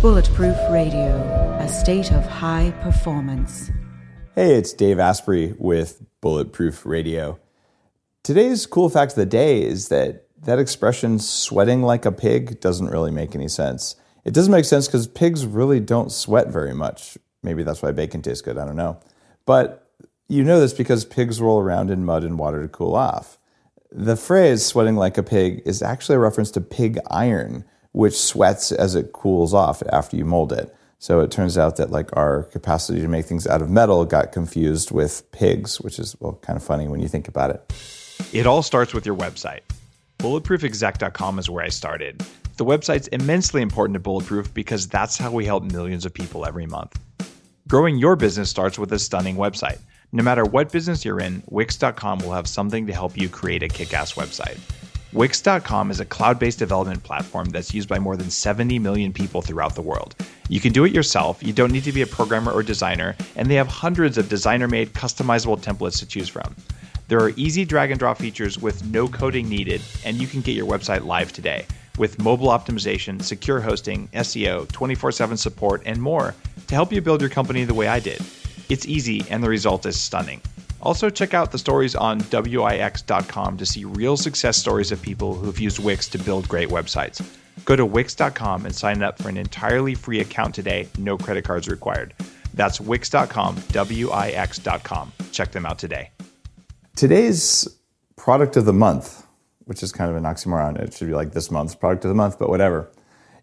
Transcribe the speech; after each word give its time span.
Bulletproof 0.00 0.56
Radio, 0.70 1.56
a 1.60 1.68
state 1.68 2.12
of 2.12 2.24
high 2.24 2.72
performance. 2.82 3.70
Hey, 4.34 4.54
it's 4.54 4.72
Dave 4.72 4.98
Asprey 4.98 5.54
with 5.58 6.00
Bulletproof 6.20 6.86
Radio. 6.86 7.38
Today's 8.22 8.64
cool 8.66 8.88
fact 8.88 9.12
of 9.12 9.16
the 9.16 9.26
day 9.26 9.62
is 9.62 9.88
that 9.88 10.28
that 10.42 10.58
expression, 10.58 11.18
sweating 11.18 11.82
like 11.82 12.06
a 12.06 12.12
pig, 12.12 12.60
doesn't 12.60 12.86
really 12.86 13.10
make 13.10 13.34
any 13.34 13.48
sense. 13.48 13.96
It 14.24 14.32
doesn't 14.32 14.52
make 14.52 14.64
sense 14.64 14.86
because 14.86 15.06
pigs 15.06 15.44
really 15.44 15.80
don't 15.80 16.12
sweat 16.12 16.48
very 16.48 16.72
much. 16.72 17.18
Maybe 17.42 17.62
that's 17.62 17.82
why 17.82 17.92
bacon 17.92 18.22
tastes 18.22 18.42
good, 18.42 18.56
I 18.56 18.64
don't 18.64 18.76
know. 18.76 19.00
But 19.44 19.85
you 20.28 20.44
know 20.44 20.60
this 20.60 20.72
because 20.72 21.04
pigs 21.04 21.40
roll 21.40 21.60
around 21.60 21.90
in 21.90 22.04
mud 22.04 22.24
and 22.24 22.38
water 22.38 22.62
to 22.62 22.68
cool 22.68 22.94
off. 22.94 23.38
The 23.92 24.16
phrase 24.16 24.64
sweating 24.64 24.96
like 24.96 25.16
a 25.16 25.22
pig 25.22 25.62
is 25.64 25.82
actually 25.82 26.16
a 26.16 26.20
reference 26.20 26.50
to 26.52 26.60
pig 26.60 26.98
iron 27.10 27.64
which 27.96 28.14
sweats 28.14 28.72
as 28.72 28.94
it 28.94 29.14
cools 29.14 29.54
off 29.54 29.82
after 29.90 30.18
you 30.18 30.24
mold 30.26 30.52
it. 30.52 30.76
So 30.98 31.20
it 31.20 31.30
turns 31.30 31.56
out 31.56 31.76
that 31.76 31.90
like 31.90 32.14
our 32.14 32.42
capacity 32.42 33.00
to 33.00 33.08
make 33.08 33.24
things 33.24 33.46
out 33.46 33.62
of 33.62 33.70
metal 33.70 34.04
got 34.04 34.32
confused 34.32 34.90
with 34.90 35.32
pigs, 35.32 35.80
which 35.80 35.98
is 35.98 36.14
well 36.20 36.38
kind 36.42 36.58
of 36.58 36.62
funny 36.62 36.88
when 36.88 37.00
you 37.00 37.08
think 37.08 37.26
about 37.26 37.48
it. 37.48 37.72
It 38.34 38.46
all 38.46 38.62
starts 38.62 38.92
with 38.92 39.06
your 39.06 39.16
website. 39.16 39.60
Bulletproofexec.com 40.18 41.38
is 41.38 41.48
where 41.48 41.64
I 41.64 41.70
started. 41.70 42.22
The 42.58 42.66
website's 42.66 43.08
immensely 43.08 43.62
important 43.62 43.94
to 43.94 44.00
Bulletproof 44.00 44.52
because 44.52 44.86
that's 44.86 45.16
how 45.16 45.30
we 45.30 45.46
help 45.46 45.64
millions 45.64 46.04
of 46.04 46.12
people 46.12 46.44
every 46.44 46.66
month. 46.66 47.00
Growing 47.66 47.96
your 47.96 48.14
business 48.14 48.50
starts 48.50 48.78
with 48.78 48.92
a 48.92 48.98
stunning 48.98 49.36
website. 49.36 49.78
No 50.12 50.22
matter 50.22 50.44
what 50.44 50.70
business 50.70 51.04
you're 51.04 51.18
in, 51.18 51.42
Wix.com 51.48 52.20
will 52.20 52.32
have 52.32 52.46
something 52.46 52.86
to 52.86 52.92
help 52.92 53.16
you 53.16 53.28
create 53.28 53.64
a 53.64 53.68
kick 53.68 53.92
ass 53.92 54.12
website. 54.12 54.58
Wix.com 55.12 55.90
is 55.90 55.98
a 55.98 56.04
cloud 56.04 56.38
based 56.38 56.58
development 56.60 57.02
platform 57.02 57.48
that's 57.48 57.74
used 57.74 57.88
by 57.88 57.98
more 57.98 58.16
than 58.16 58.30
70 58.30 58.78
million 58.78 59.12
people 59.12 59.42
throughout 59.42 59.74
the 59.74 59.82
world. 59.82 60.14
You 60.48 60.60
can 60.60 60.72
do 60.72 60.84
it 60.84 60.92
yourself, 60.92 61.42
you 61.42 61.52
don't 61.52 61.72
need 61.72 61.84
to 61.84 61.92
be 61.92 62.02
a 62.02 62.06
programmer 62.06 62.52
or 62.52 62.62
designer, 62.62 63.16
and 63.34 63.50
they 63.50 63.56
have 63.56 63.66
hundreds 63.66 64.16
of 64.16 64.28
designer 64.28 64.68
made 64.68 64.92
customizable 64.92 65.60
templates 65.60 65.98
to 65.98 66.06
choose 66.06 66.28
from. 66.28 66.54
There 67.08 67.20
are 67.20 67.30
easy 67.30 67.64
drag 67.64 67.90
and 67.90 67.98
drop 67.98 68.18
features 68.18 68.58
with 68.58 68.84
no 68.84 69.08
coding 69.08 69.48
needed, 69.48 69.80
and 70.04 70.18
you 70.18 70.26
can 70.28 70.40
get 70.40 70.54
your 70.54 70.66
website 70.66 71.04
live 71.04 71.32
today 71.32 71.66
with 71.98 72.20
mobile 72.20 72.48
optimization, 72.48 73.22
secure 73.22 73.60
hosting, 73.60 74.08
SEO, 74.08 74.70
24 74.70 75.12
7 75.12 75.36
support, 75.36 75.82
and 75.84 76.00
more 76.00 76.34
to 76.68 76.74
help 76.74 76.92
you 76.92 77.00
build 77.00 77.20
your 77.20 77.30
company 77.30 77.64
the 77.64 77.74
way 77.74 77.88
I 77.88 78.00
did. 78.00 78.20
It's 78.68 78.86
easy, 78.86 79.24
and 79.30 79.42
the 79.42 79.48
result 79.48 79.86
is 79.86 79.98
stunning. 79.98 80.40
Also, 80.82 81.10
check 81.10 81.34
out 81.34 81.52
the 81.52 81.58
stories 81.58 81.94
on 81.94 82.18
Wix.com 82.32 83.56
to 83.56 83.66
see 83.66 83.84
real 83.84 84.16
success 84.16 84.56
stories 84.56 84.92
of 84.92 85.00
people 85.00 85.34
who've 85.34 85.58
used 85.58 85.78
Wix 85.78 86.08
to 86.08 86.18
build 86.18 86.48
great 86.48 86.68
websites. 86.68 87.24
Go 87.64 87.76
to 87.76 87.86
Wix.com 87.86 88.66
and 88.66 88.74
sign 88.74 89.02
up 89.02 89.20
for 89.20 89.28
an 89.28 89.36
entirely 89.36 89.94
free 89.94 90.20
account 90.20 90.54
today, 90.54 90.88
no 90.98 91.16
credit 91.16 91.44
cards 91.44 91.68
required. 91.68 92.14
That's 92.54 92.80
Wix.com, 92.80 93.56
W 93.72 94.10
I 94.10 94.28
X.com. 94.28 95.12
Check 95.32 95.52
them 95.52 95.66
out 95.66 95.78
today. 95.78 96.10
Today's 96.94 97.68
product 98.16 98.56
of 98.56 98.64
the 98.64 98.72
month, 98.72 99.24
which 99.64 99.82
is 99.82 99.92
kind 99.92 100.10
of 100.10 100.16
an 100.16 100.24
oxymoron, 100.24 100.78
it 100.80 100.94
should 100.94 101.08
be 101.08 101.14
like 101.14 101.32
this 101.32 101.50
month's 101.50 101.74
product 101.74 102.04
of 102.04 102.08
the 102.08 102.14
month, 102.14 102.38
but 102.38 102.48
whatever, 102.48 102.90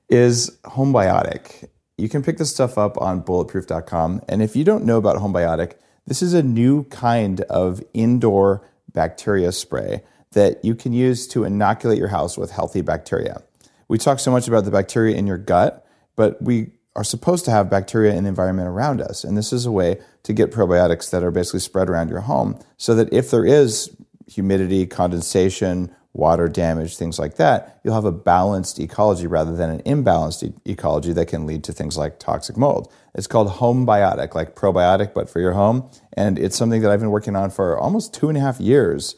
is 0.10 0.58
Homebiotic. 0.64 1.68
You 1.98 2.10
can 2.10 2.24
pick 2.24 2.38
this 2.38 2.50
stuff 2.50 2.78
up 2.78 3.00
on 3.00 3.22
bulletproof.com. 3.22 4.22
And 4.28 4.42
if 4.42 4.56
you 4.56 4.64
don't 4.64 4.86
know 4.86 4.98
about 4.98 5.18
Homebiotic, 5.18 5.74
this 6.08 6.22
is 6.22 6.34
a 6.34 6.44
new 6.44 6.84
kind 6.86 7.42
of 7.42 7.84
indoor 7.94 8.68
bacteria 8.92 9.52
spray 9.52 10.04
that 10.32 10.64
you 10.66 10.76
can 10.76 10.94
use 10.94 11.28
to 11.28 11.44
inoculate 11.44 11.98
your 11.98 12.08
house 12.08 12.38
with 12.38 12.52
healthy 12.52 12.82
bacteria. 12.82 13.42
We 13.88 13.98
talk 13.98 14.20
so 14.20 14.32
much 14.32 14.48
about 14.48 14.66
the 14.66 14.72
bacteria 14.72 15.16
in 15.16 15.28
your 15.28 15.38
gut, 15.38 15.86
but 16.16 16.42
we 16.42 16.72
are 16.96 17.04
supposed 17.04 17.46
to 17.46 17.52
have 17.52 17.70
bacteria 17.70 18.14
in 18.14 18.24
the 18.24 18.30
environment 18.30 18.68
around 18.68 19.02
us. 19.02 19.24
And 19.24 19.38
this 19.38 19.54
is 19.54 19.66
a 19.66 19.72
way 19.72 20.00
to 20.24 20.34
get 20.34 20.52
probiotics 20.52 21.10
that 21.12 21.24
are 21.24 21.32
basically 21.32 21.60
spread 21.60 21.90
around 21.90 22.10
your 22.10 22.22
home 22.22 22.60
so 22.78 22.96
that 22.96 23.12
if 23.12 23.32
there 23.32 23.46
is 23.46 23.96
humidity, 24.28 24.86
condensation, 24.86 25.94
water 26.14 26.48
damage, 26.48 26.96
things 26.96 27.18
like 27.18 27.38
that, 27.38 27.80
you'll 27.84 27.96
have 27.96 28.06
a 28.06 28.12
balanced 28.12 28.80
ecology 28.80 29.26
rather 29.26 29.56
than 29.56 29.70
an 29.70 29.82
imbalanced 29.82 30.44
e- 30.44 30.72
ecology 30.72 31.12
that 31.12 31.28
can 31.28 31.48
lead 31.48 31.64
to 31.64 31.74
things 31.74 31.98
like 31.98 32.20
toxic 32.20 32.56
mold. 32.56 32.92
It's 33.16 33.28
called 33.28 33.50
Homebiotic, 33.50 34.36
like 34.36 34.56
probiotic, 34.56 35.14
but 35.14 35.30
for 35.30 35.40
your 35.40 35.54
home. 35.54 35.90
And 36.16 36.38
it's 36.38 36.56
something 36.56 36.82
that 36.82 36.92
I've 36.92 37.00
been 37.00 37.10
working 37.10 37.36
on 37.36 37.50
for 37.50 37.78
almost 37.78 38.14
two 38.14 38.30
and 38.30 38.38
a 38.38 38.42
half 38.42 38.60
years 38.60 39.16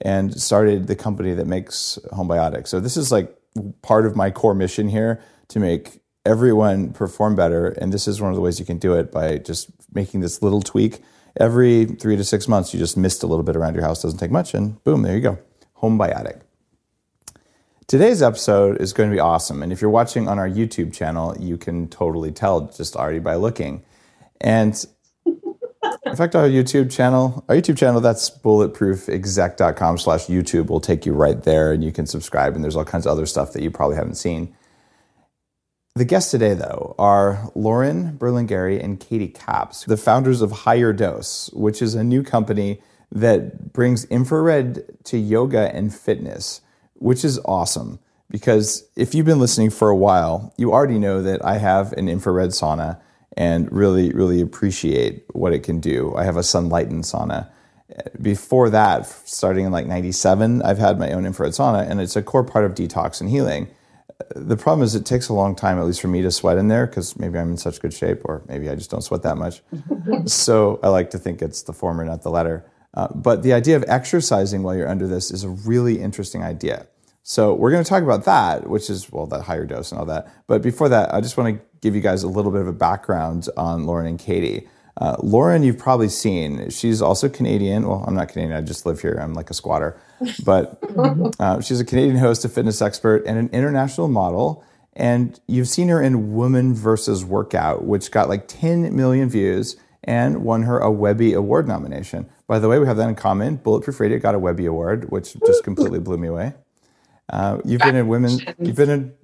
and 0.00 0.40
started 0.40 0.86
the 0.86 0.96
company 0.96 1.34
that 1.34 1.46
makes 1.46 1.98
Homebiotic. 2.12 2.66
So 2.66 2.80
this 2.80 2.96
is 2.96 3.12
like 3.12 3.36
part 3.82 4.06
of 4.06 4.16
my 4.16 4.30
core 4.30 4.54
mission 4.54 4.88
here 4.88 5.20
to 5.48 5.60
make 5.60 6.00
everyone 6.24 6.92
perform 6.92 7.36
better. 7.36 7.68
And 7.68 7.92
this 7.92 8.08
is 8.08 8.20
one 8.20 8.30
of 8.30 8.36
the 8.36 8.42
ways 8.42 8.58
you 8.58 8.66
can 8.66 8.78
do 8.78 8.94
it 8.94 9.12
by 9.12 9.38
just 9.38 9.70
making 9.92 10.20
this 10.20 10.42
little 10.42 10.62
tweak. 10.62 11.00
Every 11.38 11.84
three 11.84 12.16
to 12.16 12.24
six 12.24 12.48
months, 12.48 12.72
you 12.72 12.80
just 12.80 12.96
mist 12.96 13.22
a 13.22 13.26
little 13.26 13.44
bit 13.44 13.54
around 13.54 13.74
your 13.74 13.84
house. 13.84 14.02
Doesn't 14.02 14.18
take 14.18 14.30
much, 14.30 14.54
and 14.54 14.82
boom, 14.82 15.02
there 15.02 15.14
you 15.14 15.20
go. 15.20 15.38
Homebiotic. 15.80 16.40
Today's 17.86 18.22
episode 18.22 18.80
is 18.80 18.92
going 18.92 19.08
to 19.08 19.14
be 19.14 19.20
awesome. 19.20 19.62
And 19.62 19.72
if 19.72 19.80
you're 19.80 19.90
watching 19.90 20.28
on 20.28 20.38
our 20.38 20.48
YouTube 20.48 20.92
channel, 20.92 21.34
you 21.38 21.56
can 21.56 21.88
totally 21.88 22.30
tell 22.32 22.66
just 22.68 22.96
already 22.96 23.18
by 23.18 23.36
looking. 23.36 23.82
And 24.40 24.84
in 25.24 26.16
fact, 26.16 26.34
our 26.34 26.48
YouTube 26.48 26.90
channel, 26.90 27.44
our 27.48 27.56
YouTube 27.56 27.78
channel, 27.78 28.00
that's 28.00 28.28
bulletproofexec.com 28.28 29.98
slash 29.98 30.26
YouTube 30.26 30.66
will 30.66 30.80
take 30.80 31.06
you 31.06 31.12
right 31.12 31.42
there 31.42 31.72
and 31.72 31.82
you 31.82 31.92
can 31.92 32.06
subscribe. 32.06 32.54
And 32.54 32.62
there's 32.62 32.76
all 32.76 32.84
kinds 32.84 33.06
of 33.06 33.12
other 33.12 33.26
stuff 33.26 33.52
that 33.54 33.62
you 33.62 33.70
probably 33.70 33.96
haven't 33.96 34.16
seen. 34.16 34.54
The 35.94 36.04
guests 36.04 36.30
today, 36.30 36.54
though, 36.54 36.94
are 36.98 37.50
Lauren 37.54 38.16
Berlingeri 38.18 38.82
and 38.82 39.00
Katie 39.00 39.28
Kaps, 39.28 39.84
the 39.84 39.96
founders 39.96 40.42
of 40.42 40.50
HigherDOSE, 40.50 41.54
which 41.54 41.82
is 41.82 41.94
a 41.94 42.04
new 42.04 42.22
company 42.22 42.80
that 43.10 43.72
brings 43.72 44.04
infrared 44.06 44.84
to 45.04 45.18
yoga 45.18 45.74
and 45.74 45.94
fitness, 45.94 46.60
which 46.94 47.24
is 47.24 47.38
awesome. 47.44 47.98
Because 48.30 48.86
if 48.94 49.14
you've 49.14 49.26
been 49.26 49.40
listening 49.40 49.70
for 49.70 49.88
a 49.88 49.96
while, 49.96 50.52
you 50.58 50.72
already 50.72 50.98
know 50.98 51.22
that 51.22 51.42
I 51.44 51.58
have 51.58 51.92
an 51.94 52.08
infrared 52.08 52.50
sauna 52.50 53.00
and 53.36 53.70
really, 53.72 54.10
really 54.10 54.40
appreciate 54.40 55.24
what 55.32 55.52
it 55.52 55.62
can 55.62 55.80
do. 55.80 56.14
I 56.16 56.24
have 56.24 56.36
a 56.36 56.40
Sunlighten 56.40 57.00
sauna. 57.00 57.48
Before 58.20 58.68
that, 58.68 59.06
starting 59.06 59.64
in 59.64 59.72
like 59.72 59.86
97, 59.86 60.60
I've 60.62 60.78
had 60.78 60.98
my 60.98 61.12
own 61.12 61.24
infrared 61.24 61.52
sauna, 61.52 61.88
and 61.88 62.00
it's 62.00 62.16
a 62.16 62.22
core 62.22 62.44
part 62.44 62.64
of 62.64 62.74
detox 62.74 63.20
and 63.20 63.30
healing. 63.30 63.68
The 64.34 64.56
problem 64.56 64.84
is, 64.84 64.94
it 64.94 65.06
takes 65.06 65.28
a 65.28 65.32
long 65.32 65.54
time, 65.54 65.78
at 65.78 65.86
least 65.86 66.00
for 66.00 66.08
me, 66.08 66.20
to 66.22 66.30
sweat 66.30 66.58
in 66.58 66.68
there 66.68 66.86
because 66.86 67.16
maybe 67.16 67.38
I'm 67.38 67.52
in 67.52 67.56
such 67.56 67.80
good 67.80 67.94
shape, 67.94 68.22
or 68.24 68.42
maybe 68.48 68.68
I 68.68 68.74
just 68.74 68.90
don't 68.90 69.02
sweat 69.02 69.22
that 69.22 69.38
much. 69.38 69.62
so 70.26 70.80
I 70.82 70.88
like 70.88 71.10
to 71.10 71.18
think 71.18 71.40
it's 71.40 71.62
the 71.62 71.72
former, 71.72 72.04
not 72.04 72.22
the 72.22 72.30
latter. 72.30 72.64
Uh, 72.98 73.06
but 73.14 73.44
the 73.44 73.52
idea 73.52 73.76
of 73.76 73.84
exercising 73.86 74.64
while 74.64 74.74
you're 74.74 74.88
under 74.88 75.06
this 75.06 75.30
is 75.30 75.44
a 75.44 75.48
really 75.48 76.00
interesting 76.00 76.42
idea. 76.42 76.84
So 77.22 77.54
we're 77.54 77.70
going 77.70 77.84
to 77.84 77.88
talk 77.88 78.02
about 78.02 78.24
that, 78.24 78.68
which 78.68 78.90
is, 78.90 79.12
well, 79.12 79.24
that 79.28 79.44
HigherDOSE 79.44 79.92
and 79.92 80.00
all 80.00 80.06
that. 80.06 80.28
But 80.48 80.62
before 80.62 80.88
that, 80.88 81.14
I 81.14 81.20
just 81.20 81.36
want 81.36 81.54
to 81.54 81.64
give 81.80 81.94
you 81.94 82.00
guys 82.00 82.24
a 82.24 82.28
little 82.28 82.50
bit 82.50 82.60
of 82.60 82.66
a 82.66 82.72
background 82.72 83.48
on 83.56 83.86
Lauren 83.86 84.08
and 84.08 84.18
Katie. 84.18 84.66
Uh, 84.96 85.14
Lauren, 85.22 85.62
you've 85.62 85.78
probably 85.78 86.08
seen. 86.08 86.70
She's 86.70 87.00
also 87.00 87.28
Canadian. 87.28 87.86
Well, 87.86 88.02
I'm 88.04 88.16
not 88.16 88.30
Canadian. 88.30 88.56
I 88.56 88.62
just 88.62 88.84
live 88.84 89.00
here. 89.00 89.16
I'm 89.22 89.32
like 89.32 89.48
a 89.48 89.54
squatter. 89.54 89.96
But 90.44 90.82
uh, 91.38 91.60
she's 91.60 91.78
a 91.78 91.84
Canadian 91.84 92.16
host, 92.16 92.44
a 92.44 92.48
fitness 92.48 92.82
expert, 92.82 93.22
and 93.26 93.38
an 93.38 93.48
international 93.52 94.08
model. 94.08 94.64
And 94.94 95.38
you've 95.46 95.68
seen 95.68 95.86
her 95.86 96.02
in 96.02 96.34
Woman 96.34 96.74
versus 96.74 97.24
Workout, 97.24 97.84
which 97.84 98.10
got 98.10 98.28
like 98.28 98.48
10 98.48 98.96
million 98.96 99.28
views 99.28 99.76
and 100.04 100.44
won 100.44 100.62
her 100.62 100.78
a 100.78 100.90
Webby 100.90 101.32
Award 101.32 101.68
nomination. 101.68 102.28
By 102.46 102.58
the 102.58 102.68
way, 102.68 102.78
we 102.78 102.86
have 102.86 102.96
that 102.96 103.08
in 103.08 103.14
common. 103.14 103.56
Bulletproof 103.56 104.00
Radio 104.00 104.18
got 104.18 104.34
a 104.34 104.38
Webby 104.38 104.66
Award, 104.66 105.10
which 105.10 105.36
just 105.46 105.64
completely 105.64 105.98
blew 105.98 106.16
me 106.16 106.28
away. 106.28 106.54
Uh, 107.28 107.58
you've 107.64 107.82
been 107.82 107.96
in 107.96 108.08
women. 108.08 108.38
You've 108.58 108.76
been 108.76 108.90
in. 108.90 109.14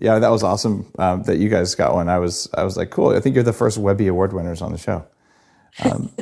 Yeah, 0.00 0.20
that 0.20 0.28
was 0.28 0.44
awesome 0.44 0.92
um, 0.98 1.24
that 1.24 1.38
you 1.38 1.48
guys 1.48 1.74
got 1.74 1.94
one. 1.94 2.08
I 2.08 2.18
was 2.18 2.48
I 2.54 2.62
was 2.62 2.76
like, 2.76 2.90
cool. 2.90 3.16
I 3.16 3.20
think 3.20 3.34
you're 3.34 3.42
the 3.42 3.52
first 3.52 3.78
Webby 3.78 4.06
Award 4.06 4.32
winners 4.32 4.62
on 4.62 4.70
the 4.70 4.78
show. 4.78 5.04
Um, 5.82 6.12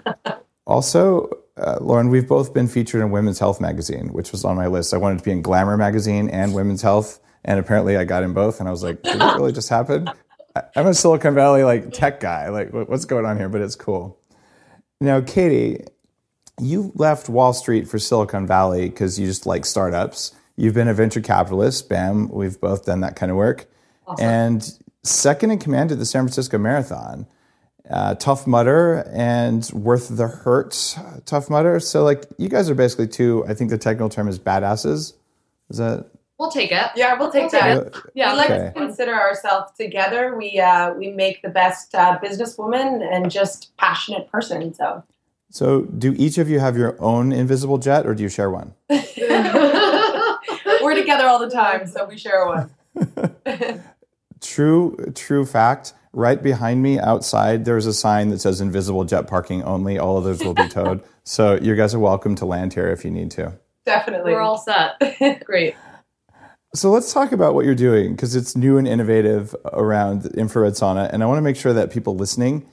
also, 0.66 1.30
uh, 1.56 1.78
Lauren, 1.80 2.08
we've 2.08 2.26
both 2.26 2.52
been 2.52 2.66
featured 2.66 3.02
in 3.02 3.10
Women's 3.10 3.38
Health 3.38 3.60
magazine, 3.60 4.08
which 4.12 4.32
was 4.32 4.44
on 4.44 4.56
my 4.56 4.66
list. 4.66 4.92
I 4.94 4.96
wanted 4.96 5.18
to 5.18 5.24
be 5.24 5.30
in 5.30 5.42
Glamour 5.42 5.76
magazine 5.76 6.28
and 6.30 6.54
Women's 6.54 6.82
Health, 6.82 7.20
and 7.44 7.60
apparently 7.60 7.96
I 7.96 8.04
got 8.04 8.24
in 8.24 8.32
both. 8.32 8.58
And 8.58 8.68
I 8.68 8.72
was 8.72 8.82
like, 8.82 9.02
did 9.02 9.20
that 9.20 9.36
really 9.36 9.52
just 9.52 9.68
happen? 9.68 10.10
I'm 10.76 10.86
a 10.86 10.94
Silicon 10.94 11.34
Valley 11.34 11.64
like 11.64 11.92
tech 11.92 12.20
guy. 12.20 12.48
Like, 12.48 12.72
what's 12.72 13.04
going 13.04 13.24
on 13.24 13.36
here? 13.36 13.48
But 13.48 13.60
it's 13.60 13.76
cool. 13.76 14.18
Now, 15.00 15.20
Katie, 15.20 15.84
you 16.60 16.92
left 16.94 17.28
Wall 17.28 17.52
Street 17.52 17.88
for 17.88 17.98
Silicon 17.98 18.46
Valley 18.46 18.88
because 18.88 19.18
you 19.18 19.26
just 19.26 19.46
like 19.46 19.64
startups. 19.64 20.32
You've 20.56 20.74
been 20.74 20.88
a 20.88 20.94
venture 20.94 21.20
capitalist. 21.20 21.88
Bam, 21.88 22.28
we've 22.28 22.60
both 22.60 22.84
done 22.84 23.00
that 23.00 23.16
kind 23.16 23.30
of 23.30 23.36
work. 23.36 23.66
Awesome. 24.06 24.26
And 24.26 24.78
second 25.02 25.52
in 25.52 25.58
command 25.58 25.92
at 25.92 25.98
the 25.98 26.04
San 26.04 26.24
Francisco 26.24 26.58
Marathon. 26.58 27.26
uh, 27.90 28.14
Tough 28.14 28.46
Mudder 28.46 29.04
and 29.12 29.68
Worth 29.74 30.16
the 30.16 30.28
Hurt 30.28 30.96
Tough 31.26 31.50
Mudder. 31.50 31.80
So, 31.80 32.04
like, 32.04 32.24
you 32.38 32.48
guys 32.48 32.70
are 32.70 32.74
basically 32.74 33.08
two, 33.08 33.44
I 33.48 33.54
think 33.54 33.70
the 33.70 33.78
technical 33.78 34.08
term 34.08 34.28
is 34.28 34.38
badasses. 34.38 35.14
Is 35.70 35.78
that? 35.78 36.10
We'll 36.40 36.50
take 36.50 36.72
it. 36.72 36.86
Yeah, 36.96 37.18
we'll 37.18 37.30
take 37.30 37.50
that. 37.50 37.92
Yeah. 38.14 38.32
we 38.32 38.38
like 38.38 38.50
Okay. 38.50 38.68
to 38.68 38.72
consider 38.72 39.12
ourselves 39.12 39.72
together. 39.76 40.34
We 40.38 40.58
uh, 40.58 40.94
we 40.94 41.10
make 41.10 41.42
the 41.42 41.50
best 41.50 41.94
uh, 41.94 42.18
businesswoman 42.18 43.06
and 43.12 43.30
just 43.30 43.76
passionate 43.76 44.32
person. 44.32 44.72
So 44.72 45.04
So, 45.50 45.82
do 45.82 46.14
each 46.16 46.38
of 46.38 46.48
you 46.48 46.58
have 46.58 46.78
your 46.78 46.96
own 46.98 47.30
invisible 47.32 47.76
jet 47.76 48.06
or 48.06 48.14
do 48.14 48.22
you 48.22 48.30
share 48.30 48.50
one? 48.50 48.72
we're 48.88 48.98
together 50.94 51.26
all 51.26 51.38
the 51.38 51.50
time, 51.50 51.86
so 51.86 52.06
we 52.06 52.16
share 52.16 52.46
one. 52.46 52.70
True, 54.40 54.96
true 55.14 55.44
fact. 55.44 55.92
Right 56.14 56.42
behind 56.42 56.82
me 56.82 56.98
outside, 56.98 57.66
there's 57.66 57.84
a 57.84 57.92
sign 57.92 58.30
that 58.30 58.40
says 58.40 58.62
invisible 58.62 59.04
jet 59.04 59.26
parking 59.26 59.62
only. 59.62 59.98
All 59.98 60.16
others 60.16 60.42
will 60.42 60.54
be 60.54 60.68
towed. 60.68 61.02
so, 61.24 61.58
you 61.60 61.76
guys 61.76 61.94
are 61.94 61.98
welcome 61.98 62.34
to 62.36 62.46
land 62.46 62.72
here 62.72 62.88
if 62.88 63.04
you 63.04 63.10
need 63.10 63.30
to. 63.32 63.58
Definitely. 63.84 64.32
We're 64.32 64.40
all 64.40 64.56
set. 64.56 64.98
Great. 65.44 65.74
So 66.72 66.90
let's 66.90 67.12
talk 67.12 67.32
about 67.32 67.54
what 67.54 67.64
you're 67.64 67.74
doing 67.74 68.14
because 68.14 68.36
it's 68.36 68.56
new 68.56 68.78
and 68.78 68.86
innovative 68.86 69.56
around 69.72 70.26
infrared 70.26 70.74
sauna, 70.74 71.12
and 71.12 71.22
I 71.22 71.26
want 71.26 71.38
to 71.38 71.42
make 71.42 71.56
sure 71.56 71.72
that 71.72 71.90
people 71.90 72.14
listening 72.14 72.68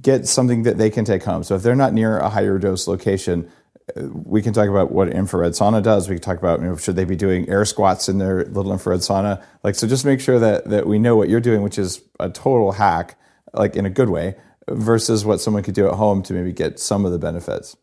get 0.00 0.26
something 0.26 0.64
that 0.64 0.76
they 0.76 0.90
can 0.90 1.04
take 1.04 1.22
home. 1.22 1.42
So 1.42 1.54
if 1.54 1.62
they're 1.62 1.74
not 1.74 1.94
near 1.94 2.18
a 2.18 2.28
HigherDOSE 2.28 2.88
location, 2.88 3.50
we 3.96 4.42
can 4.42 4.52
talk 4.52 4.68
about 4.68 4.92
what 4.92 5.08
infrared 5.08 5.52
sauna 5.52 5.82
does. 5.82 6.08
We 6.08 6.16
can 6.16 6.22
talk 6.22 6.38
about 6.38 6.60
you 6.60 6.66
know, 6.66 6.76
should 6.76 6.96
they 6.96 7.06
be 7.06 7.16
doing 7.16 7.48
air 7.48 7.64
squats 7.64 8.08
in 8.10 8.18
their 8.18 8.44
little 8.44 8.72
infrared 8.72 9.00
sauna. 9.00 9.42
Like 9.62 9.74
so, 9.74 9.86
just 9.86 10.04
make 10.04 10.20
sure 10.20 10.38
that 10.38 10.68
that 10.68 10.86
we 10.86 10.98
know 10.98 11.16
what 11.16 11.30
you're 11.30 11.40
doing, 11.40 11.62
which 11.62 11.78
is 11.78 12.02
a 12.20 12.28
total 12.28 12.72
hack, 12.72 13.18
like 13.54 13.74
in 13.74 13.86
a 13.86 13.90
good 13.90 14.10
way, 14.10 14.36
versus 14.68 15.24
what 15.24 15.40
someone 15.40 15.62
could 15.62 15.74
do 15.74 15.88
at 15.88 15.94
home 15.94 16.22
to 16.24 16.34
maybe 16.34 16.52
get 16.52 16.78
some 16.78 17.06
of 17.06 17.12
the 17.12 17.18
benefits. 17.18 17.74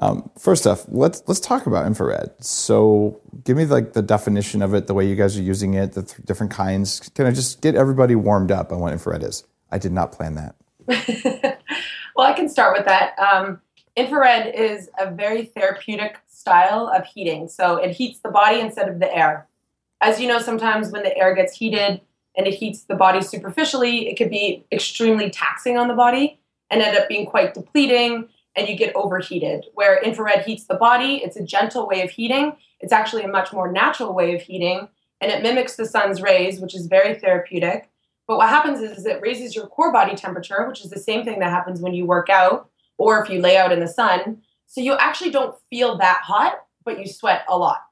Um, 0.00 0.30
first 0.38 0.66
off, 0.66 0.86
let's 0.88 1.22
let's 1.26 1.40
talk 1.40 1.66
about 1.66 1.86
infrared. 1.86 2.32
So, 2.42 3.20
give 3.44 3.56
me 3.56 3.66
like 3.66 3.92
the 3.92 4.02
definition 4.02 4.62
of 4.62 4.72
it, 4.72 4.86
the 4.86 4.94
way 4.94 5.06
you 5.06 5.14
guys 5.14 5.36
are 5.36 5.42
using 5.42 5.74
it, 5.74 5.92
the 5.92 6.02
th- 6.02 6.24
different 6.24 6.52
kinds. 6.52 7.10
Can 7.14 7.26
I 7.26 7.32
just 7.32 7.60
get 7.60 7.74
everybody 7.74 8.14
warmed 8.14 8.50
up 8.50 8.72
on 8.72 8.80
what 8.80 8.92
infrared 8.92 9.22
is? 9.22 9.44
I 9.70 9.78
did 9.78 9.92
not 9.92 10.12
plan 10.12 10.34
that. 10.36 10.56
well, 12.16 12.26
I 12.26 12.32
can 12.32 12.48
start 12.48 12.76
with 12.76 12.86
that. 12.86 13.16
Um, 13.18 13.60
infrared 13.94 14.54
is 14.54 14.88
a 14.98 15.10
very 15.10 15.44
therapeutic 15.44 16.18
style 16.28 16.88
of 16.88 17.04
heating. 17.04 17.48
So 17.48 17.76
it 17.76 17.90
heats 17.90 18.20
the 18.20 18.30
body 18.30 18.60
instead 18.60 18.88
of 18.88 18.98
the 18.98 19.14
air. 19.14 19.46
As 20.00 20.18
you 20.18 20.26
know, 20.26 20.38
sometimes 20.38 20.90
when 20.90 21.02
the 21.02 21.16
air 21.16 21.34
gets 21.34 21.54
heated 21.54 22.00
and 22.36 22.46
it 22.46 22.54
heats 22.54 22.84
the 22.84 22.94
body 22.94 23.20
superficially, 23.20 24.08
it 24.08 24.16
could 24.16 24.30
be 24.30 24.64
extremely 24.72 25.28
taxing 25.28 25.76
on 25.76 25.88
the 25.88 25.94
body 25.94 26.40
and 26.70 26.80
end 26.80 26.96
up 26.96 27.08
being 27.08 27.26
quite 27.26 27.52
depleting 27.52 28.28
and 28.56 28.68
you 28.68 28.76
get 28.76 28.94
overheated. 28.96 29.66
Where 29.74 30.02
infrared 30.02 30.44
heats 30.44 30.64
the 30.64 30.74
body, 30.74 31.22
it's 31.24 31.36
a 31.36 31.44
gentle 31.44 31.86
way 31.86 32.02
of 32.02 32.10
heating. 32.10 32.56
It's 32.80 32.92
actually 32.92 33.22
a 33.22 33.28
much 33.28 33.52
more 33.52 33.70
natural 33.70 34.14
way 34.14 34.34
of 34.34 34.42
heating 34.42 34.88
and 35.20 35.30
it 35.30 35.42
mimics 35.42 35.76
the 35.76 35.86
sun's 35.86 36.22
rays, 36.22 36.60
which 36.60 36.74
is 36.74 36.86
very 36.86 37.18
therapeutic. 37.18 37.90
But 38.26 38.38
what 38.38 38.48
happens 38.48 38.80
is, 38.80 38.98
is 38.98 39.06
it 39.06 39.20
raises 39.20 39.54
your 39.54 39.66
core 39.66 39.92
body 39.92 40.16
temperature, 40.16 40.66
which 40.68 40.84
is 40.84 40.90
the 40.90 40.98
same 40.98 41.24
thing 41.24 41.40
that 41.40 41.50
happens 41.50 41.80
when 41.80 41.94
you 41.94 42.06
work 42.06 42.30
out 42.30 42.70
or 42.96 43.22
if 43.22 43.30
you 43.30 43.40
lay 43.40 43.56
out 43.56 43.72
in 43.72 43.80
the 43.80 43.88
sun. 43.88 44.42
So 44.66 44.80
you 44.80 44.94
actually 44.94 45.30
don't 45.30 45.56
feel 45.68 45.98
that 45.98 46.22
hot, 46.22 46.60
but 46.84 46.98
you 46.98 47.06
sweat 47.06 47.44
a 47.48 47.58
lot. 47.58 47.82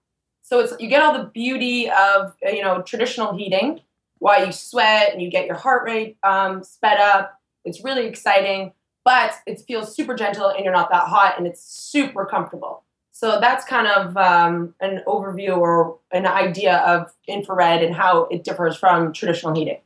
So 0.43 0.61
it's 0.61 0.73
you 0.79 0.89
get 0.89 1.03
all 1.03 1.13
the 1.13 1.29
beauty 1.29 1.91
of 1.91 2.35
you 2.43 2.63
know 2.63 2.83
traditional 2.83 3.37
heating, 3.37 3.81
while 4.19 4.47
you 4.47 4.53
sweat 4.53 5.13
and 5.13 5.21
you 5.21 5.31
get 5.31 5.47
your 5.47 5.57
heart 5.57 5.85
rate 5.85 6.17
um, 6.23 6.63
sped 6.63 6.99
up. 6.99 7.39
It's 7.65 7.85
really 7.85 8.07
exciting, 8.07 8.73
but 9.09 9.37
it 9.47 9.63
feels 9.67 9.97
super 9.97 10.15
gentle 10.15 10.51
and 10.51 10.63
you're 10.63 10.73
not 10.75 10.91
that 10.91 11.05
hot 11.05 11.39
and 11.39 11.47
it's 11.47 11.63
super 11.63 12.27
comfortable. 12.27 12.85
So 13.11 13.41
that's 13.41 13.65
kind 13.65 13.87
of 13.87 14.15
um, 14.19 14.75
an 14.81 15.03
overview 15.07 15.57
or 15.57 15.99
an 16.13 16.27
idea 16.27 16.77
of 16.81 17.11
infrared 17.27 17.83
and 17.83 17.95
how 17.95 18.25
it 18.25 18.45
differs 18.45 18.77
from 18.77 19.15
traditional 19.15 19.55
heating. 19.55 19.79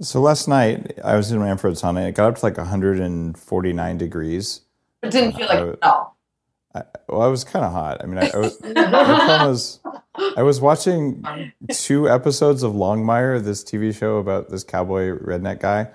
So 0.00 0.20
last 0.20 0.46
night 0.46 0.96
I 1.02 1.16
was 1.16 1.32
in 1.32 1.40
my 1.40 1.50
infrared 1.50 1.74
sauna. 1.74 2.08
It 2.08 2.14
got 2.14 2.28
up 2.28 2.36
to 2.36 2.44
like 2.44 2.56
149 2.56 3.98
degrees. 3.98 4.60
It 5.02 5.10
didn't 5.10 5.32
feel 5.32 5.48
like 5.48 5.58
Uh, 5.58 5.66
it 5.66 5.78
at 5.82 5.88
all. 5.88 6.16
I, 6.76 6.82
well, 7.08 7.22
I 7.22 7.26
was 7.26 7.42
kind 7.42 7.64
of 7.64 7.72
hot. 7.72 8.00
I 8.00 8.06
mean, 8.06 8.18
I, 8.18 8.30
I 8.32 8.36
was, 8.36 8.58
the 8.60 8.74
was 9.48 9.80
I 10.36 10.42
was 10.44 10.60
watching 10.60 11.24
two 11.72 12.08
episodes 12.08 12.62
of 12.62 12.74
Longmire, 12.74 13.42
this 13.42 13.64
TV 13.64 13.92
show 13.92 14.18
about 14.18 14.50
this 14.50 14.62
cowboy 14.62 15.18
redneck 15.18 15.58
guy. 15.58 15.88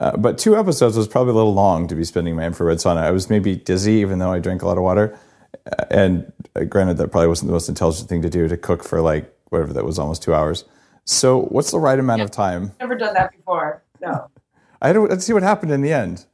Uh, 0.00 0.16
but 0.16 0.38
two 0.38 0.56
episodes 0.56 0.96
was 0.96 1.06
probably 1.06 1.32
a 1.32 1.36
little 1.36 1.52
long 1.52 1.86
to 1.86 1.94
be 1.94 2.04
spending 2.04 2.34
my 2.34 2.46
infrared 2.46 2.78
sauna. 2.78 3.02
I 3.02 3.10
was 3.10 3.28
maybe 3.28 3.54
dizzy, 3.54 3.94
even 3.94 4.18
though 4.18 4.32
I 4.32 4.38
drank 4.38 4.62
a 4.62 4.66
lot 4.66 4.78
of 4.78 4.82
water. 4.82 5.16
Uh, 5.70 5.84
And 5.90 6.32
uh, 6.56 6.64
granted, 6.64 6.96
that 6.96 7.08
probably 7.08 7.28
wasn't 7.28 7.48
the 7.48 7.52
most 7.52 7.68
intelligent 7.68 8.08
thing 8.08 8.22
to 8.22 8.30
do 8.30 8.48
to 8.48 8.56
cook 8.56 8.82
for 8.82 9.02
like 9.02 9.32
whatever 9.50 9.72
that 9.74 9.84
was, 9.84 9.98
almost 9.98 10.22
two 10.22 10.34
hours. 10.34 10.64
So, 11.04 11.42
what's 11.42 11.70
the 11.70 11.78
right 11.78 11.98
amount 11.98 12.22
of 12.22 12.30
time? 12.30 12.72
Never 12.80 12.94
done 12.94 13.14
that 13.14 13.32
before. 13.32 13.82
No. 14.00 14.28
I 14.80 14.86
had 14.86 14.94
to 14.94 15.02
let's 15.02 15.26
see 15.26 15.32
what 15.32 15.42
happened 15.42 15.72
in 15.72 15.82
the 15.82 15.92
end. 15.92 16.24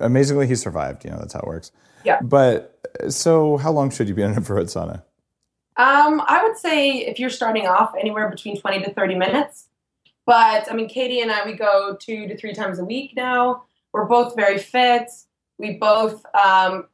Amazingly, 0.00 0.46
he 0.46 0.56
survived. 0.56 1.04
You 1.04 1.10
know, 1.10 1.18
that's 1.18 1.34
how 1.34 1.40
it 1.40 1.46
works. 1.46 1.70
Yeah. 2.04 2.20
But 2.22 2.78
so, 3.08 3.56
how 3.58 3.70
long 3.70 3.90
should 3.90 4.08
you 4.08 4.14
be 4.14 4.22
in 4.22 4.30
an 4.30 4.36
infrared 4.36 4.66
sauna? 4.66 5.02
Um, 5.76 6.22
I 6.26 6.42
would 6.42 6.56
say 6.58 6.98
if 6.98 7.18
you're 7.18 7.30
starting 7.30 7.66
off 7.66 7.94
anywhere 7.98 8.28
between 8.28 8.60
20 8.60 8.84
to 8.84 8.92
30 8.92 9.14
minutes. 9.14 9.68
But 10.26 10.70
I 10.70 10.74
mean, 10.74 10.88
Katie 10.88 11.20
and 11.20 11.30
I, 11.30 11.44
we 11.44 11.54
go 11.54 11.96
two 12.00 12.28
to 12.28 12.36
three 12.36 12.54
times 12.54 12.78
a 12.78 12.84
week 12.84 13.14
now. 13.16 13.64
We're 13.92 14.06
both 14.06 14.36
very 14.36 14.58
fit. 14.58 15.10
We 15.58 15.74
both 15.74 16.24
um, 16.34 16.86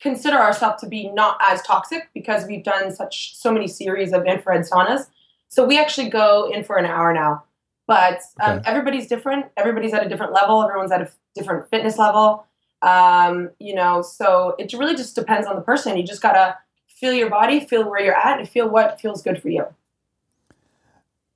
consider 0.00 0.36
ourselves 0.36 0.80
to 0.82 0.88
be 0.88 1.10
not 1.10 1.38
as 1.40 1.62
toxic 1.62 2.10
because 2.14 2.46
we've 2.46 2.62
done 2.64 2.94
such 2.94 3.36
so 3.36 3.50
many 3.50 3.66
series 3.66 4.12
of 4.12 4.26
infrared 4.26 4.66
saunas. 4.66 5.08
So 5.48 5.64
we 5.64 5.78
actually 5.78 6.10
go 6.10 6.50
in 6.52 6.62
for 6.64 6.76
an 6.76 6.84
hour 6.86 7.12
now. 7.12 7.44
But 7.86 8.20
um, 8.40 8.58
Okay. 8.58 8.62
everybody's 8.70 9.06
different. 9.08 9.46
Everybody's 9.56 9.92
at 9.92 10.04
a 10.04 10.08
different 10.08 10.32
level. 10.32 10.62
Everyone's 10.62 10.92
at 10.92 11.00
a 11.00 11.04
f- 11.04 11.16
different 11.34 11.68
fitness 11.70 11.98
level. 11.98 12.46
Um, 12.82 13.50
you 13.58 13.74
know, 13.74 14.02
so 14.02 14.54
it 14.58 14.72
really 14.72 14.94
just 14.94 15.14
depends 15.14 15.46
on 15.46 15.56
the 15.56 15.62
person. 15.62 15.96
You 15.96 16.02
just 16.02 16.22
gotta 16.22 16.56
feel 16.88 17.12
your 17.12 17.30
body, 17.30 17.60
feel 17.60 17.88
where 17.88 18.00
you're 18.02 18.16
at, 18.16 18.38
and 18.38 18.48
feel 18.48 18.68
what 18.68 19.00
feels 19.00 19.22
good 19.22 19.40
for 19.40 19.48
you. 19.48 19.66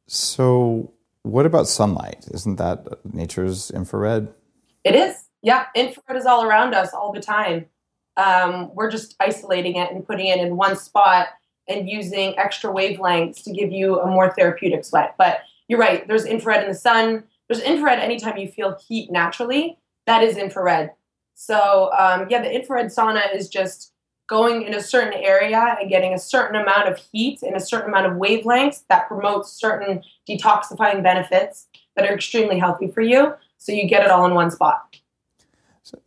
So, 0.07 0.91
what 1.39 1.47
about 1.47 1.69
sunlight? 1.69 2.27
Isn't 2.35 2.57
that 2.57 2.85
nature's 3.15 3.71
infrared? 3.71 4.35
It 4.83 4.97
is. 4.97 5.15
Yeah, 5.41 5.67
infrared 5.77 6.19
is 6.19 6.27
all 6.27 6.43
around 6.43 6.75
us 6.75 6.93
all 6.93 7.13
the 7.13 7.21
time. 7.21 7.67
Um, 8.17 8.75
we're 8.75 8.91
just 8.91 9.15
isolating 9.21 9.77
it 9.77 9.93
and 9.93 10.05
putting 10.05 10.27
it 10.27 10.41
in 10.41 10.57
one 10.57 10.75
spot 10.75 11.29
and 11.69 11.89
using 11.89 12.37
extra 12.41 12.73
wavelengths 12.73 13.45
to 13.45 13.53
give 13.53 13.71
you 13.71 14.01
a 14.01 14.07
more 14.09 14.35
therapeutic 14.37 14.85
sweat. 14.85 15.15
But 15.17 15.43
you're 15.69 15.79
right, 15.79 16.09
there's 16.09 16.25
infrared 16.25 16.65
in 16.65 16.71
the 16.71 16.75
sun. 16.75 17.23
There's 17.49 17.63
infrared 17.63 18.01
anytime 18.01 18.37
you 18.37 18.49
feel 18.49 18.77
heat 18.89 19.13
naturally. 19.13 19.79
That 20.07 20.25
is 20.25 20.37
infrared. 20.37 20.91
So, 21.37 21.93
um, 21.97 22.27
yeah, 22.29 22.43
the 22.43 22.53
infrared 22.53 22.87
sauna 22.87 23.33
is 23.33 23.49
just 23.49 23.93
going 24.29 24.63
in 24.63 24.75
a 24.75 24.81
certain 24.81 25.15
area 25.15 25.77
and 25.81 25.89
getting 25.89 26.15
a 26.15 26.19
certain 26.19 26.55
amount 26.55 26.89
of 26.89 26.99
heat 27.13 27.43
and 27.43 27.57
a 27.57 27.61
certain 27.61 27.89
amount 27.89 28.07
of 28.07 28.13
wavelengths 28.13 28.85
that 28.89 29.09
promotes 29.09 29.51
certain 29.51 30.03
detoxifying 30.29 31.03
benefits 31.03 31.67
that 31.97 32.09
are 32.09 32.15
extremely 32.15 32.59
healthy 32.59 32.89
for 32.89 33.01
you. 33.01 33.35
So 33.57 33.73
you 33.73 33.89
get 33.89 34.05
it 34.05 34.11
all 34.11 34.25
in 34.27 34.35
one 34.35 34.51
spot. 34.51 34.85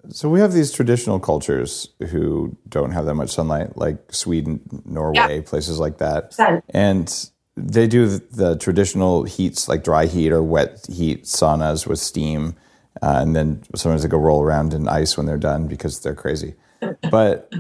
So, 0.10 0.30
we 0.30 0.40
have 0.42 0.54
these 0.54 0.72
traditional 0.72 1.20
cultures 1.20 1.90
who 2.12 2.56
don't 2.70 2.92
have 2.92 3.06
that 3.06 3.16
much 3.16 3.32
sunlight, 3.32 3.76
like 3.78 4.14
Sweden, 4.14 4.62
Norway, 4.86 5.42
places 5.42 5.80
like 5.80 5.98
that. 5.98 6.36
And 6.70 7.32
they 7.58 7.88
do 7.88 8.08
the, 8.08 8.24
the 8.32 8.56
traditional 8.58 9.24
heats, 9.24 9.68
like 9.68 9.84
dry 9.84 10.06
heat 10.06 10.32
or 10.32 10.44
wet 10.44 10.86
heat 10.88 11.24
saunas 11.24 11.88
with 11.88 11.98
steam. 11.98 12.56
Uh, 13.02 13.22
and 13.22 13.36
then 13.36 13.64
sometimes 13.76 14.04
they 14.04 14.08
go 14.08 14.20
roll 14.20 14.44
around 14.44 14.76
in 14.76 14.88
ice 14.88 15.18
when 15.18 15.26
they're 15.26 15.38
done 15.38 15.68
because 15.68 16.00
they're 16.02 16.16
crazy. 16.16 16.54
But 17.10 17.52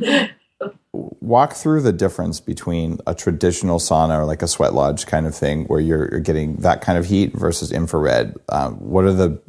walk 0.93 1.53
through 1.53 1.81
the 1.81 1.93
difference 1.93 2.39
between 2.39 2.99
a 3.07 3.15
traditional 3.15 3.79
sauna 3.79 4.19
or 4.19 4.25
like 4.25 4.41
a 4.41 4.47
sweat 4.47 4.73
lodge 4.73 5.05
kind 5.05 5.25
of 5.25 5.33
thing 5.33 5.65
where 5.65 5.79
you're, 5.79 6.09
you're 6.11 6.19
getting 6.19 6.57
that 6.57 6.81
kind 6.81 6.97
of 6.97 7.05
heat 7.05 7.33
versus 7.33 7.71
infrared. 7.71 8.35
Um, 8.49 8.75
what 8.75 9.05
are 9.05 9.13
the 9.13 9.41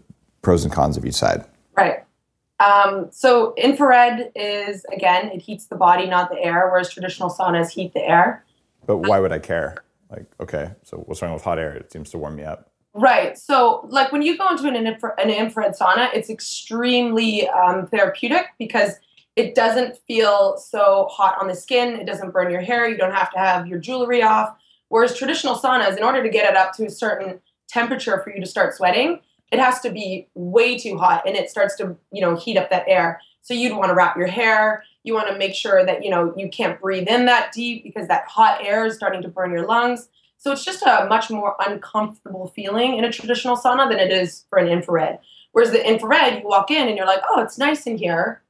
pros 0.43 0.65
and 0.65 0.73
cons 0.73 0.97
of 0.97 1.05
each 1.05 1.15
side? 1.15 1.45
Right. 1.77 2.05
Um, 2.61 3.09
so 3.11 3.55
infrared 3.57 4.31
is 4.37 4.85
again, 4.93 5.31
it 5.33 5.43
heats 5.43 5.67
the 5.67 5.75
body, 5.75 6.07
not 6.07 6.31
the 6.31 6.39
air, 6.39 6.69
whereas 6.71 6.91
traditional 6.91 7.29
saunas 7.29 7.71
heat 7.71 7.93
the 7.93 8.09
air. 8.09 8.45
But 8.87 8.99
why 8.99 9.19
would 9.19 9.33
I 9.33 9.41
care? 9.41 9.83
Like, 10.11 10.27
okay, 10.39 10.73
so 10.85 10.99
what's 10.99 11.23
wrong 11.23 11.33
with 11.33 11.43
hot 11.43 11.59
air? 11.59 11.75
It 11.75 11.91
seems 11.91 12.11
to 12.11 12.19
warm 12.19 12.37
me 12.37 12.45
up. 12.45 12.71
Right. 12.95 13.39
So, 13.39 13.87
like 13.89 14.13
when 14.13 14.21
you 14.21 14.37
go 14.37 14.49
into 14.51 14.69
an, 14.69 14.87
infra- 14.87 15.19
an 15.19 15.31
infrared 15.31 15.75
sauna, 15.75 16.13
it's 16.13 16.29
extremely 16.29 17.49
um, 17.49 17.87
therapeutic 17.87 18.49
because 18.59 18.93
it 19.37 19.55
doesn't 19.55 19.97
feel 20.07 20.57
so 20.59 21.09
hot 21.11 21.37
on 21.41 21.49
the 21.49 21.55
skin. 21.55 21.95
It 22.01 22.07
doesn't 22.07 22.33
burn 22.33 22.51
your 22.51 22.61
hair. 22.61 22.89
You 22.89 22.97
don't 22.97 23.15
have 23.15 23.31
to 23.33 23.39
have 23.39 23.67
your 23.67 23.79
jewelry 23.79 24.23
off. 24.23 24.57
Whereas 24.89 25.17
traditional 25.17 25.57
saunas, 25.57 25.97
in 25.97 26.03
order 26.03 26.23
to 26.23 26.29
get 26.29 26.51
it 26.51 26.57
up 26.57 26.75
to 26.75 26.87
a 26.87 26.91
certain 26.91 27.41
temperature 27.67 28.21
for 28.23 28.31
you 28.35 28.41
to 28.41 28.47
start 28.47 28.75
sweating, 28.75 29.21
it 29.51 29.59
has 29.59 29.81
to 29.81 29.91
be 29.91 30.29
way 30.35 30.79
too 30.79 30.99
hot 30.99 31.27
and 31.27 31.37
it 31.37 31.49
starts 31.49 31.77
to, 31.77 31.97
you 32.11 32.21
know, 32.21 32.37
heat 32.37 32.59
up 32.59 32.69
that 32.71 32.85
air. 32.87 33.21
So 33.41 33.55
you'd 33.55 33.77
want 33.77 33.89
to 33.89 33.95
wrap 33.95 34.17
your 34.17 34.27
hair. 34.27 34.85
You 35.03 35.15
want 35.15 35.29
to 35.29 35.39
make 35.39 35.55
sure 35.55 35.85
that, 35.85 36.05
you 36.05 36.11
know, 36.11 36.35
you 36.37 36.49
can't 36.49 36.81
breathe 36.81 37.09
in 37.09 37.25
that 37.27 37.53
deep 37.53 37.85
because 37.85 38.09
that 38.09 38.27
hot 38.27 38.61
air 38.63 38.87
is 38.87 38.95
starting 38.95 39.23
to 39.23 39.29
burn 39.29 39.51
your 39.51 39.67
lungs. 39.67 40.09
So 40.37 40.53
it's 40.53 40.65
just 40.65 40.83
a 40.83 41.07
much 41.09 41.31
more 41.31 41.57
uncomfortable 41.67 42.53
feeling 42.55 42.97
in 42.97 43.05
a 43.05 43.13
traditional 43.13 43.57
sauna 43.57 43.89
than 43.89 43.99
it 43.99 44.11
is 44.11 44.45
for 44.51 44.59
an 44.59 44.69
infrared. 44.69 45.21
Whereas 45.53 45.71
the 45.71 45.87
infrared, 45.87 46.43
you 46.43 46.49
walk 46.49 46.71
in 46.71 46.89
and 46.89 46.97
you're 46.97 47.07
like, 47.07 47.23
oh, 47.29 47.41
it's 47.41 47.59
nice 47.59 47.87
in 47.87 47.97
here. 47.97 48.43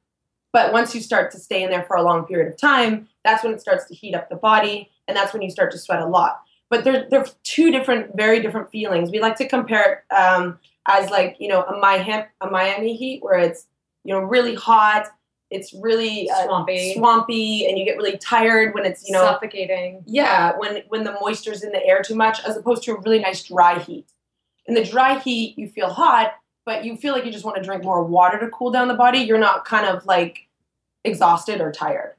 But 0.53 0.71
once 0.71 0.95
you 0.95 1.01
start 1.01 1.31
to 1.31 1.39
stay 1.39 1.63
in 1.63 1.71
there 1.71 1.83
for 1.83 1.97
a 1.97 2.03
long 2.03 2.25
period 2.25 2.53
of 2.53 2.57
time, 2.57 3.09
that's 3.25 3.43
when 3.43 3.53
it 3.53 3.59
starts 3.59 3.85
to 3.87 3.95
heat 3.95 4.15
up 4.15 4.29
the 4.29 4.35
body 4.35 4.89
and 5.07 5.17
that's 5.17 5.33
when 5.33 5.41
you 5.41 5.49
start 5.49 5.71
to 5.71 5.77
sweat 5.77 5.99
a 5.99 6.05
lot. 6.05 6.41
But 6.69 6.83
they're, 6.83 7.07
they're 7.09 7.25
two 7.43 7.71
different, 7.71 8.15
very 8.15 8.39
different 8.39 8.69
feelings. 8.71 9.11
We 9.11 9.19
like 9.19 9.35
to 9.37 9.47
compare 9.47 10.05
it 10.09 10.13
um, 10.13 10.59
as 10.87 11.09
like, 11.09 11.35
you 11.39 11.47
know, 11.47 11.63
a, 11.63 11.77
Miami, 11.79 12.25
a 12.39 12.49
Miami 12.49 12.95
heat 12.95 13.21
where 13.21 13.37
it's, 13.39 13.67
you 14.03 14.13
know, 14.13 14.21
really 14.21 14.55
hot, 14.55 15.07
it's 15.49 15.73
really 15.73 16.29
uh, 16.29 16.45
Swampy. 16.45 16.93
swampy, 16.95 17.67
and 17.67 17.77
you 17.77 17.85
get 17.85 17.95
really 17.95 18.17
tired 18.17 18.73
when 18.73 18.85
it's, 18.85 19.07
you 19.07 19.13
know, 19.13 19.23
suffocating. 19.23 20.03
yeah, 20.07 20.57
when 20.57 20.81
when 20.87 21.03
the 21.03 21.15
moisture's 21.21 21.63
in 21.63 21.71
the 21.71 21.85
air 21.85 22.01
too 22.01 22.15
much, 22.15 22.43
as 22.43 22.57
opposed 22.57 22.81
to 22.83 22.91
a 22.93 22.99
really 23.01 23.19
nice 23.19 23.43
dry 23.43 23.77
heat. 23.77 24.07
In 24.65 24.73
the 24.73 24.83
dry 24.83 25.19
heat, 25.19 25.57
you 25.57 25.69
feel 25.69 25.89
hot, 25.89 26.33
but 26.65 26.85
you 26.85 26.95
feel 26.95 27.13
like 27.13 27.25
you 27.25 27.31
just 27.31 27.45
want 27.45 27.57
to 27.57 27.63
drink 27.63 27.83
more 27.83 28.03
water 28.03 28.39
to 28.39 28.49
cool 28.49 28.71
down 28.71 28.87
the 28.87 28.93
body. 28.93 29.19
You're 29.19 29.37
not 29.37 29.65
kind 29.65 29.85
of 29.85 30.05
like 30.05 30.47
exhausted 31.03 31.61
or 31.61 31.71
tired. 31.71 32.15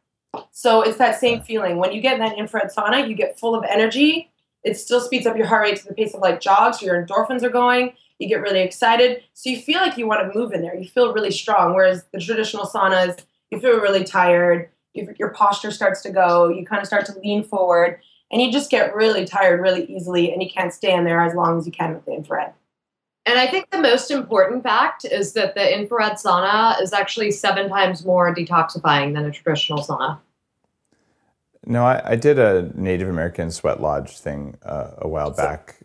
So 0.50 0.82
it's 0.82 0.98
that 0.98 1.18
same 1.18 1.40
feeling. 1.40 1.78
When 1.78 1.92
you 1.92 2.00
get 2.00 2.14
in 2.14 2.20
that 2.20 2.38
infrared 2.38 2.70
sauna, 2.70 3.08
you 3.08 3.14
get 3.14 3.38
full 3.38 3.54
of 3.54 3.64
energy. 3.64 4.30
It 4.62 4.78
still 4.78 5.00
speeds 5.00 5.26
up 5.26 5.36
your 5.36 5.46
heart 5.46 5.62
rate 5.62 5.76
to 5.76 5.88
the 5.88 5.94
pace 5.94 6.14
of 6.14 6.20
like 6.20 6.40
jogs. 6.40 6.80
So 6.80 6.86
your 6.86 7.04
endorphins 7.04 7.42
are 7.42 7.50
going. 7.50 7.92
You 8.18 8.28
get 8.28 8.40
really 8.40 8.60
excited. 8.60 9.22
So 9.34 9.50
you 9.50 9.60
feel 9.60 9.80
like 9.80 9.98
you 9.98 10.06
want 10.06 10.20
to 10.20 10.38
move 10.38 10.52
in 10.52 10.62
there. 10.62 10.74
You 10.74 10.88
feel 10.88 11.12
really 11.12 11.30
strong. 11.30 11.74
Whereas 11.74 12.04
the 12.12 12.20
traditional 12.20 12.66
saunas, 12.66 13.24
you 13.50 13.60
feel 13.60 13.80
really 13.80 14.04
tired. 14.04 14.70
Your, 14.94 15.14
your 15.18 15.30
posture 15.30 15.70
starts 15.70 16.02
to 16.02 16.10
go. 16.10 16.48
You 16.48 16.64
kind 16.64 16.80
of 16.80 16.86
start 16.86 17.06
to 17.06 17.18
lean 17.18 17.42
forward. 17.42 18.00
And 18.30 18.40
you 18.40 18.50
just 18.50 18.70
get 18.70 18.94
really 18.94 19.24
tired 19.24 19.60
really 19.60 19.84
easily. 19.86 20.32
And 20.32 20.42
you 20.42 20.48
can't 20.48 20.72
stay 20.72 20.94
in 20.94 21.04
there 21.04 21.20
as 21.20 21.34
long 21.34 21.58
as 21.58 21.66
you 21.66 21.72
can 21.72 21.94
with 21.94 22.04
the 22.04 22.12
infrared. 22.12 22.52
And 23.26 23.38
I 23.38 23.46
think 23.46 23.70
the 23.70 23.80
most 23.80 24.10
important 24.10 24.62
fact 24.62 25.04
is 25.04 25.32
that 25.32 25.54
the 25.54 25.78
infrared 25.78 26.14
sauna 26.14 26.80
is 26.82 26.92
actually 26.92 27.30
seven 27.30 27.70
times 27.70 28.04
more 28.04 28.34
detoxifying 28.34 29.14
than 29.14 29.24
a 29.24 29.30
traditional 29.30 29.82
sauna. 29.82 30.18
No, 31.66 31.84
I, 31.84 32.10
I 32.10 32.16
did 32.16 32.38
a 32.38 32.70
Native 32.74 33.08
American 33.08 33.50
sweat 33.50 33.80
lodge 33.80 34.18
thing 34.18 34.56
uh, 34.62 34.90
a 34.98 35.08
while 35.08 35.30
back 35.30 35.76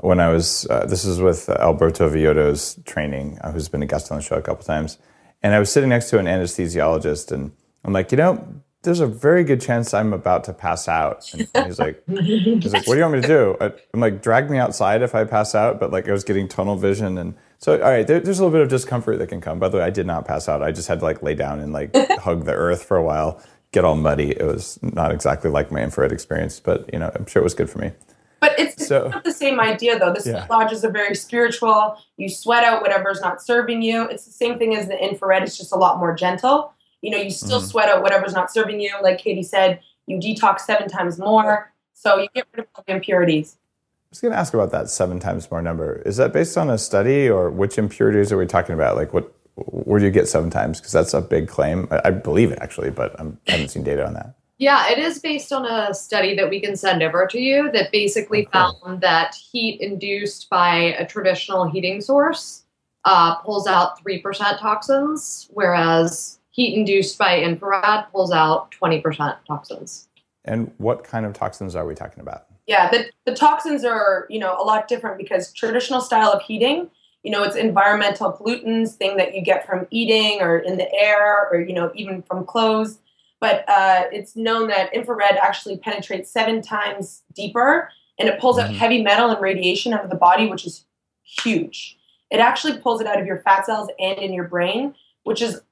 when 0.00 0.18
I 0.18 0.28
was. 0.30 0.66
Uh, 0.68 0.86
this 0.86 1.04
is 1.04 1.20
with 1.20 1.48
Alberto 1.48 2.08
Villoldo's 2.08 2.80
training, 2.84 3.38
uh, 3.42 3.52
who's 3.52 3.68
been 3.68 3.82
a 3.82 3.86
guest 3.86 4.10
on 4.10 4.18
the 4.18 4.22
show 4.22 4.36
a 4.36 4.42
couple 4.42 4.64
times. 4.64 4.98
And 5.42 5.54
I 5.54 5.60
was 5.60 5.70
sitting 5.70 5.90
next 5.90 6.10
to 6.10 6.18
an 6.18 6.26
anesthesiologist, 6.26 7.30
and 7.30 7.52
I'm 7.84 7.92
like, 7.92 8.10
you 8.10 8.18
know, 8.18 8.62
there's 8.82 9.00
a 9.00 9.06
very 9.06 9.44
good 9.44 9.60
chance 9.60 9.92
I'm 9.92 10.12
about 10.12 10.44
to 10.44 10.52
pass 10.52 10.88
out. 10.88 11.30
And 11.34 11.48
he's 11.66 11.78
like, 11.78 12.02
he's 12.08 12.72
like, 12.72 12.86
what 12.86 12.94
do 12.94 12.96
you 12.96 13.02
want 13.02 13.14
me 13.14 13.20
to 13.22 13.28
do? 13.28 13.56
I'm 13.92 14.00
like, 14.00 14.22
drag 14.22 14.50
me 14.50 14.56
outside 14.58 15.02
if 15.02 15.14
I 15.14 15.24
pass 15.24 15.54
out. 15.54 15.78
But 15.78 15.90
like, 15.90 16.08
I 16.08 16.12
was 16.12 16.24
getting 16.24 16.48
tunnel 16.48 16.76
vision, 16.76 17.18
and 17.18 17.34
so 17.58 17.74
all 17.74 17.90
right, 17.90 18.06
there, 18.06 18.20
there's 18.20 18.38
a 18.38 18.44
little 18.44 18.56
bit 18.56 18.62
of 18.62 18.68
discomfort 18.68 19.18
that 19.18 19.28
can 19.28 19.40
come. 19.40 19.58
By 19.58 19.68
the 19.68 19.78
way, 19.78 19.82
I 19.84 19.90
did 19.90 20.06
not 20.06 20.24
pass 20.26 20.48
out. 20.48 20.62
I 20.62 20.72
just 20.72 20.88
had 20.88 21.00
to 21.00 21.04
like 21.04 21.22
lay 21.22 21.34
down 21.34 21.60
and 21.60 21.72
like 21.72 21.94
hug 22.20 22.44
the 22.46 22.54
earth 22.54 22.82
for 22.84 22.96
a 22.96 23.02
while, 23.02 23.42
get 23.72 23.84
all 23.84 23.96
muddy. 23.96 24.30
It 24.30 24.44
was 24.46 24.78
not 24.82 25.12
exactly 25.12 25.50
like 25.50 25.70
my 25.70 25.82
infrared 25.82 26.10
experience, 26.12 26.58
but 26.58 26.88
you 26.92 26.98
know, 26.98 27.10
I'm 27.14 27.26
sure 27.26 27.40
it 27.40 27.44
was 27.44 27.54
good 27.54 27.68
for 27.68 27.78
me. 27.78 27.92
But 28.40 28.58
it's 28.58 28.86
So- 28.86 29.08
not 29.08 29.24
the 29.24 29.32
same 29.34 29.60
idea, 29.60 29.98
though. 29.98 30.14
The 30.14 30.22
Yeah. 30.30 30.46
lodges 30.48 30.82
are 30.86 30.90
very 30.90 31.14
spiritual. 31.14 31.98
You 32.16 32.30
sweat 32.30 32.64
out 32.64 32.80
whatever's 32.80 33.20
not 33.20 33.42
serving 33.42 33.82
you. 33.82 34.04
It's 34.08 34.24
the 34.24 34.32
same 34.32 34.58
thing 34.58 34.74
as 34.74 34.88
the 34.88 34.96
infrared. 34.98 35.42
It's 35.42 35.58
just 35.58 35.72
a 35.72 35.76
lot 35.76 35.98
more 35.98 36.14
gentle. 36.14 36.72
You 37.02 37.10
know, 37.10 37.18
you 37.18 37.30
still 37.30 37.60
Mhm. 37.60 37.70
sweat 37.70 37.88
out 37.88 38.02
whatever's 38.02 38.34
not 38.34 38.50
serving 38.52 38.80
you. 38.80 38.90
Like 39.02 39.18
Katie 39.18 39.42
said, 39.42 39.80
you 40.06 40.18
detox 40.18 40.60
seven 40.60 40.88
times 40.88 41.18
more. 41.18 41.72
So 41.94 42.18
you 42.18 42.28
get 42.34 42.46
rid 42.52 42.60
of 42.60 42.66
all 42.74 42.84
the 42.86 42.92
impurities. 42.94 43.56
I 43.56 44.06
was 44.10 44.20
going 44.20 44.32
to 44.32 44.38
ask 44.38 44.54
about 44.54 44.72
that 44.72 44.90
seven 44.90 45.20
times 45.20 45.50
more 45.50 45.62
number. 45.62 46.02
Is 46.04 46.16
that 46.16 46.32
based 46.32 46.58
on 46.58 46.68
a 46.68 46.78
study, 46.78 47.28
or 47.28 47.48
which 47.50 47.78
impurities 47.78 48.32
are 48.32 48.36
we 48.38 48.46
talking 48.46 48.74
about? 48.74 48.96
Like, 48.96 49.12
what, 49.14 49.32
where 49.54 50.00
do 50.00 50.04
you 50.06 50.10
get 50.10 50.28
seven 50.28 50.50
times? 50.50 50.80
Because 50.80 50.92
that's 50.92 51.14
a 51.14 51.20
big 51.20 51.48
claim. 51.48 51.86
I, 51.90 52.00
I 52.06 52.10
believe 52.10 52.50
it 52.50 52.58
actually, 52.60 52.90
but 52.90 53.18
I'm, 53.20 53.38
I 53.48 53.52
haven't 53.52 53.68
seen 53.68 53.84
data 53.84 54.04
on 54.06 54.14
that. 54.14 54.34
Yeah, 54.58 54.90
it 54.90 54.98
is 54.98 55.18
based 55.20 55.52
on 55.52 55.64
a 55.64 55.94
study 55.94 56.34
that 56.36 56.50
we 56.50 56.60
can 56.60 56.76
send 56.76 57.02
over 57.02 57.26
to 57.26 57.38
you 57.40 57.70
that 57.72 57.92
basically 57.92 58.44
cool. 58.52 58.78
found 58.82 59.00
that 59.00 59.34
heat 59.34 59.80
induced 59.80 60.50
by 60.50 60.74
a 60.98 61.06
traditional 61.06 61.70
heating 61.70 62.00
source 62.02 62.64
uh, 63.06 63.36
pulls 63.36 63.66
out 63.66 64.02
3% 64.04 64.58
toxins, 64.58 65.48
whereas 65.52 66.39
heat 66.60 66.74
induced 66.76 67.16
by 67.16 67.38
infrared 67.40 68.04
pulls 68.12 68.30
out 68.30 68.70
20% 68.72 69.36
toxins. 69.46 70.08
And 70.44 70.70
what 70.76 71.04
kind 71.04 71.24
of 71.24 71.32
toxins 71.32 71.74
are 71.74 71.86
we 71.86 71.94
talking 71.94 72.20
about? 72.20 72.46
Yeah, 72.66 72.90
the, 72.90 73.10
the 73.24 73.34
toxins 73.34 73.82
are, 73.82 74.26
you 74.28 74.38
know, 74.38 74.54
a 74.58 74.64
lot 74.64 74.86
different 74.86 75.16
because 75.16 75.52
traditional 75.54 76.02
style 76.02 76.30
of 76.30 76.42
heating, 76.42 76.90
you 77.22 77.30
know, 77.30 77.42
it's 77.42 77.56
environmental 77.56 78.32
pollutants, 78.32 78.90
thing 78.90 79.16
that 79.16 79.34
you 79.34 79.42
get 79.42 79.66
from 79.66 79.86
eating 79.90 80.42
or 80.42 80.58
in 80.58 80.76
the 80.76 80.92
air 80.94 81.48
or, 81.50 81.60
you 81.60 81.72
know, 81.72 81.90
even 81.94 82.22
from 82.22 82.44
clothes. 82.44 82.98
But 83.40 83.66
uh, 83.66 84.04
it's 84.12 84.36
known 84.36 84.68
that 84.68 84.92
infrared 84.94 85.36
actually 85.36 85.78
penetrates 85.78 86.30
seven 86.30 86.60
times 86.60 87.22
deeper 87.34 87.90
and 88.18 88.28
it 88.28 88.38
pulls 88.38 88.58
out 88.58 88.68
Mhm. 88.68 88.76
heavy 88.76 89.02
metal 89.02 89.30
and 89.30 89.40
radiation 89.40 89.94
out 89.94 90.04
of 90.04 90.10
the 90.10 90.16
body, 90.16 90.46
which 90.46 90.66
is 90.66 90.84
huge. 91.22 91.96
It 92.30 92.38
actually 92.38 92.78
pulls 92.78 93.00
it 93.00 93.06
out 93.06 93.18
of 93.18 93.26
your 93.26 93.38
fat 93.38 93.64
cells 93.64 93.88
and 93.98 94.18
in 94.18 94.34
your 94.34 94.44
brain, 94.44 94.94
which 95.24 95.40
is 95.40 95.62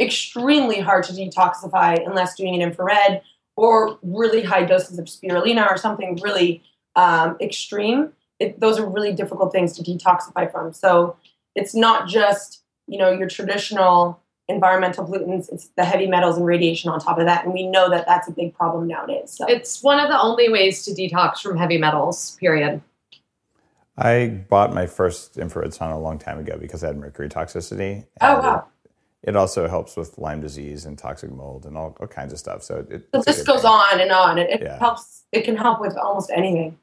extremely 0.00 0.80
hard 0.80 1.04
to 1.04 1.12
detoxify 1.12 2.04
unless 2.06 2.34
doing 2.34 2.54
an 2.54 2.62
infrared 2.62 3.22
or 3.56 3.98
really 4.02 4.42
high 4.42 4.64
doses 4.64 4.98
of 4.98 5.06
spirulina 5.06 5.68
or 5.68 5.76
something 5.76 6.16
really 6.22 6.62
um, 6.94 7.36
extreme. 7.40 8.12
It, 8.38 8.60
those 8.60 8.78
are 8.78 8.88
really 8.88 9.12
difficult 9.12 9.52
things 9.52 9.76
to 9.76 9.82
detoxify 9.82 10.50
from. 10.50 10.72
So 10.72 11.16
it's 11.54 11.74
not 11.74 12.08
just 12.08 12.62
you 12.86 12.98
know 12.98 13.10
your 13.10 13.28
traditional 13.28 14.20
environmental 14.48 15.04
pollutants; 15.04 15.52
it's 15.52 15.68
the 15.76 15.84
heavy 15.84 16.06
metals 16.06 16.36
and 16.36 16.46
radiation 16.46 16.88
on 16.90 17.00
top 17.00 17.18
of 17.18 17.26
that, 17.26 17.44
and 17.44 17.52
we 17.52 17.66
know 17.66 17.90
that 17.90 18.06
that's 18.06 18.28
a 18.28 18.32
big 18.32 18.54
problem 18.54 18.86
nowadays. 18.86 19.34
So 19.36 19.46
It's 19.46 19.82
one 19.82 19.98
of 19.98 20.08
the 20.08 20.20
only 20.20 20.48
ways 20.48 20.84
to 20.84 20.92
detox 20.92 21.40
from 21.40 21.56
heavy 21.56 21.78
metals, 21.78 22.36
period. 22.38 22.80
I 23.96 24.28
bought 24.48 24.72
my 24.72 24.86
first 24.86 25.36
infrared 25.36 25.72
sauna 25.72 25.94
a 25.94 25.98
long 25.98 26.20
time 26.20 26.38
ago 26.38 26.56
because 26.56 26.84
I 26.84 26.86
had 26.88 26.96
mercury 26.96 27.28
toxicity. 27.28 28.06
oh 28.20 28.38
wow, 28.38 28.66
It, 29.22 29.36
also 29.36 29.68
helps 29.68 29.96
with 29.96 30.16
Lyme 30.18 30.40
disease 30.40 30.84
and 30.86 30.96
toxic 30.96 31.30
mold 31.30 31.66
and 31.66 31.76
all, 31.76 31.96
all 32.00 32.06
kinds 32.06 32.32
of 32.32 32.38
stuff. 32.38 32.62
So 32.62 32.86
it, 32.88 33.10
the 33.12 33.18
list 33.18 33.46
goes 33.46 33.62
thing. 33.62 33.70
on 33.70 34.00
and 34.00 34.10
on. 34.12 34.38
It, 34.38 34.50
it 34.50 34.62
Yeah. 34.62 34.78
helps. 34.78 35.24
It 35.32 35.42
can 35.42 35.56
help 35.56 35.80
with 35.80 35.96
almost 35.96 36.30
anything. 36.30 36.78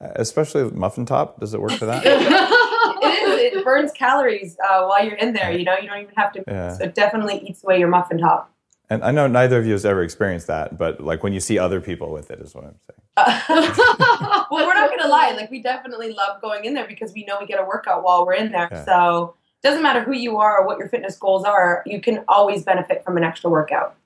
Uh, 0.00 0.08
especially 0.16 0.70
muffin 0.70 1.04
top. 1.04 1.40
Does 1.40 1.52
it 1.52 1.60
work 1.60 1.72
for 1.72 1.86
that? 1.86 2.02
it 2.06 3.52
is. 3.52 3.58
It 3.58 3.64
burns 3.64 3.92
calories 3.92 4.56
uh, 4.66 4.84
while 4.86 5.04
you're 5.04 5.16
in 5.16 5.32
there. 5.32 5.52
You 5.52 5.64
know, 5.64 5.76
you 5.76 5.88
don't 5.88 6.02
even 6.02 6.14
have 6.16 6.32
to. 6.32 6.44
Yeah. 6.46 6.74
So 6.76 6.84
it 6.84 6.94
definitely 6.94 7.38
eats 7.46 7.62
away 7.64 7.78
your 7.78 7.88
muffin 7.88 8.18
top. 8.18 8.50
And 8.90 9.02
I 9.02 9.10
know 9.10 9.26
neither 9.26 9.58
of 9.58 9.66
you 9.66 9.72
has 9.72 9.84
ever 9.86 10.02
experienced 10.02 10.46
that, 10.48 10.76
but 10.76 11.00
like 11.00 11.22
when 11.22 11.32
you 11.32 11.40
see 11.40 11.58
other 11.58 11.80
people 11.80 12.12
with 12.12 12.30
it, 12.30 12.38
is 12.40 12.54
what 12.54 12.64
I'm 12.64 12.76
saying. 12.86 13.00
Uh, 13.16 13.40
well, 14.50 14.66
we're 14.66 14.74
not 14.74 14.90
gonna 14.90 15.08
lie. 15.08 15.32
Like 15.36 15.50
we 15.50 15.62
definitely 15.62 16.12
love 16.12 16.42
going 16.42 16.64
in 16.66 16.74
there 16.74 16.86
because 16.86 17.12
we 17.14 17.24
know 17.24 17.38
we 17.40 17.46
get 17.46 17.58
a 17.60 17.64
workout 17.64 18.02
while 18.04 18.26
we're 18.26 18.34
in 18.34 18.52
there. 18.52 18.68
Yeah. 18.70 18.84
So 18.84 19.34
doesn't 19.64 19.82
matter 19.82 20.02
who 20.02 20.12
you 20.12 20.36
are 20.36 20.60
or 20.60 20.66
what 20.66 20.78
your 20.78 20.88
fitness 20.88 21.16
goals 21.16 21.44
are. 21.44 21.82
You 21.86 22.00
can 22.00 22.22
always 22.28 22.62
benefit 22.62 23.02
from 23.02 23.16
an 23.16 23.24
extra 23.24 23.50
workout. 23.50 23.96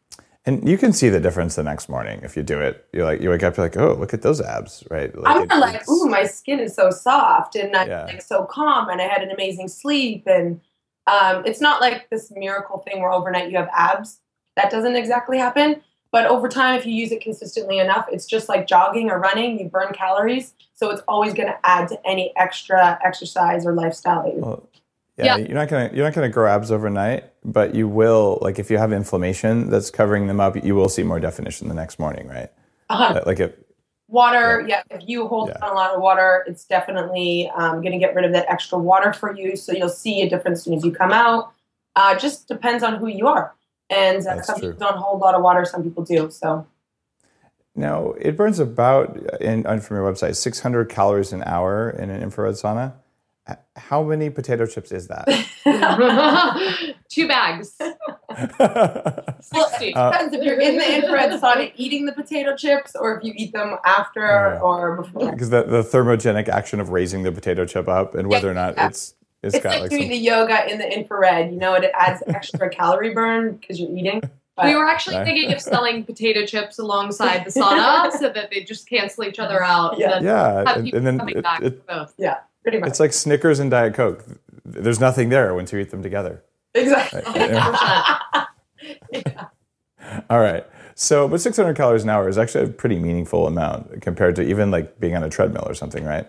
And 0.46 0.66
you 0.66 0.78
can 0.78 0.92
see 0.94 1.10
the 1.10 1.20
difference 1.20 1.56
the 1.56 1.62
next 1.64 1.88
morning 1.90 2.20
if 2.22 2.36
you 2.36 2.42
do 2.42 2.58
it. 2.60 2.86
You're 2.92 3.04
like, 3.04 3.20
you 3.20 3.28
wake 3.28 3.42
up, 3.42 3.56
you're 3.56 3.66
like, 3.66 3.76
oh, 3.76 3.94
look 3.98 4.14
at 4.14 4.22
those 4.22 4.40
abs, 4.40 4.84
right? 4.90 5.14
Like 5.18 5.36
I'm 5.36 5.42
it- 5.42 5.48
like, 5.58 5.86
ooh, 5.90 6.06
my 6.08 6.24
skin 6.24 6.60
is 6.60 6.74
so 6.74 6.90
soft 6.90 7.56
and 7.56 7.76
I'm 7.76 7.88
Yeah. 7.88 8.04
like 8.04 8.22
so 8.22 8.44
calm 8.46 8.88
and 8.88 9.02
I 9.02 9.08
had 9.08 9.22
an 9.22 9.30
amazing 9.30 9.68
sleep 9.68 10.22
and 10.26 10.60
um, 11.06 11.44
it's 11.44 11.60
not 11.60 11.80
like 11.80 12.08
this 12.08 12.30
miracle 12.30 12.78
thing 12.78 13.02
where 13.02 13.10
overnight 13.12 13.50
you 13.50 13.56
have 13.58 13.68
abs. 13.74 14.20
That 14.56 14.70
doesn't 14.70 14.94
exactly 14.96 15.38
happen. 15.38 15.82
But 16.12 16.26
over 16.26 16.48
time, 16.48 16.76
if 16.78 16.86
you 16.86 16.94
use 16.94 17.12
it 17.12 17.20
consistently 17.20 17.78
enough, 17.78 18.06
it's 18.10 18.24
just 18.24 18.48
like 18.48 18.66
jogging 18.66 19.10
or 19.10 19.18
running. 19.18 19.58
You 19.58 19.68
burn 19.68 19.92
calories, 19.92 20.54
so 20.72 20.88
it's 20.90 21.02
always 21.06 21.34
going 21.34 21.48
to 21.48 21.58
add 21.64 21.88
to 21.88 21.98
any 22.06 22.32
extra 22.36 22.98
exercise 23.04 23.66
or 23.66 23.74
lifestyle 23.74 24.22
that 24.22 24.34
you. 24.34 24.40
Well, 24.40 24.68
yeah, 25.18 25.37
Yeah. 25.37 25.37
you're 25.38 25.54
not 25.54 25.68
gonna 25.68 25.90
you're 25.92 26.04
not 26.04 26.14
gonna 26.14 26.28
grow 26.28 26.48
abs 26.48 26.70
overnight, 26.70 27.25
but 27.44 27.75
you 27.75 27.88
will. 27.88 28.38
Like 28.40 28.58
if 28.58 28.70
you 28.70 28.78
have 28.78 28.92
inflammation 28.92 29.68
that's 29.70 29.90
covering 29.90 30.26
them 30.26 30.40
up, 30.40 30.62
you 30.64 30.75
will 30.75 30.88
see 30.88 31.02
more 31.02 31.20
definition 31.20 31.68
the 31.68 31.75
next 31.75 31.98
morning, 31.98 32.28
right? 32.28 32.50
Uh-huh. 32.88 33.22
Like 33.26 33.40
if 33.40 33.52
Water, 34.10 34.64
yeah. 34.66 34.82
If 34.90 35.06
you 35.06 35.28
hold 35.28 35.50
Yeah. 35.50 35.58
on 35.66 35.70
a 35.72 35.75
lot 35.75 35.94
of 35.94 36.00
water, 36.00 36.42
it's 36.46 36.64
definitely 36.64 37.50
um, 37.54 37.82
going 37.82 37.92
to 37.92 37.98
get 37.98 38.14
rid 38.14 38.25
of 38.25 38.32
that 38.32 38.46
extra 38.48 38.78
water 38.78 39.12
for 39.12 39.37
you. 39.37 39.54
So 39.54 39.70
you'll 39.72 39.90
see 39.90 40.22
a 40.22 40.30
difference 40.30 40.60
as 40.60 40.64
soon 40.64 40.72
as 40.75 40.82
you 40.82 40.92
come 40.92 41.12
out. 41.12 41.52
Uh, 41.94 42.16
just 42.16 42.48
depends 42.48 42.82
on 42.82 42.96
who 42.96 43.06
you 43.06 43.26
are. 43.26 43.54
And 43.90 44.26
uh, 44.26 44.40
some 44.40 44.60
true. 44.60 44.72
people 44.72 44.87
don't 44.87 44.96
hold 44.96 45.20
a 45.20 45.25
lot 45.25 45.34
of 45.34 45.42
water, 45.42 45.66
some 45.66 45.82
people 45.82 46.04
do. 46.04 46.30
So 46.30 46.66
now 47.75 48.12
it 48.12 48.34
burns 48.34 48.58
about 48.58 49.14
in 49.42 49.66
on 49.66 49.80
from 49.80 49.98
your 49.98 50.10
website 50.10 50.37
600 50.37 50.88
calories 50.88 51.34
an 51.34 51.42
hour 51.44 51.90
in 51.90 52.08
an 52.08 52.22
infrared 52.22 52.54
sauna. 52.54 52.94
How 53.76 54.02
many 54.02 54.31
potato 54.31 54.67
chips 54.67 54.93
is 54.93 55.09
that? 55.09 55.26
Two 57.09 57.28
bags. 57.28 57.76
Well, 58.31 59.69
60. 59.71 59.87
it 59.88 59.95
depends 59.95 60.35
if 60.35 60.45
you're 60.45 60.61
in 60.61 60.76
the 60.76 60.97
infrared 60.97 61.33
sauna 61.40 61.73
eating 61.76 62.07
the 62.07 62.12
potato 62.12 62.55
chips 62.57 62.95
or 62.95 63.17
if 63.19 63.25
you 63.25 63.33
eat 63.37 63.52
them 63.52 63.76
after 63.85 64.21
Yeah. 64.21 64.61
or 64.61 64.97
before. 65.02 65.33
Because 65.33 65.50
the, 65.50 65.62
the 65.64 65.83
thermogenic 65.83 66.49
action 66.49 66.78
of 66.81 66.90
raising 66.90 67.23
the 67.23 67.33
potato 67.33 67.64
chip 67.64 67.88
up 67.88 68.14
and 68.14 68.28
whether 68.28 68.50
or 68.50 68.55
not 68.55 68.75
Yeah. 68.76 68.88
it's 68.88 69.14
it's 69.43 69.55
It's 69.57 69.64
got 69.64 69.71
like 69.71 69.81
like 69.83 69.90
doing 69.90 70.02
some, 70.02 70.11
the 70.11 70.17
yoga 70.19 70.71
in 70.71 70.78
the 70.78 70.93
infrared. 70.93 71.50
You 71.50 71.59
know, 71.59 71.75
it 71.75 71.90
adds 71.95 72.23
extra 72.28 72.69
calorie 72.69 73.14
burn 73.14 73.57
because 73.57 73.81
you're 73.81 73.90
eating. 73.97 74.21
We 74.62 74.75
were 74.76 74.87
actually 74.87 75.17
Right. 75.17 75.25
thinking 75.25 75.52
of 75.52 75.61
selling 75.61 76.05
potato 76.05 76.45
chips 76.45 76.78
alongside 76.78 77.45
the 77.45 77.50
sauna 77.50 78.11
so 78.12 78.28
that 78.28 78.50
they 78.50 78.62
just 78.64 78.88
cancel 78.88 79.25
each 79.25 79.38
other 79.38 79.62
out. 79.64 79.99
Yeah. 79.99 80.05
And 80.05 80.12
then 80.12 80.25
yeah, 80.25 80.52
have 80.69 80.76
and, 80.76 80.93
and 80.95 81.07
then 81.07 81.19
coming 81.19 81.37
it, 81.38 81.43
back 81.43 81.62
it- 81.62 81.78
for 81.87 81.95
both. 81.95 82.14
Pretty 82.70 82.80
much. 82.80 82.90
it's 82.90 83.00
like 83.00 83.12
Snickers 83.12 83.60
and 83.60 83.70
Diet 83.70 83.94
Coke. 83.94 84.25
There's 84.64 85.00
nothing 85.00 85.30
there 85.30 85.54
once 85.54 85.72
you 85.72 85.78
eat 85.78 85.90
them 85.90 86.02
together. 86.02 86.44
exactly. 86.75 87.22
Right. 87.25 88.54
All 90.30 90.40
right. 90.40 90.66
So, 90.94 91.28
but 91.28 91.40
600 91.40 91.75
calories 91.76 92.02
an 92.02 92.10
hour 92.10 92.28
is 92.28 92.37
actually 92.37 92.64
a 92.64 92.68
pretty 92.68 92.98
meaningful 92.98 93.46
amount 93.46 94.02
compared 94.02 94.37
to 94.37 94.42
even 94.42 94.70
like 94.70 95.00
being 95.00 95.16
on 95.16 95.22
a 95.22 95.30
treadmill 95.30 95.64
or 95.66 95.75
something, 95.75 96.04
right? 96.04 96.28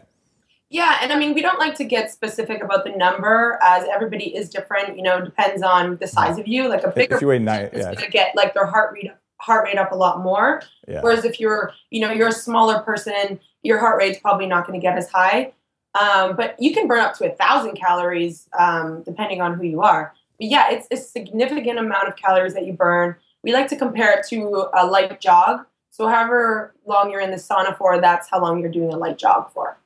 Yeah, 0.69 0.99
and 1.01 1.11
I 1.11 1.17
mean, 1.17 1.33
we 1.33 1.41
don't 1.41 1.59
like 1.59 1.75
to 1.75 1.83
get 1.83 2.11
specific 2.11 2.63
about 2.63 2.85
the 2.85 2.91
number 2.91 3.59
as 3.63 3.85
everybody 3.91 4.35
is 4.35 4.49
different. 4.49 4.95
You 4.95 5.01
know, 5.01 5.19
depends 5.19 5.63
on 5.63 5.97
the 5.97 6.07
size 6.07 6.37
of 6.37 6.47
you. 6.47 6.69
Like 6.69 6.83
a 6.83 6.91
bigger 6.91 7.15
If 7.15 7.21
you 7.21 7.27
weigh 7.27 7.39
nine, 7.39 7.65
is 7.73 7.79
yeah, 7.79 7.93
going 7.95 8.05
to 8.05 8.11
get 8.11 8.35
like 8.35 8.53
their 8.53 8.67
heart 8.67 8.93
rate 8.93 9.11
heart 9.41 9.65
rate 9.65 9.77
up 9.77 9.91
a 9.91 9.95
lot 9.95 10.21
more. 10.21 10.61
yeah. 10.87 11.01
Whereas 11.01 11.25
if 11.25 11.39
you're, 11.39 11.73
you 11.89 12.01
know, 12.01 12.11
you're 12.11 12.27
a 12.27 12.31
smaller 12.31 12.79
person, 12.79 13.39
your 13.63 13.79
heart 13.79 13.97
rate's 13.97 14.19
probably 14.19 14.45
not 14.45 14.67
going 14.67 14.79
to 14.79 14.83
get 14.83 14.97
as 14.97 15.09
high. 15.09 15.53
Um, 15.99 16.35
but 16.35 16.55
you 16.59 16.73
can 16.73 16.87
burn 16.87 16.99
up 16.99 17.15
to 17.15 17.31
a 17.31 17.35
thousand 17.35 17.75
calories 17.75 18.47
um, 18.57 19.03
depending 19.03 19.41
on 19.41 19.55
who 19.55 19.63
you 19.63 19.81
are. 19.81 20.13
But 20.39 20.47
yeah, 20.47 20.71
it's 20.71 20.87
a 20.91 20.97
significant 20.97 21.77
amount 21.77 22.07
of 22.07 22.15
calories 22.15 22.53
that 22.53 22.65
you 22.65 22.73
burn. 22.73 23.15
We 23.43 23.51
like 23.53 23.67
to 23.69 23.75
compare 23.75 24.17
it 24.17 24.25
to 24.29 24.67
a 24.73 24.85
light 24.85 25.19
jog. 25.19 25.65
So 25.89 26.07
however 26.07 26.73
long 26.85 27.11
you're 27.11 27.19
in 27.19 27.31
the 27.31 27.37
sauna 27.37 27.77
for, 27.77 27.99
that's 27.99 28.29
how 28.29 28.41
long 28.41 28.59
you're 28.59 28.71
doing 28.71 28.93
a 28.93 28.97
light 28.97 29.17
jog 29.17 29.51
for. 29.51 29.77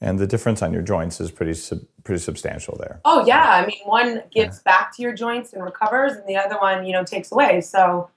And 0.00 0.18
the 0.18 0.26
difference 0.26 0.60
on 0.62 0.72
your 0.72 0.82
joints 0.82 1.20
is 1.20 1.30
pretty 1.30 1.54
sub, 1.54 1.80
pretty 2.04 2.20
substantial 2.20 2.76
there. 2.76 3.00
Oh 3.04 3.24
yeah, 3.26 3.50
I 3.50 3.66
mean 3.66 3.80
one 3.84 4.22
gives 4.30 4.60
back 4.60 4.94
to 4.96 5.02
your 5.02 5.14
joints 5.14 5.52
and 5.54 5.64
recovers, 5.64 6.12
and 6.12 6.28
the 6.28 6.36
other 6.36 6.58
one, 6.58 6.84
you 6.84 6.92
know, 6.92 7.04
takes 7.04 7.32
away. 7.32 7.62
So 7.62 8.10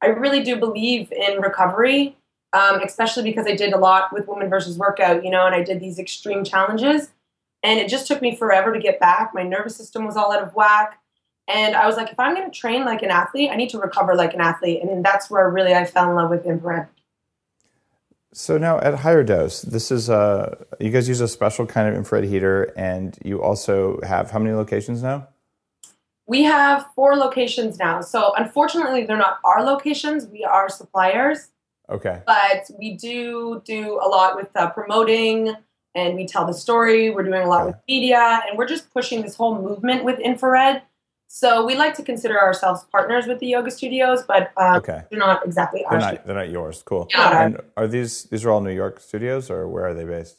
I 0.00 0.06
really 0.06 0.42
do 0.42 0.56
believe 0.56 1.10
in 1.10 1.40
recovery, 1.40 2.16
um, 2.52 2.80
especially 2.82 3.22
because 3.22 3.46
I 3.46 3.54
did 3.54 3.72
a 3.72 3.78
lot 3.78 4.12
with 4.12 4.28
Women 4.28 4.48
versus 4.48 4.78
Workout, 4.78 5.24
you 5.24 5.30
know, 5.30 5.46
and 5.46 5.54
I 5.54 5.62
did 5.62 5.80
these 5.80 5.98
extreme 5.98 6.44
challenges, 6.44 7.10
and 7.62 7.78
it 7.78 7.88
just 7.88 8.06
took 8.06 8.20
me 8.20 8.36
forever 8.36 8.72
to 8.72 8.80
get 8.80 9.00
back. 9.00 9.32
My 9.34 9.42
nervous 9.42 9.76
system 9.76 10.04
was 10.04 10.16
all 10.16 10.32
out 10.32 10.42
of 10.42 10.54
whack, 10.54 10.98
and 11.48 11.74
I 11.74 11.86
was 11.86 11.96
like, 11.96 12.10
if 12.10 12.20
I'm 12.20 12.34
going 12.34 12.50
to 12.50 12.56
train 12.56 12.84
like 12.84 13.02
an 13.02 13.10
athlete, 13.10 13.50
I 13.50 13.56
need 13.56 13.70
to 13.70 13.78
recover 13.78 14.14
like 14.14 14.34
an 14.34 14.40
athlete, 14.40 14.82
and 14.82 15.04
that's 15.04 15.30
where 15.30 15.48
really 15.48 15.74
I 15.74 15.84
fell 15.84 16.10
in 16.10 16.16
love 16.16 16.30
with 16.30 16.46
infrared. 16.46 16.88
So 18.34 18.56
now 18.56 18.78
at 18.78 18.94
HigherDOSE, 18.94 19.62
this 19.70 19.90
is 19.90 20.08
uh, 20.08 20.64
you 20.80 20.90
guys 20.90 21.06
use 21.06 21.20
a 21.20 21.28
special 21.28 21.66
kind 21.66 21.88
of 21.88 21.94
infrared 21.94 22.24
heater, 22.24 22.72
and 22.76 23.18
you 23.24 23.42
also 23.42 24.00
have 24.02 24.30
how 24.30 24.38
many 24.38 24.54
locations 24.54 25.02
now? 25.02 25.28
We 26.26 26.44
have 26.44 26.86
four 26.94 27.16
locations 27.16 27.78
now. 27.78 28.00
So 28.00 28.32
unfortunately, 28.36 29.04
they're 29.04 29.18
not 29.18 29.38
our 29.44 29.62
locations. 29.62 30.26
We 30.26 30.44
are 30.44 30.70
suppliers. 30.70 31.48
Okay. 31.90 32.22
but 32.26 32.70
we 32.78 32.96
do 32.96 33.60
do 33.64 33.94
a 34.02 34.08
lot 34.08 34.36
with 34.36 34.48
uh, 34.56 34.70
promoting 34.70 35.54
and 35.94 36.14
we 36.16 36.26
tell 36.26 36.46
the 36.46 36.54
story 36.54 37.10
we're 37.10 37.22
doing 37.24 37.42
a 37.42 37.48
lot 37.48 37.66
with 37.66 37.76
media 37.88 38.40
and 38.48 38.56
we're 38.56 38.66
just 38.68 38.92
pushing 38.94 39.20
this 39.22 39.36
whole 39.36 39.60
movement 39.60 40.04
with 40.04 40.18
infrared 40.20 40.82
so 41.28 41.64
we 41.64 41.74
like 41.74 41.94
to 41.94 42.02
consider 42.02 42.38
ourselves 42.40 42.84
partners 42.92 43.26
with 43.26 43.38
the 43.40 43.46
yoga 43.46 43.70
studios 43.70 44.22
but 44.26 44.52
um, 44.56 44.76
Okay. 44.76 45.02
they're 45.10 45.18
not 45.18 45.44
exactly 45.44 45.80
They're 45.90 46.00
ours 46.00 46.12
not 46.14 46.26
they're 46.26 46.36
not 46.36 46.50
yours. 46.50 46.82
Cool. 46.84 47.08
Yeah. 47.10 47.44
And 47.46 47.58
are 47.76 47.86
these 47.88 48.24
these 48.24 48.44
are 48.44 48.50
all 48.50 48.60
New 48.60 48.70
York 48.74 49.00
studios 49.00 49.50
or 49.50 49.66
where 49.68 49.84
are 49.86 49.94
they 49.94 50.04
based? 50.04 50.38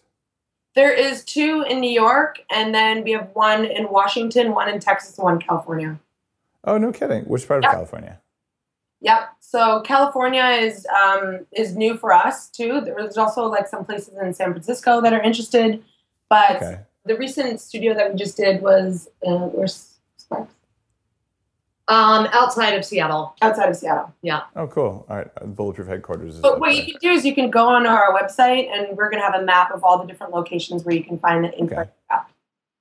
there 0.75 0.91
is 0.91 1.23
two 1.23 1.63
in 1.69 1.79
new 1.79 1.91
york 1.91 2.39
and 2.49 2.73
then 2.73 3.03
we 3.03 3.11
have 3.11 3.29
one 3.33 3.63
in 3.63 3.91
washington 3.91 4.55
one 4.55 4.67
in 4.67 4.79
texas 4.79 5.15
one 5.19 5.35
in 5.35 5.39
california 5.39 5.99
Oh, 6.65 6.77
no 6.79 6.91
kidding. 6.93 7.25
Which 7.25 7.45
part 7.47 7.63
of 7.63 7.69
California? 7.71 8.19
Yep. 9.03 9.29
So 9.41 9.81
California 9.81 10.43
is 10.45 10.85
um, 10.87 11.45
is 11.51 11.75
new 11.75 11.95
for 11.97 12.11
us 12.13 12.49
too. 12.49 12.81
There's 12.81 13.17
also 13.17 13.45
like 13.45 13.67
some 13.67 13.85
places 13.85 14.13
in 14.19 14.33
San 14.33 14.51
Francisco 14.51 14.99
that 15.01 15.13
are 15.13 15.21
interested, 15.21 15.83
but 16.29 16.55
Okay. 16.55 16.79
the 17.05 17.15
recent 17.17 17.59
studio 17.61 17.93
that 17.93 18.11
we 18.11 18.17
just 18.17 18.35
did 18.37 18.61
was 18.61 19.09
uh, 19.27 19.35
where's 19.53 19.95
Sparks? 20.17 20.53
Um, 21.89 22.27
outside 22.31 22.75
of 22.75 22.85
Seattle. 22.85 23.35
outside 23.41 23.67
of 23.69 23.75
Seattle. 23.75 24.13
Yeah. 24.21 24.43
Oh, 24.55 24.67
cool. 24.67 25.05
All 25.09 25.17
right. 25.17 25.27
Bulletproof 25.55 25.89
headquarters 25.89 26.35
is 26.35 26.41
But 26.41 26.61
what 26.61 26.71
there. 26.71 26.81
you 26.81 26.93
can 26.93 26.99
do 27.01 27.09
is 27.11 27.25
you 27.25 27.35
can 27.35 27.49
go 27.51 27.67
on 27.67 27.85
our 27.85 28.13
website 28.17 28.71
and 28.71 28.97
we're 28.97 29.09
gonna 29.11 29.21
have 29.21 29.35
a 29.35 29.43
map 29.43 29.69
of 29.71 29.83
all 29.83 29.97
the 29.97 30.05
different 30.07 30.31
locations 30.33 30.85
where 30.85 30.95
you 30.95 31.03
can 31.03 31.19
find 31.19 31.43
the 31.43 31.51
info. 31.59 31.81
Okay. 31.81 31.89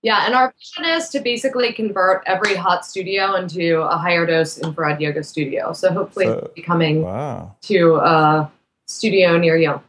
Yeah, 0.02 0.26
and 0.26 0.34
our 0.34 0.52
vision 0.58 0.84
is 0.96 1.08
to 1.10 1.20
basically 1.20 1.72
convert 1.72 2.22
every 2.26 2.56
hot 2.56 2.84
studio 2.84 3.34
into 3.36 3.80
a 3.82 3.96
HigherDOSE 3.96 4.62
infrared 4.64 5.00
yoga 5.00 5.22
studio. 5.22 5.72
So 5.72 5.92
hopefully 5.92 6.26
So- 6.26 6.32
it'll 6.38 6.48
be 6.54 6.62
coming 6.62 7.02
Wow. 7.02 7.54
to 7.62 7.96
a 7.96 8.50
studio 8.88 9.38
near 9.38 9.56
you. 9.56 9.80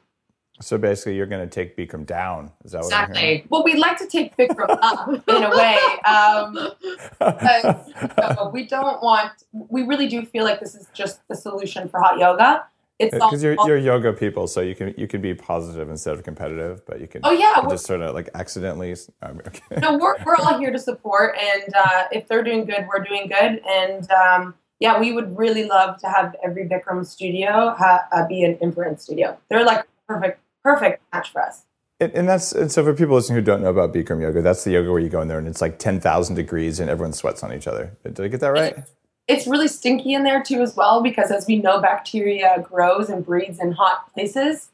So 0.62 0.78
basically, 0.78 1.15
you're 1.15 1.26
going 1.26 1.41
to 1.41 1.49
take 1.49 1.76
Bikram 1.76 2.06
down. 2.06 2.52
Is 2.63 2.71
that 2.73 2.84
what 2.84 2.93
I'm 2.93 3.12
hearing? 3.13 3.30
Exactly. 3.32 3.47
Well, 3.49 3.63
we'd 3.63 3.80
like 3.80 3.97
to 3.97 4.08
take 4.08 4.38
Bikram 4.38 4.69
up 4.82 5.10
in 5.28 5.43
a 5.43 5.49
way. 5.49 5.78
Um, 6.06 6.69
uh, 7.19 8.49
we 8.54 8.65
don't 8.67 9.02
want. 9.04 9.32
We 9.52 9.82
really 9.84 10.08
do 10.08 10.23
feel 10.26 10.43
like 10.45 10.60
this 10.60 10.76
is 10.76 10.88
just 10.93 11.28
the 11.28 11.36
solution 11.36 11.89
for 11.89 11.99
hot 11.99 12.17
yoga. 12.19 12.65
It's. 13.08 13.13
Because 13.13 13.44
you're 13.44 13.56
you're 13.66 13.78
yoga 13.78 14.13
people, 14.13 14.48
so 14.48 14.62
you 14.62 14.76
can 14.76 14.94
you 14.98 15.08
can 15.08 15.22
be 15.22 15.34
positive 15.34 15.89
instead 15.89 16.13
of 16.13 16.24
competitive, 16.24 16.86
but 16.86 17.02
you 17.02 17.08
can 17.08 17.22
oh 17.24 17.32
yeah, 17.32 17.66
just 17.70 17.86
sort 17.86 18.02
of 18.02 18.13
like 18.13 18.30
accidentally. 18.34 18.89
Mean, 18.89 19.42
okay. 19.48 19.80
no, 19.82 19.98
we're 19.98 20.16
we're 20.26 20.36
all 20.36 20.58
here 20.60 20.72
to 20.72 20.80
support, 20.80 21.36
and 21.38 21.74
uh, 21.76 22.04
if 22.12 22.28
they're 22.28 22.44
doing 22.44 22.66
good, 22.66 22.88
we're 22.88 23.04
doing 23.04 23.28
good, 23.28 23.62
and 23.68 24.10
um, 24.12 24.56
yeah, 24.80 25.00
we 25.00 25.13
would 25.13 25.38
really 25.38 25.66
love 25.66 25.98
to 26.02 26.08
have 26.08 26.36
every 26.44 26.68
Bikram 26.68 27.06
studio 27.06 27.74
ha- 27.78 28.06
uh, 28.12 28.28
be 28.28 28.44
an 28.44 28.58
infrared 28.62 29.02
studio. 29.02 29.38
They're 29.50 29.63
like 29.63 29.86
perfect, 30.08 30.42
perfect 30.63 31.02
match 31.13 31.32
for 31.32 31.42
us. 31.42 31.63
And, 32.00 32.12
and 32.13 32.28
that's 32.28 32.52
and 32.52 32.72
so 32.72 32.84
for 32.84 32.94
people 32.94 33.16
listening 33.16 33.38
who 33.38 33.42
don't 33.42 33.62
know 33.62 33.70
about 33.70 33.94
Bikram 33.94 34.22
yoga, 34.22 34.42
that's 34.42 34.63
the 34.63 34.72
yoga 34.72 34.92
where 34.92 35.00
you 35.00 35.10
go 35.10 35.22
in 35.22 35.28
there 35.28 35.38
and 35.38 35.48
it's 35.48 35.62
like 35.62 35.80
ten 35.80 36.00
thousand 36.00 36.36
degrees 36.36 36.80
and 36.80 36.89
everyone 36.89 37.13
sweats 37.13 37.44
on 37.44 37.54
each 37.54 37.68
other. 37.68 37.96
Did 38.04 38.20
I 38.20 38.28
get 38.28 38.42
that 38.42 38.50
right? 38.50 38.84
It's 39.27 39.47
really 39.47 39.67
stinky 39.67 40.13
in 40.13 40.23
there 40.23 40.43
too, 40.43 40.62
as 40.62 40.75
well, 40.75 41.01
because 41.01 41.31
as 41.31 41.47
we 41.47 41.57
know, 41.57 41.79
bacteria 41.79 42.63
grows 42.67 43.09
and 43.09 43.25
breeds 43.25 43.59
in 43.59 43.71
hot 43.71 44.12
places, 44.13 44.69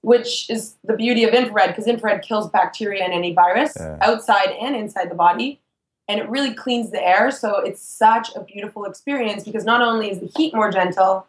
which 0.00 0.50
is 0.50 0.74
the 0.84 0.94
beauty 0.96 1.24
of 1.24 1.32
infrared, 1.32 1.68
because 1.70 1.86
infrared 1.86 2.22
kills 2.22 2.50
bacteria 2.50 3.04
and 3.04 3.12
any 3.12 3.32
virus 3.32 3.72
Yeah. 3.78 3.98
outside 4.02 4.50
and 4.50 4.74
inside 4.74 5.10
the 5.10 5.14
body. 5.14 5.60
And 6.08 6.20
it 6.20 6.28
really 6.28 6.52
cleans 6.52 6.90
the 6.90 7.02
air. 7.02 7.30
So 7.30 7.56
it's 7.60 7.80
such 7.80 8.34
a 8.36 8.40
beautiful 8.40 8.84
experience 8.84 9.44
because 9.44 9.64
not 9.64 9.80
only 9.80 10.10
is 10.10 10.20
the 10.20 10.26
heat 10.36 10.54
more 10.54 10.70
gentle, 10.70 11.26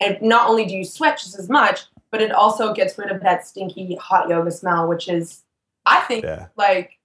and 0.00 0.20
not 0.20 0.50
only 0.50 0.66
do 0.66 0.74
you 0.76 0.84
sweat 0.84 1.18
just 1.18 1.38
as 1.38 1.48
much, 1.48 1.82
but 2.10 2.20
it 2.20 2.32
also 2.32 2.74
gets 2.74 2.98
rid 2.98 3.10
of 3.10 3.22
that 3.22 3.46
stinky 3.46 3.94
hot 3.94 4.28
yoga 4.28 4.50
smell, 4.50 4.86
which 4.88 5.08
is, 5.08 5.44
I 5.86 6.00
think, 6.00 6.24
Yeah. 6.24 6.48
like 6.56 6.98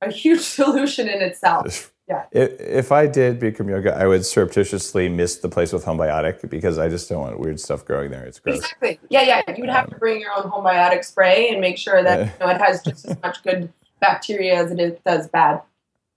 a 0.00 0.10
huge 0.10 0.40
solution 0.58 1.08
in 1.08 1.20
itself. 1.20 1.92
Yeah. 2.08 2.26
If, 2.30 2.60
if 2.60 2.92
I 2.92 3.06
did 3.08 3.40
Bikram 3.40 3.68
yoga, 3.68 3.94
I 3.96 4.06
would 4.06 4.24
surreptitiously 4.24 5.08
miss 5.08 5.38
the 5.38 5.48
place 5.48 5.72
with 5.72 5.84
homebiotic 5.84 6.48
because 6.48 6.78
I 6.78 6.88
just 6.88 7.08
don't 7.08 7.20
want 7.20 7.40
weird 7.40 7.58
stuff 7.58 7.84
growing 7.84 8.10
there. 8.12 8.24
It's 8.24 8.38
gross. 8.38 8.58
Exactly. 8.58 9.00
Yeah, 9.08 9.22
yeah. 9.22 9.42
You 9.48 9.62
would 9.62 9.70
have 9.70 9.90
to 9.90 9.96
bring 9.96 10.20
your 10.20 10.30
own 10.32 10.44
homebiotic 10.44 11.04
spray 11.04 11.48
and 11.50 11.60
make 11.60 11.78
sure 11.78 12.02
that 12.04 12.18
Yeah. 12.20 12.24
you 12.32 12.46
know, 12.46 12.48
it 12.52 12.60
has 12.60 12.82
just 12.82 13.06
as 13.06 13.20
much 13.22 13.42
good 13.42 13.72
bacteria 14.00 14.54
as 14.56 14.70
it 14.70 15.02
does 15.04 15.26
bad. 15.28 15.62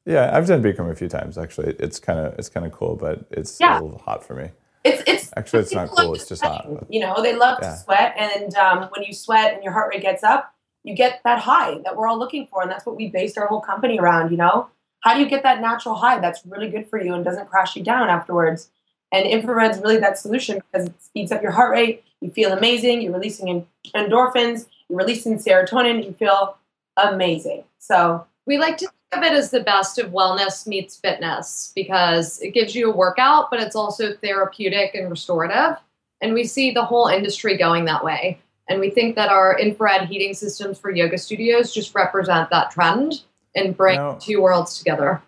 Yeah, 0.05 0.29
I've 0.35 0.47
done 0.47 0.61
Bikram 0.61 0.91
a 0.91 0.95
few 0.95 1.07
times 1.09 1.37
actually. 1.37 1.75
It's 1.79 1.99
kind 1.99 2.19
of 2.19 2.33
it's 2.37 2.49
kind 2.49 2.65
of 2.65 2.71
cool, 2.71 2.95
but 2.95 3.25
it's 3.31 3.59
Yeah. 3.59 3.79
a 3.79 3.81
little 3.81 3.99
hot 3.99 4.23
for 4.23 4.35
me. 4.35 4.49
It's 4.83 5.01
it's 5.07 5.31
Actually, 5.35 5.63
it's 5.63 5.73
not 5.73 5.89
cool. 5.89 6.13
It's 6.13 6.27
just 6.27 6.41
sweating, 6.41 6.75
hot. 6.77 6.85
You 6.89 6.99
know, 7.01 7.21
they 7.21 7.35
love 7.35 7.59
Yeah. 7.61 7.71
to 7.71 7.77
sweat, 7.77 8.15
and 8.17 8.55
um, 8.55 8.89
when 8.95 9.03
you 9.05 9.13
sweat 9.13 9.53
and 9.55 9.63
your 9.63 9.73
heart 9.73 9.93
rate 9.93 10.01
gets 10.01 10.23
up, 10.23 10.53
you 10.83 10.95
get 10.95 11.19
that 11.25 11.39
high 11.39 11.79
that 11.83 11.95
we're 11.97 12.07
all 12.07 12.17
looking 12.17 12.47
for, 12.47 12.61
and 12.61 12.71
that's 12.71 12.85
what 12.85 12.95
we 12.95 13.09
based 13.09 13.37
our 13.37 13.47
whole 13.47 13.59
company 13.61 13.99
around. 13.99 14.31
You 14.31 14.37
know, 14.37 14.67
how 15.01 15.13
do 15.13 15.21
you 15.21 15.29
get 15.29 15.43
that 15.43 15.61
natural 15.61 15.95
high 15.95 16.19
that's 16.19 16.45
really 16.45 16.69
good 16.69 16.89
for 16.89 17.01
you 17.01 17.13
and 17.13 17.23
doesn't 17.23 17.49
crash 17.49 17.75
you 17.75 17.83
down 17.83 18.09
afterwards? 18.09 18.69
And 19.11 19.25
infrared's 19.25 19.79
really 19.79 19.97
that 19.97 20.17
solution 20.19 20.61
because 20.71 20.87
it 20.87 21.01
speeds 21.01 21.31
up 21.31 21.41
your 21.41 21.51
heart 21.51 21.71
rate. 21.71 22.03
You 22.21 22.29
feel 22.31 22.51
amazing. 22.51 23.01
You're 23.01 23.13
releasing 23.13 23.65
endorphins. 23.95 24.67
You're 24.87 24.99
releasing 24.99 25.37
serotonin. 25.37 26.05
You 26.05 26.13
feel 26.13 26.57
amazing. 26.97 27.63
So 27.79 28.25
We 28.49 28.57
like 28.57 28.77
to 28.77 28.87
think 28.87 29.23
of 29.23 29.31
it 29.31 29.37
as 29.37 29.51
the 29.51 29.59
best 29.59 29.99
of 29.99 30.11
wellness 30.11 30.65
meets 30.65 30.97
fitness 30.97 31.71
because 31.75 32.41
it 32.41 32.49
gives 32.49 32.73
you 32.73 32.91
a 32.91 32.95
workout, 32.95 33.51
but 33.51 33.59
it's 33.59 33.75
also 33.75 34.15
therapeutic 34.15 34.95
and 34.95 35.07
restorative. 35.07 35.77
And 36.19 36.33
we 36.33 36.45
see 36.45 36.71
the 36.71 36.83
whole 36.83 37.05
industry 37.05 37.57
going 37.57 37.85
that 37.85 38.03
way. 38.03 38.39
And 38.67 38.79
we 38.79 38.89
think 38.89 39.15
that 39.15 39.29
our 39.29 39.57
infrared 39.59 40.09
heating 40.09 40.33
systems 40.33 40.79
for 40.79 40.89
yoga 40.89 41.19
studios 41.19 41.71
just 41.71 41.93
represent 41.93 42.49
that 42.49 42.71
trend. 42.71 43.21
And 43.55 43.75
bring 43.75 43.97
No. 43.97 44.17
two 44.21 44.41
worlds 44.41 44.77
together. 44.77 45.21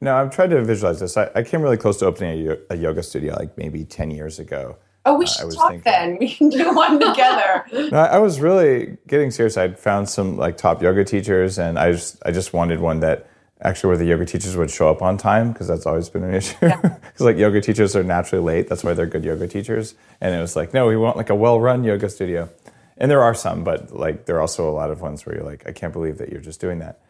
No, 0.00 0.16
I've 0.16 0.30
tried 0.30 0.50
to 0.50 0.62
visualize 0.64 1.00
this. 1.00 1.16
I, 1.16 1.30
I 1.34 1.42
came 1.42 1.60
really 1.62 1.76
close 1.76 1.98
to 1.98 2.06
opening 2.06 2.48
a, 2.48 2.56
a 2.70 2.76
yoga 2.76 3.02
studio 3.02 3.34
like 3.34 3.56
maybe 3.58 3.84
10 3.84 4.10
years 4.10 4.38
ago. 4.38 4.76
Oh, 5.06 5.14
we 5.18 5.24
Uh, 5.24 5.28
I 5.28 5.30
should 5.32 5.46
was 5.46 5.56
talk 5.56 5.70
thinking- 5.70 5.82
then. 5.92 6.16
We 6.20 6.30
can 6.34 6.48
do 6.50 6.74
one 6.74 6.98
together. 7.08 7.64
No, 7.90 7.98
I 7.98 8.06
I 8.06 8.18
was 8.18 8.40
really 8.40 8.96
getting 9.06 9.30
serious. 9.30 9.56
I'd 9.56 9.78
found 9.78 10.08
some 10.08 10.36
like 10.36 10.56
top 10.58 10.82
yoga 10.82 11.04
teachers, 11.04 11.58
and 11.58 11.78
I 11.78 11.92
just 11.92 12.18
I 12.24 12.32
just 12.32 12.52
wanted 12.52 12.80
one 12.80 13.00
that 13.00 13.26
actually 13.62 13.88
where 13.88 13.96
the 13.98 14.04
yoga 14.06 14.24
teachers 14.26 14.56
would 14.56 14.70
show 14.70 14.90
up 14.90 15.00
on 15.02 15.16
time 15.18 15.52
because 15.52 15.68
that's 15.68 15.84
always 15.86 16.08
been 16.08 16.24
an 16.24 16.34
issue. 16.34 16.56
Because 16.60 17.00
like 17.20 17.36
yoga 17.36 17.60
teachers 17.60 17.94
are 17.96 18.02
naturally 18.04 18.42
late. 18.44 18.68
That's 18.68 18.82
why 18.84 18.94
they're 18.94 19.06
good 19.06 19.24
yoga 19.24 19.46
teachers. 19.48 19.94
And 20.20 20.34
it 20.34 20.40
was 20.40 20.56
like, 20.56 20.72
no, 20.74 20.86
we 20.86 20.96
want 20.96 21.16
like 21.18 21.28
a 21.30 21.34
well-run 21.34 21.84
yoga 21.84 22.08
studio. 22.08 22.48
And 22.96 23.10
there 23.10 23.22
are 23.22 23.34
some, 23.34 23.62
but 23.64 23.94
like 23.94 24.24
there 24.26 24.36
are 24.36 24.40
also 24.40 24.68
a 24.68 24.72
lot 24.72 24.90
of 24.90 25.00
ones 25.02 25.24
where 25.26 25.34
you're 25.36 25.44
like, 25.44 25.64
I 25.66 25.72
can't 25.72 25.92
believe 25.92 26.16
that 26.18 26.30
you're 26.30 26.40
just 26.40 26.60
doing 26.60 26.78
that. 26.80 27.00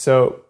So 0.00 0.40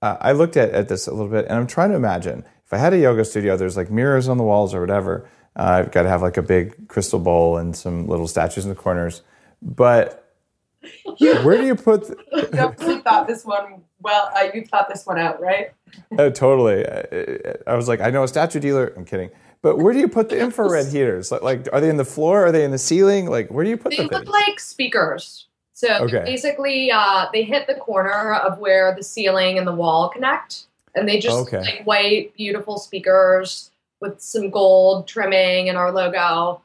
uh, 0.00 0.16
I 0.20 0.30
looked 0.30 0.56
at, 0.56 0.70
at 0.70 0.88
this 0.88 1.08
a 1.08 1.10
little 1.10 1.26
bit 1.26 1.46
and 1.46 1.58
I'm 1.58 1.66
trying 1.66 1.90
to 1.90 1.96
imagine 1.96 2.44
if 2.64 2.72
I 2.72 2.76
had 2.76 2.92
a 2.94 2.98
yoga 2.98 3.24
studio, 3.24 3.56
there's 3.56 3.76
like 3.76 3.90
mirrors 3.90 4.28
on 4.28 4.38
the 4.38 4.44
walls 4.44 4.74
or 4.74 4.80
whatever. 4.80 5.28
Uh, 5.56 5.82
I've 5.82 5.90
got 5.90 6.02
to 6.04 6.08
have 6.08 6.22
like 6.22 6.36
a 6.36 6.42
big 6.42 6.86
crystal 6.86 7.18
bowl 7.18 7.56
and 7.56 7.74
some 7.74 8.06
little 8.06 8.28
statues 8.28 8.64
in 8.64 8.70
the 8.70 8.76
corners. 8.76 9.22
But 9.60 10.32
where 11.18 11.56
do 11.56 11.66
you 11.66 11.74
put? 11.74 12.06
The, 12.06 12.62
obviously 12.62 13.00
thought 13.00 13.26
this 13.26 13.44
one 13.44 13.82
well. 14.00 14.30
Uh, 14.36 14.50
you 14.54 14.64
thought 14.64 14.88
this 14.88 15.04
one 15.04 15.18
out, 15.18 15.40
right? 15.40 15.72
oh, 16.16 16.30
totally. 16.30 16.86
I, 16.86 17.54
I 17.72 17.74
was 17.74 17.88
like, 17.88 18.00
I 18.00 18.10
know 18.10 18.22
a 18.22 18.28
statue 18.28 18.60
dealer. 18.60 18.92
I'm 18.96 19.04
kidding. 19.04 19.30
But 19.62 19.78
where 19.78 19.94
do 19.94 19.98
you 19.98 20.06
put 20.06 20.28
the 20.28 20.38
infrared 20.44 20.86
heaters? 20.86 21.32
Like, 21.32 21.42
like, 21.42 21.68
are 21.72 21.80
they 21.80 21.90
in 21.90 21.96
the 21.96 22.04
floor? 22.04 22.46
Are 22.46 22.52
they 22.52 22.64
in 22.64 22.70
the 22.70 22.78
ceiling? 22.78 23.26
Like, 23.26 23.50
where 23.50 23.64
do 23.64 23.70
you 23.70 23.76
put 23.76 23.96
them 23.96 24.06
They 24.06 24.08
the 24.10 24.24
look 24.24 24.32
things? 24.32 24.46
like 24.48 24.60
speakers. 24.60 25.45
So 25.76 25.88
Okay. 26.04 26.22
basically, 26.24 26.90
uh, 26.90 27.26
they 27.34 27.42
hit 27.42 27.66
the 27.66 27.74
corner 27.74 28.32
of 28.32 28.58
where 28.58 28.94
the 28.94 29.02
ceiling 29.02 29.58
and 29.58 29.66
the 29.66 29.74
wall 29.74 30.08
connect, 30.08 30.68
and 30.94 31.06
they 31.06 31.18
just 31.18 31.36
Okay. 31.36 31.60
like 31.60 31.82
white, 31.84 32.34
beautiful 32.34 32.78
speakers 32.78 33.70
with 34.00 34.18
some 34.18 34.48
gold 34.48 35.06
trimming 35.06 35.68
and 35.68 35.76
our 35.76 35.92
logo. 35.92 36.62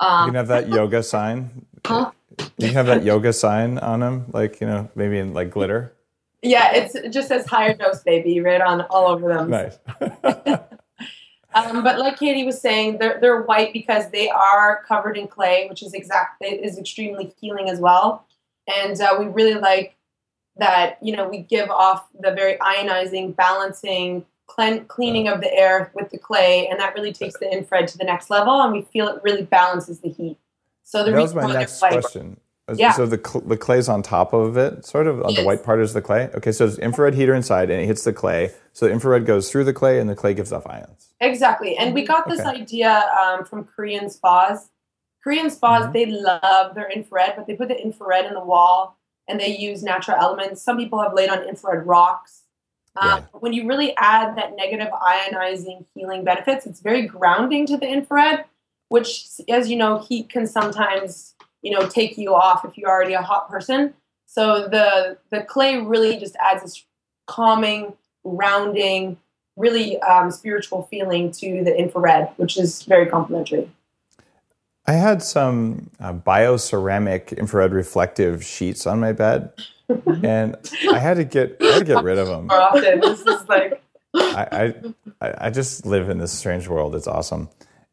You 0.00 0.06
Um, 0.06 0.24
can 0.28 0.34
have 0.34 0.48
that 0.48 0.68
yoga 0.70 1.02
sign. 1.02 1.66
Huh? 1.86 2.10
You 2.38 2.68
can 2.68 2.72
have 2.72 2.86
that 2.86 3.04
yoga 3.04 3.34
sign 3.34 3.76
on 3.76 4.00
them, 4.00 4.24
like 4.32 4.62
you 4.62 4.66
know, 4.66 4.88
maybe 4.94 5.18
in 5.18 5.34
like 5.34 5.50
glitter. 5.50 5.92
Yeah, 6.40 6.72
it's, 6.72 6.94
it 6.94 7.10
just 7.10 7.28
says 7.28 7.44
HigherDOSE 7.46 8.02
baby 8.04 8.40
right 8.40 8.62
on 8.62 8.80
all 8.88 9.08
over 9.08 9.28
them. 9.28 9.50
Nice. 9.50 9.78
Um, 11.54 11.84
but 11.84 12.00
like 12.00 12.18
Katie 12.18 12.44
was 12.44 12.60
saying, 12.60 12.98
they're 12.98 13.20
they're 13.20 13.42
white 13.42 13.72
because 13.72 14.10
they 14.10 14.28
are 14.28 14.82
covered 14.88 15.16
in 15.16 15.28
clay, 15.28 15.68
which 15.68 15.84
is 15.84 15.94
exact 15.94 16.42
is 16.42 16.78
extremely 16.78 17.32
healing 17.40 17.70
as 17.70 17.78
well. 17.78 18.26
And 18.66 19.00
uh, 19.00 19.16
we 19.18 19.26
really 19.26 19.54
like 19.54 19.96
that. 20.56 20.98
You 21.02 21.16
know, 21.16 21.28
we 21.28 21.38
give 21.38 21.70
off 21.70 22.06
the 22.18 22.32
very 22.32 22.56
ionizing, 22.58 23.34
balancing, 23.36 24.24
clean, 24.46 24.84
cleaning 24.86 25.28
of 25.28 25.40
the 25.40 25.52
air 25.52 25.90
with 25.94 26.10
the 26.10 26.18
clay, 26.18 26.66
and 26.68 26.78
that 26.80 26.94
really 26.94 27.12
takes 27.12 27.38
the 27.38 27.52
infrared 27.52 27.88
to 27.88 27.98
the 27.98 28.04
next 28.04 28.30
level. 28.30 28.60
And 28.62 28.72
we 28.72 28.82
feel 28.82 29.08
it 29.08 29.22
really 29.22 29.42
balances 29.42 30.00
the 30.00 30.08
heat. 30.10 30.38
So 30.82 31.04
the 31.04 31.12
that 31.12 31.20
was 31.20 31.34
my 31.34 31.52
next 31.52 31.78
question. 31.78 32.38
Yeah. 32.74 32.92
So 32.92 33.04
the 33.04 33.20
cl- 33.22 33.44
the 33.44 33.58
clay's 33.58 33.90
on 33.90 34.02
top 34.02 34.32
of 34.32 34.56
it, 34.56 34.86
sort 34.86 35.06
of 35.06 35.22
on 35.22 35.34
the 35.34 35.44
white 35.44 35.62
part 35.62 35.80
is 35.80 35.92
the 35.92 36.00
clay. 36.00 36.30
Okay, 36.34 36.50
so 36.50 36.66
there's 36.66 36.78
infrared 36.78 37.12
heater 37.14 37.34
inside, 37.34 37.68
and 37.70 37.78
it 37.82 37.86
hits 37.86 38.04
the 38.04 38.12
clay. 38.12 38.52
So 38.72 38.86
the 38.86 38.92
infrared 38.92 39.26
goes 39.26 39.50
through 39.50 39.64
the 39.64 39.74
clay, 39.74 40.00
and 40.00 40.08
the 40.08 40.14
clay 40.14 40.32
gives 40.32 40.50
off 40.50 40.66
ions. 40.66 41.12
Exactly. 41.20 41.76
And 41.76 41.92
we 41.94 42.06
got 42.06 42.26
this 42.26 42.40
Okay. 42.40 42.60
idea 42.60 43.06
um, 43.22 43.44
from 43.44 43.64
Korean 43.64 44.08
spas. 44.08 44.70
Korean 45.24 45.48
spas, 45.48 45.86
Mhm. 45.86 45.92
they 45.94 46.06
love 46.06 46.74
their 46.74 46.90
infrared, 46.90 47.34
but 47.34 47.46
they 47.46 47.56
put 47.56 47.68
the 47.68 47.82
infrared 47.82 48.26
in 48.26 48.34
the 48.34 48.44
wall 48.44 48.98
and 49.26 49.40
they 49.40 49.48
use 49.56 49.82
natural 49.82 50.18
elements. 50.20 50.60
Some 50.60 50.76
people 50.76 51.00
have 51.00 51.14
laid 51.14 51.30
on 51.30 51.42
infrared 51.44 51.86
rocks. 51.86 52.42
Um, 52.96 53.08
Yeah. 53.08 53.20
When 53.32 53.54
you 53.54 53.66
really 53.66 53.96
add 53.96 54.36
that 54.36 54.54
negative 54.54 54.88
ionizing 54.92 55.86
healing 55.94 56.24
benefits, 56.24 56.66
it's 56.66 56.80
very 56.80 57.02
grounding 57.06 57.64
to 57.66 57.78
the 57.78 57.88
infrared, 57.88 58.44
which, 58.88 59.26
as 59.48 59.70
you 59.70 59.76
know, 59.76 59.98
heat 59.98 60.28
can 60.28 60.46
sometimes, 60.46 61.34
you 61.62 61.72
know, 61.72 61.86
take 61.88 62.18
you 62.18 62.34
off 62.34 62.64
if 62.66 62.76
you're 62.76 62.90
already 62.90 63.14
a 63.14 63.22
hot 63.22 63.48
person. 63.48 63.94
So 64.26 64.68
the 64.68 65.16
the 65.30 65.42
clay 65.42 65.78
really 65.78 66.18
just 66.18 66.36
adds 66.36 66.62
this 66.62 66.84
calming, 67.26 67.94
rounding, 68.24 69.16
really 69.56 69.98
um, 70.02 70.30
spiritual 70.30 70.82
feeling 70.90 71.30
to 71.30 71.64
the 71.64 71.74
infrared, 71.76 72.28
which 72.36 72.58
is 72.58 72.82
very 72.82 73.06
complimentary. 73.06 73.70
I 74.86 74.92
had 74.92 75.22
some 75.22 75.90
uh, 75.98 76.12
bioceramic 76.12 77.36
infrared 77.36 77.72
reflective 77.72 78.44
sheets 78.44 78.86
on 78.86 79.00
my 79.00 79.12
bed, 79.12 79.52
and 80.22 80.56
I 80.90 80.98
had 80.98 81.16
to 81.16 81.24
get 81.24 81.56
I 81.60 81.66
had 81.66 81.78
to 81.80 81.84
get 81.84 82.04
rid 82.04 82.18
of 82.18 82.28
them. 82.28 82.46
More 82.48 82.60
often, 82.60 83.00
this 83.00 83.20
is 83.20 83.48
like 83.48 83.82
I, 84.14 84.74
I 85.20 85.34
I 85.46 85.50
just 85.50 85.86
live 85.86 86.08
in 86.08 86.18
this 86.18 86.32
strange 86.32 86.68
world. 86.68 86.94
It's 86.94 87.06
awesome, 87.06 87.48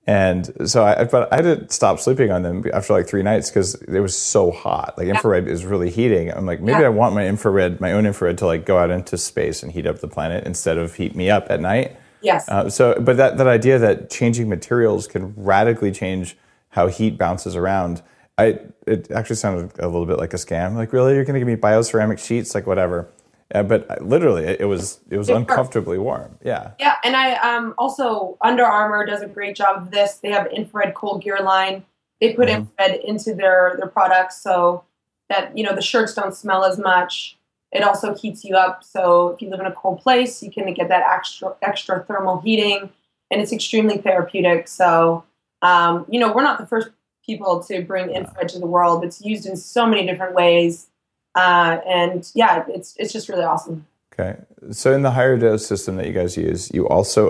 and 0.06 0.52
so 0.70 0.84
I 0.84 1.06
but 1.06 1.32
I 1.32 1.38
had 1.38 1.68
to 1.70 1.74
stop 1.74 2.00
sleeping 2.00 2.30
on 2.30 2.44
them 2.44 2.66
after 2.74 2.92
like 2.94 3.08
three 3.08 3.24
nights 3.24 3.50
because 3.50 3.76
it 3.76 4.00
was 4.02 4.18
so 4.18 4.52
hot. 4.52 4.98
Like 4.98 5.08
infrared 5.08 5.48
is 5.48 5.64
really 5.66 5.90
heating. 5.90 6.30
I'm 6.32 6.46
like 6.46 6.60
maybe 6.60 6.80
Yeah. 6.82 6.88
I 6.88 6.90
want 6.90 7.16
my 7.16 7.26
infrared, 7.26 7.80
my 7.80 7.94
own 7.94 8.06
infrared, 8.06 8.38
to 8.40 8.46
like 8.46 8.66
go 8.66 8.78
out 8.78 8.90
into 8.92 9.18
space 9.18 9.64
and 9.64 9.72
heat 9.72 9.88
up 9.88 10.00
the 10.00 10.08
planet 10.10 10.46
instead 10.46 10.78
of 10.78 10.96
heat 10.96 11.16
me 11.16 11.30
up 11.30 11.48
at 11.50 11.62
night. 11.62 11.96
yes, 12.22 12.48
Uh, 12.50 12.70
so, 12.70 12.96
but 13.00 13.16
that 13.18 13.38
that 13.38 13.48
idea 13.48 13.80
that 13.80 14.10
changing 14.10 14.50
materials 14.50 15.08
can 15.08 15.34
radically 15.38 15.92
change 15.92 16.36
how 16.72 16.88
heat 16.88 17.18
bounces 17.18 17.56
around. 17.56 18.02
I 18.38 18.60
it 18.88 19.12
actually 19.12 19.36
sounded 19.38 19.72
a 19.80 19.88
little 19.88 20.06
bit 20.06 20.18
like 20.18 20.34
a 20.34 20.38
scam. 20.38 20.76
Like, 20.76 20.92
really, 20.94 21.14
you're 21.16 21.24
going 21.26 21.36
to 21.36 21.40
give 21.40 21.48
me 21.48 21.56
bioceramic 21.56 22.20
sheets? 22.20 22.56
Like, 22.56 22.66
whatever. 22.68 23.08
Uh, 23.54 23.64
but 23.64 23.90
I- 23.92 24.02
literally, 24.04 24.46
it, 24.46 24.62
it 24.62 24.66
was 24.66 25.00
it 25.10 25.18
was 25.18 25.30
work. 25.30 25.38
uncomfortably 25.40 25.98
warm. 26.00 26.38
Yeah. 26.44 26.72
yeah. 26.80 26.96
And 27.04 27.16
I 27.16 27.36
um, 27.36 27.74
also 27.78 28.38
Under 28.42 28.64
Armour 28.66 29.06
does 29.06 29.22
a 29.22 29.28
great 29.28 29.56
job 29.56 29.84
of 29.84 29.92
this. 29.92 30.16
They 30.16 30.32
have 30.32 30.48
infrared 30.48 30.94
cold 30.96 31.22
gear 31.24 31.40
line. 31.42 31.84
They 32.22 32.34
put 32.34 32.48
Mhm. 32.48 32.56
infrared 32.60 33.02
into 33.02 33.34
their 33.36 33.76
their 33.78 33.90
products 33.90 34.42
so 34.42 34.84
that 35.30 35.56
you 35.58 35.64
know 35.66 35.76
the 35.76 35.82
shirts 35.82 36.14
don't 36.14 36.34
smell 36.36 36.64
as 36.64 36.78
much. 36.78 37.38
It 37.74 37.84
also 37.84 38.16
heats 38.16 38.44
you 38.46 38.56
up. 38.56 38.84
So 38.84 39.30
if 39.30 39.42
you 39.42 39.50
live 39.50 39.60
in 39.60 39.66
a 39.66 39.72
cold 39.72 40.00
place, 40.02 40.42
you 40.44 40.52
can 40.52 40.74
get 40.74 40.88
that 40.90 41.04
extra 41.10 41.54
extra 41.62 42.04
thermal 42.06 42.40
heating, 42.40 42.90
and 43.30 43.42
it's 43.42 43.52
extremely 43.52 43.98
therapeutic. 43.98 44.68
So 44.70 45.24
um, 45.62 46.06
you 46.10 46.20
know 46.20 46.32
we're 46.34 46.44
not 46.44 46.60
the 46.60 46.66
first 46.66 46.90
people 47.26 47.64
to 47.64 47.82
bring 47.84 48.10
infrared 48.10 48.50
to 48.50 48.60
the 48.60 48.66
world. 48.66 49.04
It's 49.04 49.22
used 49.22 49.46
in 49.46 49.56
so 49.58 49.86
many 49.86 50.06
different 50.06 50.34
ways, 50.36 50.88
uh, 51.36 51.78
and 51.88 52.30
yeah, 52.34 52.64
it's 52.70 52.96
it's 52.98 53.14
just 53.14 53.30
really 53.30 53.44
awesome. 53.44 53.86
Okay. 54.14 54.40
So 54.72 54.94
in 54.94 55.02
the 55.04 55.12
HigherDOSE 55.12 55.62
system 55.62 55.96
that 55.96 56.06
you 56.06 56.14
guys 56.14 56.36
use, 56.38 56.70
you 56.74 56.88
also 56.88 57.30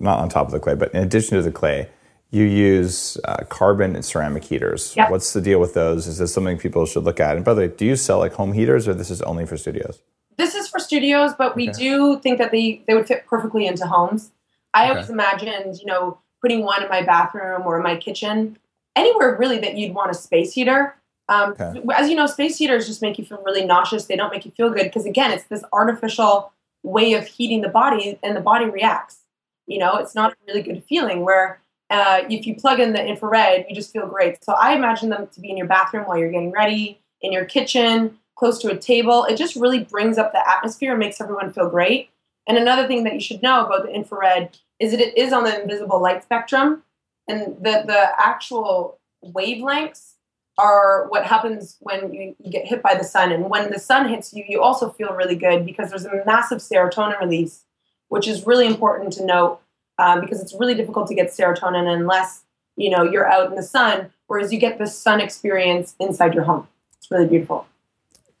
not 0.00 0.18
on 0.20 0.28
top 0.28 0.46
of 0.46 0.52
the 0.52 0.58
clay, 0.60 0.74
but 0.74 0.92
in 0.94 1.02
addition 1.02 1.36
to 1.36 1.42
the 1.42 1.52
clay, 1.52 1.88
you 2.30 2.44
use 2.44 3.18
uh, 3.24 3.44
carbon 3.48 3.94
and 3.94 4.04
ceramic 4.04 4.44
heaters. 4.44 4.94
Yeah. 4.96 5.10
What's 5.10 5.32
the 5.34 5.40
deal 5.40 5.60
with 5.60 5.74
those? 5.74 6.06
Is 6.06 6.18
this 6.18 6.32
something 6.32 6.56
people 6.58 6.86
should 6.86 7.04
look 7.04 7.20
at? 7.20 7.36
And 7.36 7.44
by 7.44 7.54
the 7.54 7.60
way, 7.62 7.68
do 7.68 7.84
you 7.84 7.94
sell 7.94 8.18
like 8.18 8.32
home 8.34 8.52
heaters, 8.54 8.88
or 8.88 8.94
this 8.94 9.10
is 9.10 9.20
only 9.22 9.46
for 9.46 9.56
studios? 9.56 10.00
this 10.36 10.54
is 10.54 10.68
for 10.68 10.78
studios, 10.78 11.32
but 11.36 11.56
we 11.56 11.68
Okay. 11.68 11.78
do 11.80 12.18
think 12.20 12.38
that 12.38 12.52
they, 12.52 12.80
they 12.86 12.94
would 12.94 13.08
fit 13.08 13.26
perfectly 13.26 13.66
into 13.66 13.84
homes. 13.86 14.30
I 14.72 14.84
Okay. 14.84 14.90
always 14.92 15.10
imagined, 15.10 15.80
you 15.80 15.86
know, 15.86 16.18
putting 16.40 16.62
one 16.62 16.82
in 16.82 16.88
my 16.88 17.02
bathroom 17.02 17.62
or 17.64 17.76
in 17.76 17.82
my 17.82 17.96
kitchen, 17.96 18.58
anywhere 18.96 19.36
really 19.36 19.58
that 19.58 19.76
you'd 19.76 19.94
want 19.94 20.10
a 20.10 20.14
space 20.14 20.52
heater. 20.52 20.94
Um, 21.28 21.54
Okay. 21.58 21.82
As 21.94 22.08
you 22.08 22.16
know, 22.16 22.26
space 22.26 22.56
heaters 22.56 22.86
just 22.86 23.02
make 23.02 23.18
you 23.18 23.24
feel 23.24 23.42
really 23.44 23.64
nauseous. 23.64 24.06
They 24.06 24.16
don't 24.16 24.32
make 24.32 24.44
you 24.44 24.50
feel 24.52 24.70
good 24.70 24.84
because, 24.84 25.04
again, 25.04 25.30
it's 25.30 25.44
this 25.44 25.62
artificial 25.72 26.52
way 26.82 27.14
of 27.14 27.26
heating 27.26 27.60
the 27.60 27.68
body 27.68 28.18
and 28.22 28.36
the 28.36 28.40
body 28.40 28.64
reacts. 28.66 29.24
You 29.66 29.78
know, 29.78 29.96
it's 29.96 30.14
not 30.14 30.32
a 30.32 30.36
really 30.46 30.62
good 30.62 30.82
feeling 30.84 31.24
where 31.24 31.60
uh, 31.90 32.22
if 32.30 32.46
you 32.46 32.54
plug 32.54 32.80
in 32.80 32.92
the 32.92 33.04
infrared, 33.04 33.66
you 33.68 33.74
just 33.74 33.92
feel 33.92 34.06
great. 34.06 34.42
So 34.44 34.52
I 34.54 34.74
imagine 34.74 35.10
them 35.10 35.28
to 35.32 35.40
be 35.40 35.50
in 35.50 35.56
your 35.56 35.66
bathroom 35.66 36.04
while 36.06 36.18
you're 36.18 36.30
getting 36.30 36.52
ready, 36.52 37.00
in 37.20 37.32
your 37.32 37.44
kitchen, 37.44 38.18
close 38.36 38.58
to 38.60 38.70
a 38.70 38.76
table. 38.76 39.24
It 39.24 39.36
just 39.36 39.56
really 39.56 39.84
brings 39.84 40.16
up 40.16 40.32
the 40.32 40.48
atmosphere 40.48 40.92
and 40.92 41.00
makes 41.00 41.20
everyone 41.20 41.52
feel 41.52 41.68
great. 41.68 42.10
And 42.46 42.56
another 42.56 42.86
thing 42.86 43.04
that 43.04 43.14
you 43.14 43.20
should 43.20 43.42
know 43.42 43.66
about 43.66 43.84
the 43.84 43.92
infrared 43.92 44.56
is 44.78 44.92
that 44.92 45.00
it 45.00 45.16
is 45.16 45.32
on 45.32 45.44
the 45.44 45.62
invisible 45.62 46.00
light 46.00 46.22
spectrum, 46.22 46.82
and 47.28 47.56
the 47.56 47.84
the 47.86 48.08
actual 48.18 48.98
wavelengths 49.24 50.14
are 50.58 51.06
what 51.08 51.24
happens 51.24 51.76
when 51.80 52.12
you, 52.12 52.34
you 52.42 52.50
get 52.50 52.66
hit 52.66 52.82
by 52.82 52.94
the 52.94 53.04
sun. 53.04 53.30
And 53.30 53.48
when 53.48 53.70
the 53.70 53.78
sun 53.78 54.08
hits 54.08 54.34
you, 54.34 54.44
you 54.48 54.60
also 54.60 54.90
feel 54.90 55.14
really 55.14 55.36
good 55.36 55.64
because 55.64 55.90
there's 55.90 56.04
a 56.04 56.22
massive 56.26 56.58
serotonin 56.58 57.20
release, 57.20 57.64
which 58.08 58.26
is 58.26 58.44
really 58.44 58.66
important 58.66 59.12
to 59.14 59.24
note 59.24 59.60
um, 59.98 60.20
because 60.20 60.40
it's 60.40 60.54
really 60.58 60.74
difficult 60.74 61.06
to 61.08 61.14
get 61.14 61.28
serotonin 61.28 61.86
unless 61.86 62.42
you 62.76 62.90
know 62.90 63.02
you're 63.02 63.30
out 63.30 63.48
in 63.50 63.56
the 63.56 63.62
sun. 63.62 64.10
Whereas 64.26 64.52
you 64.52 64.58
get 64.58 64.78
the 64.78 64.86
sun 64.86 65.20
experience 65.20 65.94
inside 65.98 66.34
your 66.34 66.44
home. 66.44 66.68
It's 66.98 67.10
really 67.10 67.26
beautiful. 67.26 67.66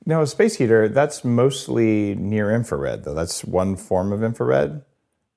Now, 0.04 0.22
a 0.22 0.26
space 0.26 0.56
heater, 0.56 0.88
that's 0.88 1.24
mostly 1.24 2.14
near 2.14 2.50
infrared, 2.50 3.04
though. 3.04 3.14
That's 3.14 3.44
one 3.44 3.76
form 3.76 4.12
of 4.12 4.22
infrared. 4.22 4.82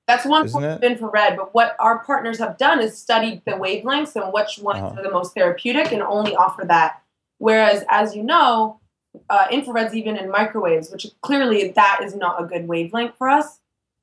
That's 0.08 0.24
one 0.26 0.44
Isn't 0.46 0.52
form 0.60 0.64
it? 0.64 0.76
of 0.76 0.82
infrared, 0.82 1.36
but 1.36 1.54
what 1.54 1.76
our 1.78 2.00
partners 2.00 2.38
have 2.38 2.58
done 2.58 2.80
is 2.80 2.98
studied 2.98 3.42
the 3.44 3.52
wavelengths 3.52 4.16
and 4.16 4.32
which 4.32 4.58
ones 4.58 4.78
Uh-huh. 4.82 4.94
are 4.98 5.02
the 5.02 5.10
most 5.10 5.34
therapeutic 5.34 5.92
and 5.92 6.02
only 6.02 6.34
offer 6.34 6.64
that. 6.66 7.00
Whereas, 7.38 7.84
as 7.88 8.16
you 8.16 8.22
know, 8.22 8.80
uh, 9.30 9.46
infrareds 9.48 9.94
even 9.94 10.16
in 10.16 10.30
microwaves, 10.30 10.90
which 10.90 11.06
clearly 11.20 11.68
that 11.72 12.00
is 12.02 12.14
not 12.16 12.42
a 12.42 12.46
good 12.46 12.66
wavelength 12.66 13.14
for 13.16 13.28
us. 13.28 13.60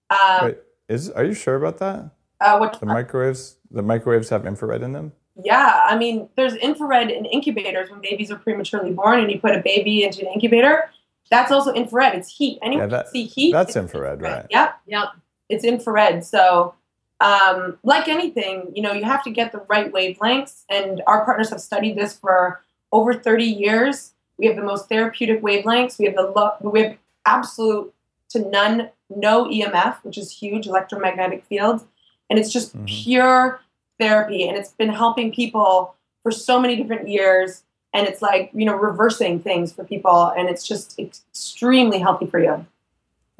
Um, 0.09 0.45
Wait, 0.47 0.57
is 0.87 1.09
are 1.11 1.23
you 1.25 1.33
sure 1.33 1.55
about 1.55 1.77
that? 1.79 2.11
uh, 2.41 2.57
what 2.57 2.79
The 2.79 2.85
microwaves, 2.85 3.57
the 3.69 3.81
microwaves 3.83 4.29
have 4.29 4.45
infrared 4.45 4.81
in 4.81 4.93
them. 4.93 5.11
Yeah, 5.41 5.81
I 5.85 5.97
mean, 5.97 6.29
there's 6.35 6.55
infrared 6.55 7.09
in 7.11 7.25
incubators 7.25 7.89
when 7.89 8.01
babies 8.01 8.31
are 8.31 8.37
prematurely 8.37 8.91
born, 8.91 9.19
and 9.19 9.31
you 9.31 9.39
put 9.39 9.55
a 9.55 9.59
baby 9.61 10.03
into 10.03 10.21
an 10.21 10.33
incubator. 10.33 10.89
That's 11.29 11.51
also 11.51 11.71
infrared. 11.73 12.15
It's 12.15 12.29
heat. 12.35 12.59
Anyone 12.61 12.89
Yeah, 12.89 12.97
that- 12.97 13.05
can 13.05 13.11
see 13.13 13.23
heat? 13.25 13.51
That's 13.51 13.69
it's 13.69 13.75
infrared, 13.77 14.21
right? 14.21 14.45
Yep, 14.49 14.79
Yep. 14.87 15.07
It's 15.49 15.63
infrared. 15.63 16.23
So, 16.23 16.75
um, 17.19 17.77
like 17.83 18.07
anything, 18.07 18.71
you 18.73 18.81
know, 18.81 18.93
you 18.93 19.03
have 19.03 19.23
to 19.23 19.31
get 19.31 19.51
the 19.51 19.63
right 19.67 19.91
wavelengths. 19.91 20.63
And 20.69 21.01
our 21.05 21.25
partners 21.25 21.49
have 21.49 21.59
studied 21.59 21.97
this 21.97 22.13
for 22.13 22.61
over 22.91 23.13
30 23.13 23.43
years. 23.43 24.13
We 24.37 24.45
have 24.45 24.55
the 24.55 24.63
most 24.63 24.87
therapeutic 24.87 25.41
wavelengths. 25.41 25.99
We 25.99 26.05
have 26.05 26.15
the 26.15 26.31
lo- 26.33 26.53
we 26.61 26.81
have 26.83 26.97
absolute 27.25 27.93
to 28.29 28.39
none 28.49 28.89
no 29.13 29.45
EMF, 29.45 29.97
which 30.03 30.17
is 30.17 30.31
huge, 30.31 30.67
electromagnetic 30.67 31.43
fields, 31.45 31.83
and 32.29 32.37
it's 32.39 32.51
just 32.51 32.77
Mhm. 32.77 32.87
pure 32.87 33.61
therapy. 33.99 34.47
And 34.47 34.55
it's 34.55 34.71
been 34.71 34.89
helping 34.89 35.33
people 35.33 35.95
for 36.23 36.31
so 36.31 36.59
many 36.59 36.75
different 36.75 37.09
years. 37.09 37.63
And 37.91 38.07
it's 38.07 38.21
like 38.21 38.51
you 38.53 38.65
know 38.65 38.75
reversing 38.75 39.39
things 39.39 39.73
for 39.73 39.83
people, 39.83 40.27
and 40.37 40.47
it's 40.47 40.65
just 40.65 40.97
extremely 40.99 41.99
healthy 41.99 42.27
for 42.27 42.39
you. 42.39 42.65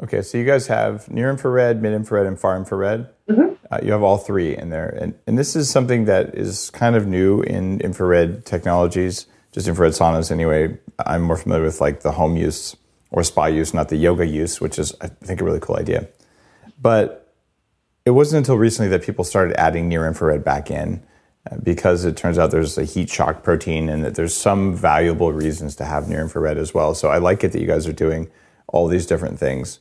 Okay, 0.02 0.22
so 0.22 0.38
you 0.38 0.46
guys 0.46 0.68
have 0.68 1.10
near 1.10 1.30
infrared, 1.30 1.82
mid 1.82 1.94
infrared, 1.94 2.26
and 2.26 2.40
far 2.40 2.56
infrared. 2.56 3.10
Mhm. 3.30 3.58
Uh, 3.70 3.80
you 3.84 3.92
have 3.92 4.02
all 4.02 4.18
three 4.18 4.56
in 4.56 4.70
there, 4.70 4.88
and 5.00 5.14
and 5.28 5.38
this 5.38 5.56
is 5.56 5.70
something 5.70 6.06
that 6.06 6.36
is 6.36 6.70
kind 6.72 6.96
of 6.96 7.06
new 7.06 7.42
in 7.42 7.82
infrared 7.82 8.46
technologies, 8.46 9.28
just 9.52 9.68
infrared 9.68 9.92
saunas. 9.94 10.32
Anyway, 10.32 10.78
I'm 11.06 11.22
more 11.22 11.38
familiar 11.38 11.66
with 11.66 11.82
like 11.82 12.02
the 12.02 12.12
home 12.12 12.38
use 12.38 12.76
or 13.12 13.24
spa 13.24 13.46
use, 13.48 13.74
not 13.74 13.90
the 13.90 13.98
yoga 13.98 14.26
use, 14.26 14.62
which 14.62 14.80
is 14.80 14.96
I 15.02 15.08
think 15.08 15.42
a 15.42 15.44
really 15.44 15.60
cool 15.60 15.76
idea. 15.76 16.08
But 16.82 17.34
it 18.06 18.12
wasn't 18.12 18.40
until 18.40 18.58
recently 18.58 18.90
that 18.90 19.04
people 19.04 19.24
started 19.26 19.60
adding 19.60 19.90
near 19.90 20.08
infrared 20.08 20.44
back 20.44 20.72
in 20.72 21.04
uh, 21.52 21.58
because 21.62 22.06
it 22.06 22.16
turns 22.16 22.38
out 22.38 22.52
there's 22.52 22.78
a 22.78 22.86
heat 22.86 23.10
shock 23.10 23.44
protein 23.44 23.90
and 23.90 24.04
that 24.06 24.16
there's 24.16 24.34
some 24.34 24.74
valuable 24.74 25.34
reasons 25.34 25.76
to 25.76 25.86
have 25.86 26.08
near 26.08 26.22
infrared 26.22 26.58
as 26.58 26.74
well. 26.74 26.96
So 26.96 27.10
I 27.10 27.18
like 27.18 27.44
it 27.44 27.52
that 27.52 27.60
you 27.60 27.68
guys 27.68 27.86
are 27.86 27.94
doing 27.94 28.30
all 28.68 28.88
these 28.88 29.06
different 29.06 29.38
things. 29.38 29.80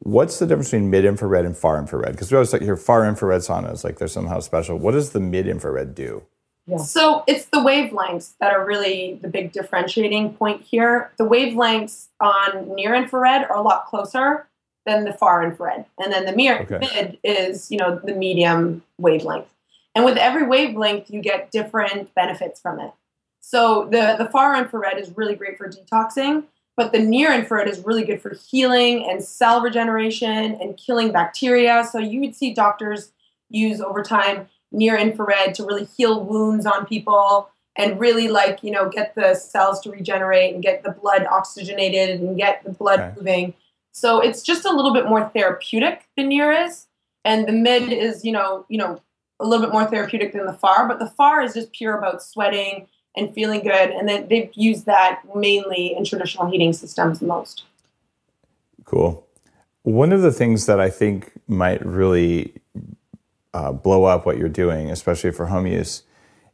What's 0.00 0.38
the 0.38 0.46
difference 0.46 0.70
between 0.70 0.90
mid 0.90 1.04
infrared 1.04 1.44
and 1.44 1.56
far 1.56 1.78
infrared? 1.78 2.12
Because 2.12 2.30
we 2.30 2.36
always 2.36 2.52
like 2.52 2.62
hear 2.62 2.76
far 2.76 3.06
infrared 3.06 3.42
saunas 3.42 3.84
like 3.84 3.98
they're 3.98 4.08
somehow 4.08 4.40
special. 4.40 4.78
What 4.78 4.92
does 4.92 5.10
the 5.10 5.20
mid 5.20 5.46
infrared 5.46 5.94
do? 5.94 6.24
So 6.84 7.24
it's 7.26 7.46
the 7.46 7.58
wavelengths 7.58 8.34
that 8.40 8.52
are 8.52 8.64
really 8.64 9.18
the 9.22 9.28
big 9.28 9.52
differentiating 9.52 10.34
point 10.34 10.60
here. 10.60 11.10
The 11.16 11.24
wavelengths 11.24 12.08
on 12.20 12.74
near 12.74 12.94
infrared 12.94 13.46
are 13.48 13.56
a 13.56 13.62
lot 13.62 13.86
closer 13.86 14.46
than 14.84 15.04
the 15.04 15.12
far 15.14 15.42
infrared, 15.42 15.86
and 15.98 16.12
then 16.12 16.26
the 16.26 16.32
near 16.32 16.60
Okay. 16.60 16.78
mid 16.78 17.18
is 17.24 17.70
you 17.70 17.78
know 17.78 17.98
the 18.04 18.14
medium 18.14 18.82
wavelength. 18.98 19.48
And 19.94 20.04
with 20.04 20.18
every 20.18 20.46
wavelength, 20.46 21.10
you 21.10 21.22
get 21.22 21.50
different 21.50 22.14
benefits 22.14 22.60
from 22.60 22.80
it. 22.80 22.92
So 23.40 23.88
the 23.90 24.16
the 24.18 24.28
far 24.30 24.54
infrared 24.56 24.98
is 24.98 25.16
really 25.16 25.36
great 25.36 25.56
for 25.56 25.70
detoxing, 25.70 26.44
but 26.78 26.92
the 26.92 27.00
near 27.00 27.32
infrared 27.32 27.68
is 27.68 27.84
really 27.84 28.04
good 28.04 28.22
for 28.22 28.34
healing 28.34 29.04
and 29.10 29.22
cell 29.22 29.60
regeneration 29.60 30.56
and 30.60 30.76
killing 30.76 31.10
bacteria. 31.10 31.84
So 31.90 31.98
you 31.98 32.20
would 32.20 32.36
see 32.36 32.54
doctors 32.54 33.10
use 33.50 33.80
over 33.80 34.00
time 34.04 34.48
near 34.70 34.96
infrared 34.96 35.56
to 35.56 35.64
really 35.64 35.86
heal 35.96 36.24
wounds 36.24 36.66
on 36.66 36.86
people 36.86 37.50
and 37.74 37.98
really 37.98 38.28
like 38.28 38.62
you 38.62 38.70
know 38.70 38.88
get 38.88 39.14
the 39.16 39.34
cells 39.34 39.80
to 39.80 39.90
regenerate 39.90 40.54
and 40.54 40.62
get 40.62 40.84
the 40.84 40.92
blood 40.92 41.26
oxygenated 41.26 42.20
and 42.20 42.36
get 42.36 42.62
the 42.64 42.70
blood 42.70 43.00
Okay. 43.00 43.14
moving 43.16 43.54
so 43.92 44.20
it's 44.20 44.42
just 44.42 44.64
a 44.64 44.70
little 44.70 44.92
bit 44.92 45.06
more 45.06 45.28
therapeutic 45.30 46.06
than 46.16 46.28
near 46.28 46.52
is 46.52 46.86
and 47.24 47.48
the 47.48 47.52
mid 47.52 47.90
is 47.92 48.24
you 48.24 48.32
know 48.32 48.66
you 48.68 48.76
know 48.76 49.00
a 49.40 49.46
little 49.46 49.64
bit 49.64 49.72
more 49.72 49.86
therapeutic 49.86 50.32
than 50.32 50.44
the 50.44 50.52
far 50.52 50.86
but 50.86 50.98
the 50.98 51.08
far 51.08 51.40
is 51.40 51.54
just 51.54 51.72
pure 51.72 51.96
about 51.96 52.22
sweating 52.22 52.86
and 53.18 53.34
feeling 53.34 53.60
good 53.60 53.90
and 53.90 54.08
then 54.08 54.26
they've 54.28 54.50
used 54.54 54.86
that 54.86 55.20
mainly 55.34 55.94
in 55.96 56.04
traditional 56.04 56.48
heating 56.50 56.72
systems 56.72 57.20
most 57.20 57.64
Cool. 58.84 59.26
One 59.82 60.12
of 60.12 60.22
the 60.22 60.32
things 60.32 60.64
that 60.66 60.80
I 60.80 60.88
think 60.90 61.32
might 61.46 61.84
really 61.84 62.54
uh, 63.52 63.72
blow 63.72 64.04
up 64.04 64.24
what 64.24 64.38
you're 64.38 64.48
doing, 64.48 64.90
especially 64.90 65.30
for 65.30 65.46
home 65.46 65.66
use, 65.66 66.02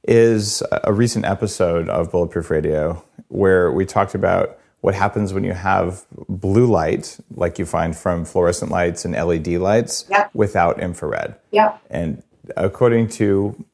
is 0.07 0.62
a 0.83 0.92
recent 0.92 1.24
episode 1.24 1.88
of 1.88 2.11
Bulletproof 2.11 2.50
Radio 2.50 3.05
where 3.29 3.70
we 3.70 3.87
talked 3.87 4.14
about 4.14 4.59
what 4.81 4.94
happens 4.94 5.33
when 5.33 5.44
you 5.44 5.53
have 5.53 6.05
blue 6.29 6.66
light, 6.66 7.16
like 7.37 7.59
you 7.59 7.64
find 7.64 7.96
from 7.96 8.24
fluorescent 8.24 8.70
lights 8.70 9.05
and 9.05 9.14
LED 9.14 9.46
lights, 9.59 10.05
Yep. 10.11 10.31
without 10.35 10.81
infrared. 10.81 11.37
yep 11.53 11.81
And 11.90 12.22
according 12.57 13.09
to 13.11 13.64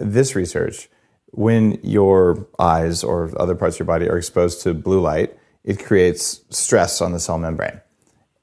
this 0.00 0.34
research, 0.36 0.88
when 1.36 1.78
your 1.82 2.46
eyes 2.58 3.04
or 3.04 3.30
other 3.38 3.54
parts 3.54 3.76
of 3.76 3.80
your 3.80 3.86
body 3.86 4.08
are 4.08 4.16
exposed 4.18 4.62
to 4.62 4.74
blue 4.74 5.00
light, 5.00 5.36
it 5.64 5.84
creates 5.84 6.40
stress 6.50 7.00
on 7.00 7.12
the 7.12 7.20
cell 7.20 7.38
membrane. 7.38 7.80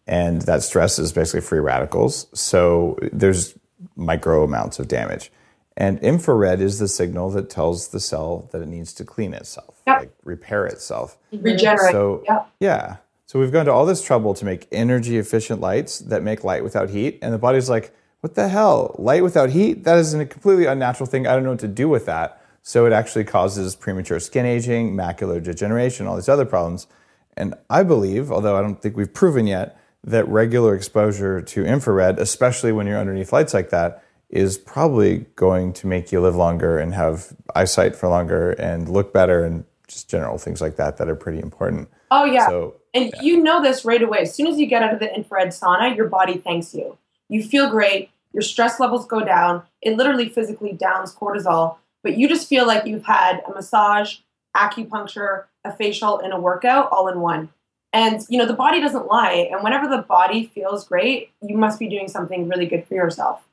And 0.05 0.41
that 0.43 0.63
stress 0.63 0.99
is 0.99 1.11
basically 1.11 1.41
free 1.41 1.59
radicals. 1.59 2.27
So 2.33 2.97
there's 3.11 3.57
micro 3.95 4.43
amounts 4.43 4.79
of 4.79 4.87
damage. 4.87 5.31
And 5.75 5.97
infrared 5.99 6.61
is 6.61 6.77
the 6.77 6.87
signal 6.87 7.31
that 7.31 7.49
tells 7.49 7.87
the 7.87 7.99
cell 7.99 8.47
that 8.51 8.61
it 8.61 8.67
needs 8.67 8.93
to 8.93 9.03
clean 9.03 9.33
itself, 9.33 9.81
Yep. 9.87 9.99
like 9.99 10.11
repair 10.23 10.67
itself. 10.67 11.17
regenerate 11.31 11.91
So 11.91 12.23
yep 12.27 12.47
yeah. 12.59 12.97
So 13.25 13.39
we've 13.39 13.51
gone 13.51 13.65
to 13.65 13.71
all 13.71 13.87
this 13.87 14.03
trouble 14.03 14.35
to 14.35 14.45
make 14.45 14.67
energy 14.71 15.17
efficient 15.17 15.59
lights 15.61 15.97
that 15.99 16.21
make 16.21 16.43
light 16.43 16.63
without 16.63 16.91
heat. 16.91 17.17
And 17.23 17.33
the 17.33 17.39
body's 17.39 17.71
like, 17.71 17.91
what 18.19 18.35
the 18.35 18.49
hell? 18.49 18.95
Light 18.99 19.23
without 19.23 19.49
heat? 19.49 19.83
That 19.85 19.97
is 19.97 20.13
a 20.13 20.25
completely 20.27 20.65
unnatural 20.65 21.07
thing. 21.09 21.25
I 21.25 21.33
don't 21.33 21.43
know 21.43 21.49
what 21.51 21.59
to 21.61 21.67
do 21.67 21.89
with 21.89 22.05
that. 22.05 22.39
So 22.63 22.85
it 22.85 22.93
actually 22.93 23.25
causes 23.25 23.75
premature 23.75 24.19
skin 24.19 24.45
aging, 24.45 24.95
macular 24.95 25.43
degeneration, 25.43 26.07
all 26.07 26.15
these 26.15 26.29
other 26.29 26.45
problems. 26.45 26.87
And 27.35 27.55
I 27.69 27.83
believe, 27.83 28.31
although 28.31 28.57
I 28.57 28.61
don't 28.61 28.81
think 28.81 28.95
we've 28.95 29.13
proven 29.13 29.47
yet, 29.47 29.77
that 30.03 30.27
regular 30.27 30.73
exposure 30.73 31.41
to 31.41 31.65
infrared, 31.65 32.19
especially 32.19 32.71
when 32.71 32.87
you're 32.87 32.97
underneath 32.97 33.33
lights 33.33 33.53
like 33.53 33.69
that, 33.69 34.03
is 34.29 34.57
probably 34.57 35.25
going 35.35 35.73
to 35.73 35.87
make 35.87 36.11
you 36.11 36.21
live 36.21 36.35
longer 36.35 36.79
and 36.79 36.93
have 36.93 37.33
eyesight 37.53 37.95
for 37.95 38.09
longer 38.09 38.51
and 38.51 38.89
look 38.89 39.13
better 39.13 39.43
and 39.43 39.65
just 39.87 40.09
general 40.09 40.37
things 40.37 40.61
like 40.61 40.77
that 40.77 40.97
that 40.97 41.09
are 41.09 41.15
pretty 41.15 41.39
important. 41.39 41.89
oh 42.11 42.25
yeah 42.25 42.47
So 42.47 42.75
And 42.93 43.13
you 43.21 43.43
know 43.43 43.61
this 43.61 43.85
right 43.85 44.01
away. 44.01 44.19
As 44.19 44.33
soon 44.33 44.47
as 44.47 44.57
you 44.57 44.65
get 44.65 44.81
out 44.81 44.93
of 44.93 44.99
the 44.99 45.13
infrared 45.13 45.49
sauna, 45.49 45.95
your 45.95 46.07
body 46.07 46.37
thanks 46.37 46.73
you. 46.73 46.97
You 47.29 47.43
feel 47.43 47.69
great. 47.69 48.09
Your 48.33 48.41
stress 48.41 48.79
levels 48.79 49.05
go 49.05 49.23
down. 49.23 49.63
It 49.81 49.97
literally 49.97 50.29
physically 50.29 50.73
downs 50.73 51.13
cortisol, 51.13 51.77
but 52.03 52.17
you 52.17 52.27
just 52.27 52.47
feel 52.47 52.67
like 52.67 52.85
you've 52.85 53.05
had 53.05 53.41
a 53.47 53.53
massage, 53.53 54.17
acupuncture, 54.55 55.45
a 55.63 55.71
facial, 55.71 56.19
and 56.19 56.33
a 56.33 56.39
workout 56.39 56.91
all 56.91 57.07
in 57.07 57.21
one. 57.21 57.49
And 57.93 58.21
you 58.27 58.37
know 58.37 58.45
the 58.45 58.53
body 58.53 58.81
doesn't 58.81 59.07
lie. 59.07 59.49
And 59.51 59.63
whenever 59.63 59.87
the 59.87 60.01
body 60.01 60.51
feels 60.53 60.87
great, 60.87 61.31
you 61.41 61.57
must 61.57 61.79
be 61.79 61.87
doing 61.87 62.07
something 62.07 62.47
really 62.47 62.65
good 62.65 62.85
for 62.87 62.95
yourself. 62.95 63.47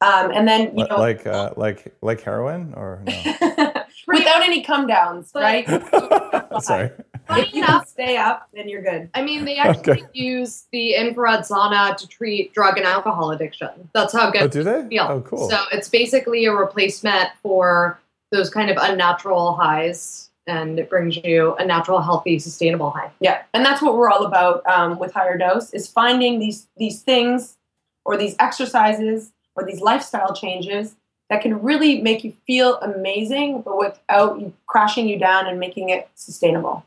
Um, 0.00 0.32
and 0.32 0.48
then 0.48 0.76
you 0.76 0.86
know, 0.86 0.98
like 0.98 1.26
uh, 1.26 1.52
like 1.56 1.94
like 2.00 2.20
heroin 2.22 2.74
or 2.74 3.02
no? 3.06 3.12
without 4.06 4.42
any 4.42 4.62
come 4.62 4.86
downs, 4.86 5.30
right? 5.34 5.66
Sorry. 6.60 6.90
If 7.30 7.54
you 7.54 7.62
can 7.62 7.84
stay 7.86 8.16
up, 8.16 8.48
then 8.52 8.68
you're 8.68 8.82
good. 8.82 9.08
I 9.14 9.22
mean, 9.22 9.44
they 9.44 9.56
actually 9.56 9.92
Okay. 10.02 10.04
use 10.12 10.64
the 10.72 10.94
infrared 10.94 11.40
sauna 11.40 11.96
to 11.96 12.06
treat 12.08 12.52
drug 12.52 12.76
and 12.76 12.86
alcohol 12.86 13.30
addiction. 13.30 13.70
That's 13.94 14.12
how 14.12 14.30
good 14.30 14.42
Oh, 14.42 14.48
do 14.48 14.62
they? 14.62 14.82
they 14.82 14.88
feel. 14.88 15.06
Oh, 15.08 15.20
cool. 15.22 15.48
So 15.48 15.58
it's 15.72 15.88
basically 15.88 16.44
a 16.46 16.52
replacement 16.52 17.30
for 17.42 17.98
those 18.30 18.50
kind 18.50 18.70
of 18.70 18.76
unnatural 18.80 19.54
highs, 19.54 20.30
and 20.46 20.78
it 20.78 20.88
brings 20.90 21.16
you 21.16 21.54
a 21.58 21.64
natural, 21.64 22.00
healthy, 22.00 22.38
sustainable 22.38 22.90
high. 22.90 23.10
Yeah, 23.20 23.42
and 23.54 23.64
that's 23.64 23.80
what 23.82 23.96
we're 23.96 24.10
all 24.10 24.24
about 24.26 24.66
um, 24.66 24.98
with 24.98 25.12
HigherDOSE 25.14 25.74
is 25.74 25.86
finding 25.88 26.38
these 26.38 26.66
these 26.76 27.02
things 27.02 27.56
or 28.04 28.16
these 28.16 28.34
exercises 28.40 29.32
or 29.54 29.64
these 29.64 29.80
lifestyle 29.80 30.34
changes 30.34 30.96
that 31.30 31.40
can 31.42 31.62
really 31.62 32.00
make 32.02 32.24
you 32.24 32.32
feel 32.46 32.76
amazing, 32.80 33.62
but 33.62 33.78
without 33.78 34.40
you 34.40 34.52
crashing 34.66 35.06
you 35.08 35.18
down 35.18 35.46
and 35.46 35.60
making 35.60 35.90
it 35.90 36.08
sustainable. 36.14 36.84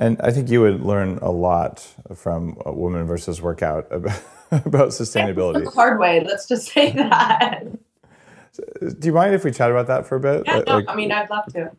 And 0.00 0.20
I 0.22 0.30
think 0.30 0.48
you 0.48 0.60
would 0.60 0.80
learn 0.82 1.18
a 1.20 1.30
lot 1.30 1.86
from 2.14 2.56
woman 2.64 3.04
versus 3.06 3.42
workout 3.42 3.88
about, 3.90 4.22
about 4.52 4.88
sustainability. 4.90 5.64
The 5.64 5.70
hard 5.70 5.98
way. 5.98 6.22
Let's 6.24 6.46
just 6.46 6.68
say 6.72 6.92
that. 6.96 7.64
Do 8.80 9.06
you 9.08 9.12
mind 9.12 9.34
if 9.34 9.44
we 9.44 9.50
chat 9.50 9.70
about 9.70 9.88
that 9.88 10.06
for 10.06 10.16
a 10.16 10.20
bit? 10.20 10.44
Yeah, 10.46 10.60
no, 10.66 10.76
like- 10.76 10.88
I 10.88 10.94
mean, 10.94 11.10
I'd 11.12 11.28
love 11.30 11.46
to. 11.52 11.72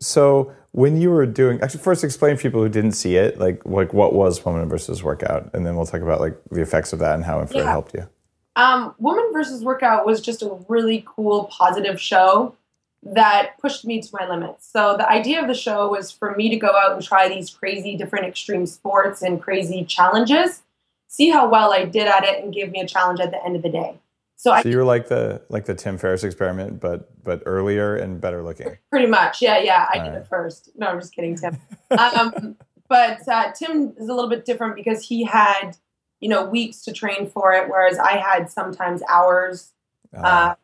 so 0.00 0.52
when 0.72 1.00
you 1.00 1.10
were 1.10 1.26
doing, 1.26 1.60
actually, 1.60 1.80
first 1.82 2.02
explain 2.02 2.36
to 2.36 2.42
people 2.42 2.60
who 2.62 2.68
didn't 2.68 2.92
see 2.92 3.16
it, 3.16 3.38
like 3.38 3.60
like 3.64 3.92
what 3.92 4.12
was 4.14 4.44
woman 4.44 4.68
versus 4.68 5.02
workout, 5.02 5.50
and 5.54 5.64
then 5.66 5.76
we'll 5.76 5.86
talk 5.86 6.00
about 6.00 6.20
like 6.20 6.36
the 6.50 6.62
effects 6.62 6.92
of 6.92 6.98
that 7.00 7.14
and 7.14 7.24
how 7.24 7.40
infrared 7.40 7.64
Yeah. 7.64 7.70
helped 7.70 7.94
you. 7.94 8.08
Um, 8.56 8.94
Woman 8.98 9.30
versus 9.32 9.62
Workout 9.64 10.04
was 10.06 10.20
just 10.20 10.42
a 10.42 10.58
really 10.68 11.04
cool, 11.06 11.44
positive 11.44 12.00
show 12.00 12.54
that 13.02 13.58
pushed 13.60 13.84
me 13.84 14.00
to 14.00 14.08
my 14.12 14.28
limits. 14.28 14.70
So 14.70 14.96
the 14.96 15.08
idea 15.08 15.40
of 15.40 15.48
the 15.48 15.54
show 15.54 15.88
was 15.88 16.10
for 16.10 16.34
me 16.36 16.48
to 16.50 16.56
go 16.56 16.68
out 16.68 16.92
and 16.92 17.02
try 17.02 17.28
these 17.28 17.50
crazy 17.50 17.96
different 17.96 18.26
extreme 18.26 18.66
sports 18.66 19.22
and 19.22 19.42
crazy 19.42 19.84
challenges, 19.84 20.62
see 21.08 21.30
how 21.30 21.48
well 21.48 21.72
I 21.72 21.84
did 21.84 22.06
at 22.06 22.24
it 22.24 22.42
and 22.42 22.54
give 22.54 22.70
me 22.70 22.80
a 22.80 22.86
challenge 22.86 23.20
at 23.20 23.30
the 23.30 23.44
end 23.44 23.56
of 23.56 23.62
the 23.62 23.68
day. 23.68 23.98
So, 24.36 24.50
so 24.50 24.54
I, 24.54 24.62
you 24.64 24.76
were 24.76 24.84
like 24.84 25.08
the 25.08 25.42
like 25.50 25.66
the 25.66 25.74
Tim 25.74 25.98
Ferriss 25.98 26.24
experiment, 26.24 26.80
but 26.80 27.22
but 27.22 27.42
earlier 27.46 27.94
and 27.94 28.20
better 28.20 28.42
looking. 28.42 28.76
Pretty 28.90 29.06
much, 29.06 29.40
yeah, 29.40 29.58
yeah. 29.58 29.86
I 29.92 29.98
All 29.98 30.04
did 30.04 30.10
right. 30.10 30.20
it 30.22 30.26
first. 30.26 30.70
No, 30.74 30.88
I'm 30.88 31.00
just 31.00 31.14
kidding, 31.14 31.36
Tim. 31.36 31.58
um, 31.90 32.56
but 32.88 33.26
uh, 33.28 33.52
Tim 33.52 33.94
is 33.96 34.08
a 34.08 34.14
little 34.14 34.28
bit 34.28 34.44
different 34.44 34.74
because 34.74 35.06
he 35.06 35.24
had 35.24 35.76
you 36.18 36.28
know 36.28 36.44
weeks 36.44 36.82
to 36.84 36.92
train 36.92 37.28
for 37.28 37.52
it, 37.52 37.68
whereas 37.68 37.98
I 37.98 38.16
had 38.16 38.50
sometimes 38.50 39.00
hours. 39.08 39.70
Uh-huh. 40.12 40.26
Uh, 40.26 40.54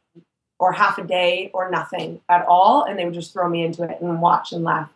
or 0.59 0.73
half 0.73 0.99
a 0.99 1.05
day 1.05 1.51
or 1.55 1.71
nothing 1.71 2.21
at 2.29 2.44
all, 2.47 2.85
and 2.85 2.99
they 2.99 3.05
would 3.05 3.14
just 3.14 3.33
throw 3.33 3.49
me 3.49 3.64
into 3.64 3.83
it 3.85 4.01
and 4.01 4.21
watch 4.21 4.53
and 4.53 4.64
laugh. 4.64 4.90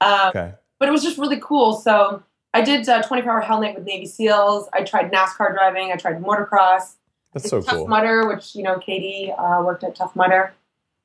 Um, 0.00 0.28
okay. 0.28 0.54
But 0.78 0.88
it 0.88 0.92
was 0.92 1.02
just 1.02 1.18
really 1.18 1.38
cool. 1.40 1.74
So 1.74 2.22
I 2.54 2.62
did 2.62 2.88
uh, 2.88 3.02
24 3.02 3.32
hour 3.32 3.40
Hell 3.40 3.60
Night 3.60 3.74
with 3.74 3.84
Navy 3.84 4.06
SEALs. 4.06 4.68
I 4.72 4.82
tried 4.82 5.12
NASCAR 5.12 5.52
driving. 5.54 5.92
I 5.92 5.96
tried 5.96 6.22
motocross. 6.22 6.94
That's 7.32 7.48
so 7.48 7.62
Tough 7.62 7.74
cool. 7.76 7.88
Mudder, 7.88 8.26
which 8.28 8.54
you 8.54 8.62
know, 8.62 8.78
Katie 8.78 9.32
uh, 9.32 9.62
worked 9.62 9.84
at 9.84 9.94
Tough 9.94 10.14
Mudder, 10.14 10.52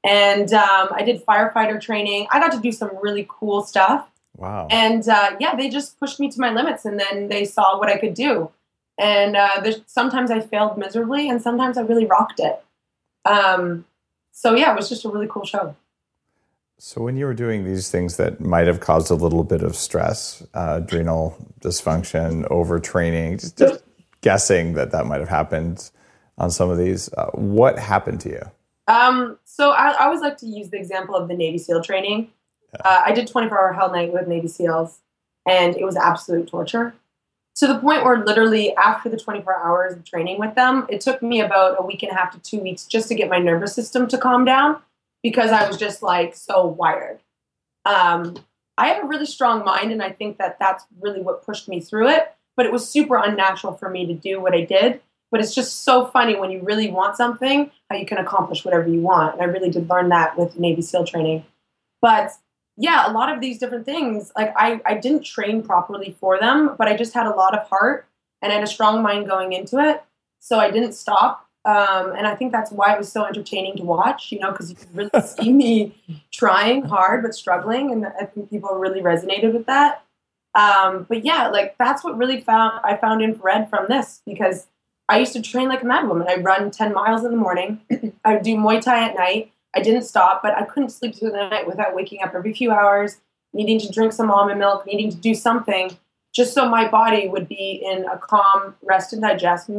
and 0.04 0.52
um, 0.54 0.90
I 0.92 1.04
did 1.04 1.26
firefighter 1.26 1.80
training. 1.80 2.28
I 2.32 2.40
got 2.40 2.52
to 2.52 2.60
do 2.60 2.72
some 2.72 2.92
really 3.02 3.26
cool 3.30 3.64
stuff. 3.64 4.10
Wow. 4.36 4.68
And 4.70 5.08
uh, 5.08 5.36
yeah, 5.40 5.56
they 5.56 5.70
just 5.70 6.00
pushed 6.00 6.20
me 6.20 6.30
to 6.32 6.40
my 6.40 6.52
limits, 6.52 6.86
and 6.86 7.00
then 7.00 7.30
they 7.30 7.46
saw 7.46 7.80
what 7.80 7.90
I 7.90 7.98
could 7.98 8.14
do. 8.14 8.52
And 8.98 9.38
uh, 9.38 9.72
sometimes 9.86 10.32
I 10.32 10.40
failed 10.40 10.78
miserably, 10.78 11.30
and 11.30 11.42
sometimes 11.42 11.78
I 11.78 11.82
really 11.82 12.06
rocked 12.06 12.40
it. 12.40 12.64
Um, 13.26 13.86
so 14.38 14.54
yeah, 14.54 14.72
it 14.72 14.76
was 14.76 14.88
just 14.88 15.04
a 15.04 15.10
really 15.10 15.26
cool 15.28 15.46
show. 15.46 15.76
So 16.78 17.02
when 17.02 17.18
you 17.18 17.26
were 17.26 17.34
doing 17.34 17.66
these 17.66 17.90
things 17.90 18.18
that 18.18 18.40
might 18.40 18.68
have 18.68 18.80
caused 18.80 19.10
a 19.10 19.16
little 19.16 19.44
bit 19.44 19.64
of 19.64 19.76
stress, 19.76 20.46
uh, 20.54 20.80
adrenal 20.84 21.36
dysfunction, 21.60 22.48
overtraining, 22.50 23.42
just, 23.42 23.58
just 23.58 23.84
guessing 24.22 24.74
that 24.74 24.92
that 24.92 25.08
might 25.08 25.22
have 25.22 25.28
happened 25.30 25.90
on 26.38 26.52
some 26.52 26.70
of 26.70 26.78
these, 26.78 27.12
uh, 27.14 27.32
what 27.32 27.80
happened 27.80 28.22
to 28.22 28.30
you? 28.30 28.42
Um, 28.88 29.40
so 29.44 29.72
I, 29.72 29.94
I, 29.94 30.06
always 30.06 30.22
like 30.22 30.38
to 30.38 30.46
use 30.46 30.70
the 30.70 30.78
example 30.78 31.16
of 31.16 31.28
the 31.28 31.34
Navy 31.34 31.58
SEAL 31.58 31.82
training. 31.82 32.30
Yeah. 32.76 32.82
Uh, 32.86 33.02
I 33.08 33.14
did 33.14 33.28
24 33.28 33.60
hour 33.60 33.74
Hell 33.74 33.92
Night 33.92 34.14
with 34.14 34.28
Navy 34.28 34.48
SEALs, 34.48 35.00
and 35.48 35.76
it 35.76 35.84
was 35.84 35.96
absolute 35.96 36.48
torture 36.48 36.94
to 37.58 37.68
the 37.68 37.80
point 37.80 38.04
where 38.04 38.24
literally 38.24 38.76
after 38.76 39.10
the 39.10 39.18
24 39.18 39.56
hours 39.56 39.94
of 39.94 40.06
training 40.06 40.40
with 40.40 40.54
them, 40.56 40.86
it 40.90 41.02
took 41.02 41.24
me 41.24 41.42
about 41.42 41.76
a 41.80 41.86
week 41.86 42.04
and 42.04 42.12
a 42.12 42.16
half 42.16 42.32
to 42.32 42.40
two 42.40 42.60
weeks 42.60 42.86
just 42.86 43.08
to 43.08 43.16
get 43.16 43.30
my 43.30 43.40
nervous 43.40 43.74
system 43.74 44.08
to 44.08 44.18
calm 44.18 44.46
down 44.46 44.80
because 45.24 45.52
I 45.52 45.68
was 45.68 45.78
just 45.78 46.04
like 46.04 46.36
so 46.36 46.66
wired. 46.68 47.20
Um, 47.86 48.38
I 48.78 48.90
have 48.90 49.04
a 49.04 49.08
really 49.08 49.26
strong 49.26 49.66
mind, 49.66 49.92
and 49.92 50.04
I 50.04 50.12
think 50.12 50.38
that 50.38 50.60
that's 50.60 50.86
really 51.02 51.22
what 51.22 51.44
pushed 51.44 51.68
me 51.68 51.80
through 51.80 52.10
it. 52.10 52.32
But 52.56 52.68
it 52.68 52.72
was 52.72 52.88
super 52.88 53.18
unnatural 53.18 53.74
for 53.74 53.90
me 53.90 54.06
to 54.06 54.14
do 54.14 54.40
what 54.40 54.54
I 54.54 54.62
did. 54.62 55.02
But 55.32 55.42
it's 55.42 55.56
just 55.56 55.84
so 55.84 56.06
funny 56.06 56.36
when 56.36 56.52
you 56.52 56.62
really 56.62 56.90
want 56.90 57.18
something, 57.18 57.72
how 57.90 57.98
you 57.98 58.06
can 58.06 58.18
accomplish 58.18 58.64
whatever 58.64 58.88
you 58.88 59.02
want. 59.02 59.34
And 59.34 59.42
I 59.42 59.46
really 59.46 59.70
did 59.70 59.90
learn 59.90 60.10
that 60.10 60.38
with 60.38 60.58
Navy 60.58 60.82
SEAL 60.82 61.06
training. 61.06 61.44
But 62.02 62.32
yeah, 62.78 63.10
a 63.10 63.12
lot 63.12 63.34
of 63.34 63.42
these 63.42 63.58
different 63.58 63.86
things, 63.86 64.32
like 64.38 64.54
I, 64.56 64.80
I 64.86 64.94
didn't 64.96 65.24
train 65.24 65.64
properly 65.64 66.16
for 66.20 66.40
them, 66.40 66.76
but 66.78 66.88
I 66.88 66.96
just 66.96 67.14
had 67.14 67.26
a 67.26 67.32
lot 67.32 67.58
of 67.58 67.68
heart 67.68 68.08
and 68.42 68.52
I 68.52 68.56
had 68.56 68.64
a 68.64 68.68
strong 68.68 69.02
mind 69.02 69.28
going 69.28 69.54
into 69.54 69.80
it. 69.80 70.04
So 70.40 70.60
I 70.60 70.70
didn't 70.70 70.94
stop. 70.94 71.48
Um, 71.66 72.14
and 72.16 72.28
I 72.28 72.36
think 72.36 72.52
that's 72.52 72.72
why 72.72 72.94
it 72.94 72.98
was 73.00 73.12
so 73.12 73.26
entertaining 73.26 73.76
to 73.78 73.84
watch, 73.84 74.32
you 74.32 74.40
know, 74.40 74.52
because 74.52 74.70
you 74.70 74.76
could 74.76 74.96
really 74.96 75.10
see 75.26 75.52
me 75.52 76.24
trying 76.32 76.84
hard 76.84 77.24
but 77.24 77.34
struggling. 77.34 77.92
And 77.92 78.06
I 78.06 78.26
think 78.26 78.50
people 78.52 78.70
really 78.76 79.02
resonated 79.02 79.54
with 79.54 79.66
that. 79.66 80.04
Um, 80.54 81.06
but 81.10 81.26
yeah, 81.26 81.50
like 81.50 81.78
that's 81.78 82.04
what 82.04 82.18
really 82.18 82.42
found 82.42 82.80
I 82.84 82.96
found 82.96 83.22
infrared 83.22 83.70
from 83.70 83.88
this 83.90 84.22
because 84.26 84.68
I 85.10 85.20
used 85.20 85.34
to 85.34 85.42
train 85.42 85.68
like 85.68 85.84
a 85.84 85.86
madwoman. 85.86 86.28
I 86.28 86.42
run 86.42 86.72
10 86.72 86.94
miles 86.94 87.24
in 87.24 87.32
the 87.32 87.38
morning. 87.38 87.82
I 88.26 88.36
would 88.36 88.44
do 88.44 88.56
Muay 88.56 88.82
Thai 88.82 89.10
at 89.10 89.16
night. 89.16 89.52
I 89.78 89.82
didn't 89.82 90.04
stop, 90.04 90.42
but 90.42 90.56
I 90.56 90.64
couldn't 90.64 90.90
sleep 90.90 91.16
through 91.16 91.32
the 91.32 91.50
night 91.50 91.68
without 91.68 91.94
waking 91.94 92.24
up 92.24 92.34
every 92.34 92.52
few 92.52 92.72
hours, 92.72 93.18
needing 93.54 93.80
to 93.80 93.92
drink 93.92 94.12
some 94.12 94.32
almond 94.32 94.60
milk, 94.60 94.88
needing 94.88 95.12
to 95.12 95.18
do 95.18 95.36
something 95.36 95.96
just 96.34 96.54
so 96.54 96.68
my 96.68 96.88
body 96.88 97.28
would 97.28 97.48
be 97.48 97.82
in 97.84 98.06
a 98.06 98.18
calm 98.18 98.76
rest 98.82 99.14
and 99.14 99.22
digest 99.22 99.70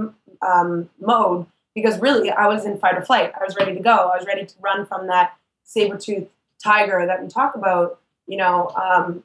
um, 0.41 0.89
mode. 1.01 1.47
Because 1.75 1.99
really, 1.99 2.31
I 2.31 2.47
was 2.47 2.65
in 2.65 2.79
fight 2.79 2.97
or 2.97 3.03
flight. 3.03 3.33
I 3.41 3.45
was 3.45 3.57
ready 3.57 3.75
to 3.75 3.81
go. 3.81 3.91
I 3.91 4.17
was 4.17 4.27
ready 4.27 4.47
to 4.47 4.55
run 4.61 4.87
from 4.87 5.09
that 5.09 5.37
saber 5.65 5.97
tooth 5.97 6.29
tiger 6.63 7.05
that 7.07 7.23
we 7.23 7.29
talk 7.29 7.55
about, 7.55 8.01
you 8.27 8.37
know. 8.37 8.69
Um, 8.71 9.25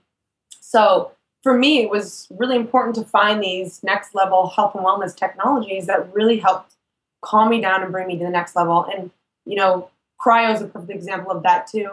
so 0.60 1.12
for 1.44 1.58
me, 1.58 1.82
it 1.82 1.90
was 1.90 2.28
really 2.32 2.56
important 2.56 2.96
to 2.96 3.04
find 3.04 3.44
these 3.44 3.84
next 3.84 4.16
level 4.16 4.50
health 4.50 4.76
and 4.76 4.86
wellness 4.86 5.16
technologies 5.16 5.86
that 5.88 6.14
really 6.14 6.40
helped 6.40 6.76
calm 7.22 7.50
me 7.50 7.62
down 7.62 7.84
and 7.84 7.92
bring 7.92 8.08
me 8.08 8.18
to 8.18 8.24
the 8.24 8.30
next 8.30 8.56
level. 8.56 8.86
And, 8.86 9.12
you 9.46 9.56
know, 9.56 9.90
cryo 10.24 10.54
is 10.54 10.62
a 10.62 10.68
perfect 10.68 10.92
example 10.92 11.32
of 11.32 11.44
that 11.44 11.68
too. 11.68 11.90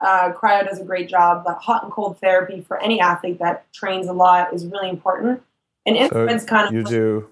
Uh, 0.00 0.32
cryo 0.32 0.66
does 0.66 0.78
a 0.78 0.84
great 0.84 1.08
job, 1.08 1.42
but 1.44 1.58
hot 1.58 1.82
and 1.82 1.92
cold 1.92 2.18
therapy 2.18 2.60
for 2.60 2.80
any 2.82 3.00
athlete 3.00 3.38
that 3.38 3.72
trains 3.72 4.06
a 4.06 4.12
lot 4.12 4.52
is 4.52 4.66
really 4.66 4.90
important. 4.90 5.42
And 5.86 5.96
infrared's 5.96 6.42
so 6.42 6.48
kind 6.48 6.68
of 6.68 6.74
you 6.74 6.84
do 6.84 7.28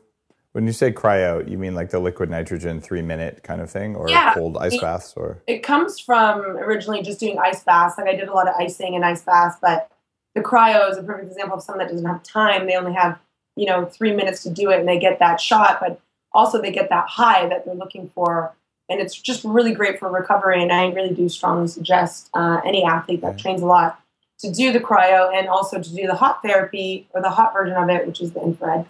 when 0.53 0.66
you 0.66 0.73
say 0.73 0.92
cryo, 0.92 1.49
you 1.49 1.59
mean 1.59 1.75
like 1.75 1.90
the 1.90 1.99
liquid 1.99 2.31
nitrogen 2.31 2.81
three 2.81 3.03
minute 3.03 3.42
kind 3.42 3.61
of 3.61 3.70
thing, 3.70 3.97
or 3.97 4.09
yeah, 4.09 4.33
cold 4.35 4.57
ice 4.57 4.75
it, 4.75 4.81
baths, 4.81 5.12
or 5.16 5.42
it 5.47 5.62
comes 5.62 5.99
from 5.99 6.40
originally 6.42 7.03
just 7.03 7.20
doing 7.20 7.38
ice 7.38 7.62
baths. 7.64 7.99
Like 7.99 8.07
I 8.07 8.14
did 8.14 8.29
a 8.29 8.33
lot 8.33 8.49
of 8.49 8.55
icing 8.55 8.94
and 8.94 9.05
ice 9.05 9.23
baths, 9.23 9.57
but 9.61 9.90
the 10.35 10.40
cryo 10.40 10.88
is 10.90 10.97
a 10.97 11.03
perfect 11.03 11.33
example 11.33 11.57
of 11.57 11.62
someone 11.62 11.85
that 11.85 11.90
doesn't 11.90 12.07
have 12.07 12.23
time. 12.23 12.66
They 12.66 12.77
only 12.77 12.94
have 12.94 13.18
you 13.57 13.66
know 13.66 13.85
three 13.85 14.14
minutes 14.14 14.44
to 14.44 14.51
do 14.51 14.70
it, 14.70 14.79
and 14.79 14.88
they 14.88 14.99
get 14.99 15.18
that 15.18 15.40
shot, 15.40 15.79
but 15.81 16.01
also 16.33 16.62
they 16.62 16.70
get 16.70 16.88
that 16.88 17.09
high 17.09 17.49
that 17.49 17.64
they're 17.64 17.75
looking 17.75 18.11
for 18.14 18.55
and 18.88 19.01
it's 19.01 19.14
just 19.14 19.44
really 19.44 19.73
great 19.73 19.99
for 19.99 20.11
recovery. 20.11 20.62
And 20.62 20.73
I 20.73 20.87
really 20.88 21.14
do 21.14 21.29
strongly 21.29 21.68
suggest 21.68 22.31
uh, 22.35 22.61
any 22.64 22.85
athlete 22.85 23.23
that 23.23 23.38
trains 23.38 23.62
a 23.62 23.66
lot 23.66 24.01
to 24.40 24.53
do 24.53 24.73
the 24.73 24.81
cryo 24.81 25.33
and 25.35 25.49
also 25.49 25.81
to 25.81 25.94
do 25.94 26.07
the 26.07 26.14
hot 26.14 26.42
therapy 26.42 27.07
or 27.11 27.23
the 27.23 27.31
hot 27.31 27.53
version 27.53 27.77
of 27.77 27.88
it, 27.88 28.07
which 28.07 28.20
is 28.20 28.33
the 28.33 28.42
infrared. 28.42 28.87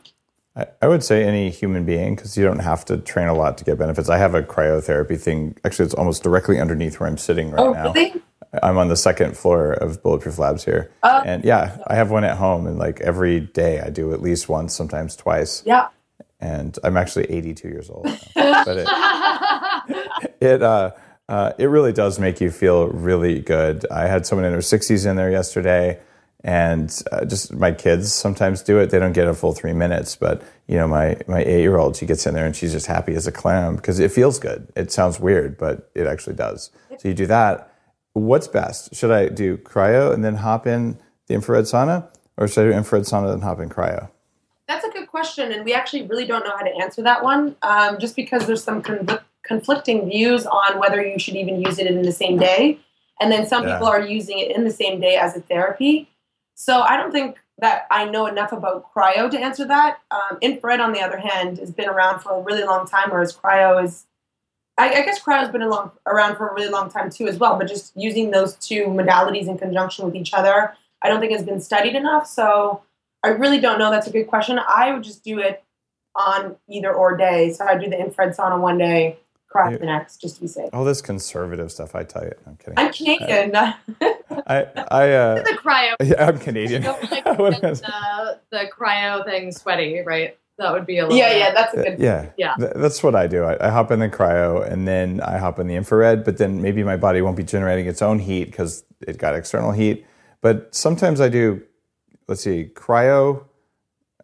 I, 0.80 0.86
would 0.86 1.02
say 1.02 1.24
any 1.24 1.50
human 1.50 1.84
being 1.84 2.14
because 2.14 2.36
you 2.36 2.44
don't 2.44 2.60
have 2.60 2.84
to 2.84 2.98
train 2.98 3.26
a 3.26 3.34
lot 3.34 3.58
to 3.58 3.64
get 3.64 3.76
benefits. 3.76 4.08
I 4.08 4.18
have 4.18 4.34
a 4.34 4.42
cryotherapy 4.42 5.20
thing. 5.20 5.56
Actually, 5.64 5.86
it's 5.86 5.94
almost 5.94 6.22
directly 6.22 6.60
underneath 6.60 7.00
where 7.00 7.08
I'm 7.08 7.18
sitting 7.18 7.50
right 7.50 7.60
oh, 7.60 7.72
now. 7.72 7.92
Really? 7.92 8.22
I'm 8.62 8.78
on 8.78 8.86
the 8.86 8.96
second 8.96 9.36
floor 9.36 9.72
of 9.72 10.00
Bulletproof 10.00 10.38
Labs 10.38 10.64
here, 10.64 10.92
uh, 11.02 11.22
and 11.26 11.44
yeah, 11.44 11.76
I 11.88 11.96
have 11.96 12.12
one 12.12 12.22
at 12.22 12.36
home, 12.36 12.68
and 12.68 12.78
like 12.78 13.00
every 13.00 13.40
day 13.40 13.80
I 13.80 13.90
do 13.90 14.12
at 14.12 14.22
least 14.22 14.48
once, 14.48 14.72
sometimes 14.72 15.16
twice. 15.16 15.64
Yeah. 15.66 15.88
And 16.38 16.78
I'm 16.84 16.96
actually 16.96 17.24
82 17.24 17.66
years 17.66 17.90
old, 17.90 18.04
but 18.34 18.78
it, 18.78 18.86
it 20.44 20.62
uh, 20.62 20.92
uh, 21.28 21.52
it 21.58 21.66
really 21.66 21.92
does 21.92 22.18
make 22.18 22.40
you 22.40 22.50
feel 22.50 22.88
really 22.88 23.40
good. 23.40 23.86
I 23.90 24.06
had 24.06 24.26
someone 24.26 24.44
in 24.44 24.52
their 24.52 24.60
60s 24.60 25.08
in 25.08 25.16
there 25.16 25.30
yesterday, 25.30 25.98
and 26.42 27.02
uh, 27.10 27.24
just 27.24 27.54
my 27.54 27.72
kids 27.72 28.12
sometimes 28.12 28.62
do 28.62 28.78
it. 28.78 28.90
They 28.90 28.98
don't 28.98 29.14
get 29.14 29.26
a 29.26 29.32
full 29.32 29.54
three 29.54 29.72
minutes, 29.72 30.16
but 30.16 30.42
you 30.68 30.76
know, 30.76 30.86
my 30.86 31.16
my 31.26 31.42
eight 31.42 31.62
year 31.62 31.78
old, 31.78 31.96
she 31.96 32.04
gets 32.04 32.26
in 32.26 32.34
there 32.34 32.44
and 32.44 32.54
she's 32.54 32.72
just 32.72 32.86
happy 32.86 33.14
as 33.14 33.26
a 33.26 33.32
clam 33.32 33.76
because 33.76 33.98
it 33.98 34.12
feels 34.12 34.38
good. 34.38 34.70
It 34.76 34.92
sounds 34.92 35.18
weird, 35.18 35.56
but 35.56 35.90
it 35.94 36.06
actually 36.06 36.36
does. 36.36 36.70
So 36.98 37.08
you 37.08 37.14
do 37.14 37.26
that. 37.26 37.72
What's 38.12 38.46
best? 38.46 38.94
Should 38.94 39.10
I 39.10 39.28
do 39.28 39.56
cryo 39.56 40.12
and 40.12 40.22
then 40.22 40.36
hop 40.36 40.66
in 40.66 40.98
the 41.26 41.34
infrared 41.34 41.64
sauna, 41.64 42.06
or 42.36 42.46
should 42.46 42.66
I 42.66 42.70
do 42.70 42.76
infrared 42.76 43.04
sauna 43.04 43.32
and 43.32 43.42
hop 43.42 43.60
in 43.60 43.70
cryo? 43.70 44.10
That's 44.68 44.84
a 44.84 44.90
good 44.90 45.08
question, 45.08 45.50
and 45.52 45.64
we 45.64 45.72
actually 45.72 46.06
really 46.06 46.26
don't 46.26 46.44
know 46.44 46.56
how 46.56 46.62
to 46.62 46.74
answer 46.82 47.02
that 47.02 47.24
one, 47.24 47.56
um, 47.62 47.98
just 47.98 48.16
because 48.16 48.46
there's 48.46 48.62
some 48.62 48.82
conflicting 49.44 50.08
views 50.08 50.46
on 50.46 50.78
whether 50.78 51.02
you 51.02 51.18
should 51.18 51.36
even 51.36 51.60
use 51.60 51.78
it 51.78 51.86
in 51.86 52.02
the 52.02 52.12
same 52.12 52.38
day. 52.38 52.80
And 53.20 53.30
then 53.30 53.46
some 53.46 53.64
yeah. 53.64 53.74
people 53.74 53.88
are 53.88 54.00
using 54.00 54.38
it 54.38 54.56
in 54.56 54.64
the 54.64 54.70
same 54.70 55.00
day 55.00 55.16
as 55.16 55.36
a 55.36 55.40
therapy. 55.40 56.08
So 56.54 56.80
I 56.80 56.96
don't 56.96 57.12
think 57.12 57.36
that 57.58 57.86
I 57.90 58.06
know 58.06 58.26
enough 58.26 58.52
about 58.52 58.92
cryo 58.92 59.30
to 59.30 59.38
answer 59.38 59.64
that. 59.66 59.98
Um, 60.10 60.38
infrared, 60.40 60.80
on 60.80 60.92
the 60.92 61.00
other 61.00 61.18
hand, 61.18 61.58
has 61.58 61.70
been 61.70 61.88
around 61.88 62.20
for 62.20 62.32
a 62.32 62.40
really 62.42 62.64
long 62.64 62.86
time, 62.86 63.10
whereas 63.10 63.36
cryo 63.36 63.84
is, 63.84 64.06
I, 64.76 64.88
I 64.88 65.02
guess 65.02 65.22
cryo 65.22 65.38
has 65.38 65.50
been 65.50 65.68
long, 65.68 65.92
around 66.06 66.36
for 66.36 66.48
a 66.48 66.54
really 66.54 66.70
long 66.70 66.90
time 66.90 67.10
too, 67.10 67.28
as 67.28 67.38
well. 67.38 67.56
But 67.56 67.68
just 67.68 67.92
using 67.96 68.32
those 68.32 68.56
two 68.56 68.86
modalities 68.86 69.46
in 69.46 69.58
conjunction 69.58 70.04
with 70.04 70.16
each 70.16 70.34
other, 70.34 70.74
I 71.02 71.08
don't 71.08 71.20
think 71.20 71.32
has 71.32 71.44
been 71.44 71.60
studied 71.60 71.94
enough. 71.94 72.26
So 72.26 72.82
I 73.22 73.28
really 73.28 73.60
don't 73.60 73.78
know. 73.78 73.90
That's 73.90 74.08
a 74.08 74.12
good 74.12 74.26
question. 74.26 74.58
I 74.58 74.92
would 74.92 75.04
just 75.04 75.22
do 75.22 75.38
it 75.38 75.62
on 76.16 76.56
either 76.68 76.92
or 76.92 77.16
day. 77.16 77.52
So 77.52 77.64
I'd 77.64 77.80
do 77.80 77.88
the 77.88 77.98
infrared 77.98 78.36
sauna 78.36 78.60
one 78.60 78.78
day, 78.78 79.18
cryo 79.54 79.78
the 79.78 79.86
next, 79.86 80.20
just 80.20 80.36
to 80.36 80.40
be 80.42 80.46
safe. 80.48 80.70
All 80.72 80.84
this 80.84 81.00
conservative 81.00 81.70
stuff, 81.70 81.94
I 81.94 82.04
tell 82.04 82.24
you. 82.24 82.32
I'm 82.46 82.56
kidding. 82.56 82.74
I'm 82.76 82.92
Canadian. 82.92 83.54
I, 83.56 84.66
I, 84.90 85.12
uh, 85.12 85.34
the 85.42 85.58
cryo. 85.62 85.94
Yeah, 86.02 86.26
I'm 86.28 86.38
Canadian. 86.38 86.82
Like 86.82 87.00
the, 87.60 88.40
the 88.50 88.70
cryo 88.76 89.24
thing 89.24 89.52
sweaty, 89.52 90.00
right? 90.00 90.36
That 90.58 90.72
would 90.72 90.86
be 90.86 90.98
a 90.98 91.02
little. 91.02 91.18
Yeah, 91.18 91.30
bit- 91.30 91.38
yeah, 91.38 91.52
that's 91.54 91.74
a 91.74 91.76
good. 91.82 91.98
Yeah, 91.98 92.26
Yeah. 92.36 92.54
Th- 92.58 92.72
that's 92.76 93.02
what 93.02 93.14
I 93.14 93.26
do. 93.26 93.44
I, 93.44 93.66
I 93.68 93.70
hop 93.70 93.90
in 93.90 93.98
the 93.98 94.08
cryo 94.08 94.64
and 94.70 94.86
then 94.86 95.20
I 95.20 95.38
hop 95.38 95.58
in 95.58 95.66
the 95.66 95.74
infrared, 95.74 96.24
but 96.24 96.38
then 96.38 96.62
maybe 96.62 96.82
my 96.84 96.96
body 96.96 97.22
won't 97.22 97.36
be 97.36 97.42
generating 97.44 97.86
its 97.86 98.02
own 98.02 98.18
heat 98.20 98.44
because 98.44 98.84
it 99.00 99.18
got 99.18 99.34
external 99.34 99.72
heat. 99.72 100.06
But 100.40 100.74
sometimes 100.74 101.20
I 101.20 101.28
do. 101.28 101.62
Let's 102.28 102.42
see, 102.42 102.70
cryo. 102.74 103.44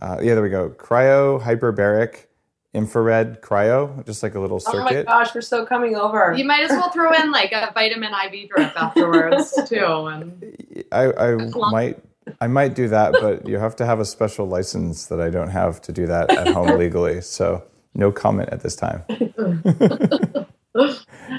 Uh, 0.01 0.19
yeah, 0.23 0.35
there 0.35 0.43
we 0.43 0.49
go. 0.51 0.71
Cryo, 0.71 1.43
hyperbaric, 1.43 2.27
infrared, 2.73 3.43
cryo, 3.43 4.05
just 4.07 4.23
like 4.23 4.35
a 4.35 4.41
little 4.41 4.61
circuit. 4.61 5.07
Oh 5.09 5.11
my 5.11 5.25
gosh, 5.25 5.35
we're 5.35 5.41
so 5.41 5.67
coming 5.67 5.97
over. 5.97 6.35
You 6.37 6.45
might 6.45 6.63
as 6.63 6.71
well 6.71 6.91
throw 6.91 7.13
in 7.13 7.33
like 7.33 7.53
a 7.53 7.71
vitamin 7.75 8.13
IV 8.13 8.49
drip 8.49 8.81
afterwards 8.81 9.59
too, 9.69 10.07
and 10.07 10.87
I, 10.93 11.13
I 11.13 11.35
might 11.71 12.03
I 12.41 12.47
might 12.47 12.75
do 12.75 12.89
that, 12.89 13.13
but 13.13 13.49
you 13.49 13.59
have 13.59 13.75
to 13.77 13.87
have 13.87 14.01
a 14.01 14.05
special 14.05 14.47
license 14.47 15.07
that 15.07 15.21
I 15.21 15.31
don't 15.31 15.51
have 15.51 15.81
to 15.83 15.93
do 15.93 16.07
that 16.07 16.31
at 16.31 16.49
home 16.49 16.69
legally. 16.79 17.21
So 17.23 17.65
no 17.95 18.13
comment 18.13 18.51
at 18.51 18.61
this 18.61 18.77
time. 18.77 19.03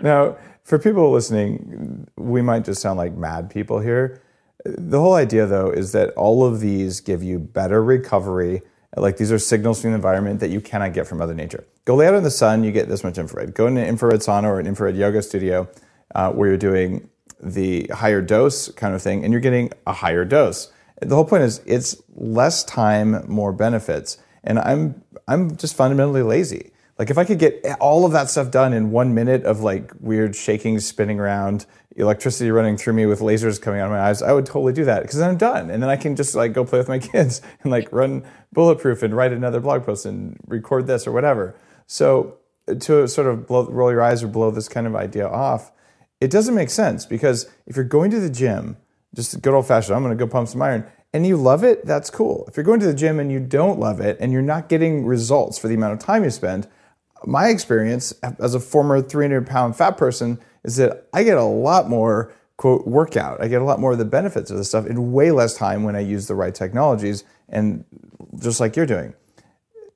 now, 0.01 0.38
for 0.63 0.79
people 0.79 1.11
listening, 1.11 2.07
we 2.17 2.41
might 2.41 2.65
just 2.65 2.82
sound 2.82 2.97
like 2.97 3.15
mad 3.15 3.49
people 3.49 3.79
here. 3.79 4.21
The 4.65 4.99
whole 4.99 5.15
idea, 5.15 5.45
though, 5.45 5.71
is 5.71 5.91
that 5.93 6.09
all 6.11 6.45
of 6.45 6.59
these 6.59 6.99
give 6.99 7.23
you 7.23 7.39
better 7.39 7.84
recovery. 7.84 8.61
Like 8.96 9.18
these 9.18 9.32
are 9.32 9.39
signals 9.39 9.82
from 9.82 9.92
the 9.92 9.96
environment 9.96 10.39
that 10.42 10.50
you 10.50 10.60
cannot 10.60 10.94
get 10.94 11.08
from 11.08 11.20
Mother 11.20 11.34
Nature. 11.34 11.66
Go 11.86 11.96
lay 11.96 12.08
out 12.08 12.14
in 12.14 12.24
the 12.24 12.32
sun, 12.32 12.64
you 12.64 12.72
get 12.72 12.89
this 12.89 13.04
much 13.04 13.18
infrared. 13.18 13.54
Go 13.54 13.68
in 13.68 13.78
an 13.78 13.88
infrared 13.88 14.20
sauna 14.20 14.44
or 14.46 14.60
an 14.60 14.68
infrared 14.68 14.98
yoga 14.98 15.22
studio 15.22 15.70
uh, 16.14 16.32
where 16.32 16.50
you're 16.50 16.58
doing 16.58 17.10
the 17.42 17.88
higher 17.88 18.22
dose 18.22 18.70
kind 18.72 18.94
of 18.94 19.02
thing, 19.02 19.24
and 19.24 19.34
you're 19.34 19.42
getting 19.42 19.72
a 19.88 19.94
higher 19.94 20.26
dose. 20.26 20.72
The 21.02 21.16
whole 21.16 21.26
point 21.26 21.44
is 21.44 21.62
it's 21.66 21.96
less 22.16 22.64
time, 22.64 23.26
more 23.28 23.52
benefits. 23.52 24.18
And 24.44 24.60
I'm 24.60 25.02
I'm 25.28 25.56
just 25.56 25.76
fundamentally 25.76 26.24
lazy. 26.24 26.72
Like 27.02 27.10
if 27.10 27.18
I 27.18 27.24
could 27.24 27.39
get 27.39 27.66
all 27.80 28.06
of 28.06 28.12
that 28.12 28.30
stuff 28.30 28.52
done 28.52 28.74
in 28.74 28.91
one 28.91 29.16
minute 29.16 29.43
of 29.43 29.62
like 29.62 29.91
weird 30.02 30.36
shaking, 30.36 30.80
spinning 30.80 31.20
around, 31.20 31.66
electricity 31.95 32.52
running 32.52 32.78
through 32.78 32.93
me 32.93 33.08
with 33.08 33.22
lasers 33.22 33.60
coming 33.60 33.80
out 33.80 33.86
of 33.86 33.91
my 33.91 33.99
eyes, 33.99 34.22
I 34.22 34.34
would 34.34 34.45
totally 34.45 34.72
do 34.72 34.86
that 34.86 35.02
because 35.02 35.18
then 35.18 35.32
I'm 35.32 35.38
done, 35.38 35.72
and 35.72 35.82
then 35.82 35.89
I 35.89 35.95
can 35.95 36.16
just 36.16 36.36
like 36.36 36.54
go 36.54 36.64
play 36.64 36.78
with 36.78 36.88
my 36.88 36.99
kids 37.14 37.41
and 37.64 37.72
like 37.72 37.91
run 37.91 38.24
bulletproof 38.54 39.02
and 39.02 39.16
write 39.16 39.34
another 39.34 39.60
blog 39.60 39.84
post 39.84 40.06
and 40.06 40.39
record 40.45 40.86
this 40.86 41.08
or 41.08 41.12
whatever. 41.12 41.56
So 41.88 42.38
uh, 42.68 42.76
to 42.76 43.08
sort 43.08 43.26
of 43.26 43.47
blow, 43.47 43.66
roll 43.68 43.89
your 43.89 44.04
eyes 44.04 44.22
or 44.22 44.28
blow 44.28 44.52
this 44.52 44.70
kind 44.70 44.86
of 44.86 44.95
idea 44.95 45.28
off, 45.28 45.72
it 46.20 46.30
doesn't 46.30 46.54
make 46.54 46.70
sense 46.70 47.08
because 47.08 47.49
if 47.66 47.76
you're 47.76 47.84
going 47.84 48.12
to 48.12 48.20
the 48.20 48.30
gym, 48.30 48.78
just 49.16 49.41
good 49.41 49.56
old 49.56 49.66
fashioned, 49.66 49.95
I'm 49.95 50.04
going 50.04 50.16
to 50.16 50.24
go 50.24 50.30
pump 50.30 50.49
some 50.49 50.62
iron, 50.62 50.86
and 51.14 51.26
you 51.26 51.36
love 51.36 51.64
it, 51.64 51.84
that's 51.84 52.12
cool. 52.12 52.45
If 52.47 52.58
you're 52.58 52.64
going 52.64 52.80
to 52.82 52.86
the 52.86 52.93
gym 52.93 53.20
and 53.20 53.32
you 53.32 53.39
don't 53.39 53.80
love 53.80 53.99
it 53.99 54.18
and 54.20 54.32
you're 54.32 54.43
not 54.43 54.70
getting 54.70 55.04
results 55.04 55.58
for 55.58 55.68
the 55.68 55.74
amount 55.74 55.93
of 55.93 55.99
time 55.99 56.24
you 56.24 56.30
spend, 56.30 56.68
my 57.26 57.49
experience 57.49 58.13
as 58.39 58.55
a 58.55 58.59
former 58.59 59.01
300 59.01 59.45
pound 59.47 59.76
fat 59.76 59.97
person 59.97 60.39
is 60.63 60.78
that 60.78 61.07
I 61.13 61.24
get 61.24 61.38
a 61.38 61.43
lot 61.43 61.89
more 61.89 62.34
quote 62.57 62.86
workout. 62.86 63.41
I 63.41 63.47
get 63.47 63.61
a 63.61 63.65
lot 63.65 63.80
more 63.80 63.93
of 63.93 63.97
the 63.97 64.05
benefits 64.05 64.51
of 64.51 64.57
this 64.57 64.69
stuff 64.69 64.86
in 64.86 65.11
way 65.11 65.32
less 65.32 65.55
time 65.55 65.84
when 65.84 65.95
I 65.95 66.01
use 66.01 66.28
the 66.28 66.36
right 66.36 66.53
technologies 66.53 67.24
and 67.49 67.84
just 68.39 68.59
like 68.59 68.76
you're 68.76 68.86
doing. 68.86 69.13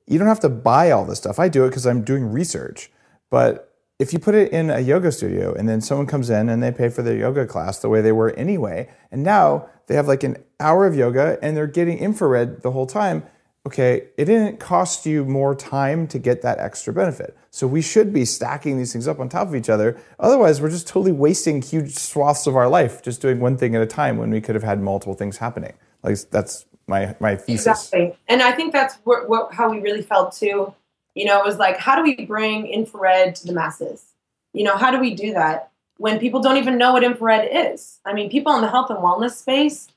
You 0.06 0.18
don't 0.18 0.28
have 0.28 0.40
to 0.40 0.48
buy 0.48 0.90
all 0.90 1.04
this 1.04 1.18
stuff. 1.18 1.38
I 1.38 1.48
do 1.48 1.64
it 1.64 1.68
because 1.68 1.86
I'm 1.86 2.02
doing 2.02 2.30
research. 2.30 2.90
But 3.30 3.72
if 3.98 4.12
you 4.12 4.18
put 4.18 4.34
it 4.34 4.52
in 4.52 4.70
a 4.70 4.80
yoga 4.80 5.10
studio 5.10 5.54
and 5.54 5.68
then 5.68 5.80
someone 5.80 6.06
comes 6.06 6.28
in 6.28 6.48
and 6.48 6.62
they 6.62 6.70
pay 6.70 6.88
for 6.88 7.02
their 7.02 7.16
yoga 7.16 7.46
class 7.46 7.78
the 7.78 7.88
way 7.88 8.00
they 8.00 8.12
were 8.12 8.30
anyway, 8.32 8.90
and 9.10 9.22
now 9.22 9.68
they 9.86 9.94
have 9.94 10.08
like 10.08 10.22
an 10.22 10.36
hour 10.60 10.86
of 10.86 10.94
yoga 10.94 11.38
and 11.42 11.56
they're 11.56 11.66
getting 11.66 11.98
infrared 11.98 12.62
the 12.62 12.72
whole 12.72 12.86
time, 12.86 13.24
okay, 13.66 14.08
it 14.16 14.26
didn't 14.26 14.60
cost 14.60 15.04
you 15.06 15.24
more 15.24 15.52
time 15.52 16.06
to 16.06 16.20
get 16.20 16.40
that 16.42 16.58
extra 16.60 16.92
benefit. 16.92 17.36
So 17.50 17.66
we 17.66 17.82
should 17.82 18.12
be 18.12 18.24
stacking 18.24 18.78
these 18.78 18.92
things 18.92 19.08
up 19.08 19.18
on 19.18 19.28
top 19.28 19.48
of 19.48 19.56
each 19.56 19.68
other. 19.68 20.00
Otherwise, 20.20 20.60
we're 20.60 20.70
just 20.70 20.86
totally 20.86 21.10
wasting 21.10 21.60
huge 21.60 21.94
swaths 21.96 22.46
of 22.46 22.54
our 22.54 22.68
life 22.68 23.02
just 23.02 23.20
doing 23.20 23.40
one 23.40 23.56
thing 23.56 23.74
at 23.74 23.82
a 23.82 23.86
time 23.86 24.18
when 24.18 24.30
we 24.30 24.40
could 24.40 24.54
have 24.54 24.62
had 24.62 24.80
multiple 24.80 25.14
things 25.14 25.38
happening. 25.38 25.72
Like 26.04 26.16
that's 26.30 26.64
my 26.86 27.16
my 27.18 27.34
thesis. 27.34 27.66
Exactly. 27.66 28.16
And 28.28 28.40
I 28.40 28.52
think 28.52 28.72
that's 28.72 28.94
what, 29.02 29.28
what, 29.28 29.52
how 29.52 29.68
we 29.68 29.80
really 29.80 30.02
felt 30.02 30.32
too. 30.32 30.72
You 31.14 31.24
know, 31.24 31.40
it 31.40 31.44
was 31.44 31.58
like, 31.58 31.76
how 31.78 31.96
do 31.96 32.02
we 32.02 32.24
bring 32.24 32.68
infrared 32.68 33.34
to 33.36 33.46
the 33.48 33.52
masses? 33.52 34.04
You 34.52 34.62
know, 34.62 34.76
how 34.76 34.92
do 34.92 35.00
we 35.00 35.14
do 35.14 35.32
that 35.32 35.72
when 35.96 36.20
people 36.20 36.40
don't 36.40 36.58
even 36.58 36.78
know 36.78 36.92
what 36.92 37.02
infrared 37.02 37.48
is? 37.50 37.98
I 38.04 38.12
mean, 38.12 38.30
people 38.30 38.54
in 38.54 38.60
the 38.60 38.70
health 38.70 38.90
and 38.90 39.00
wellness 39.00 39.32
space, 39.32 39.88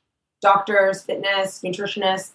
doctors, 0.41 1.03
fitness, 1.03 1.61
nutritionists, 1.61 2.31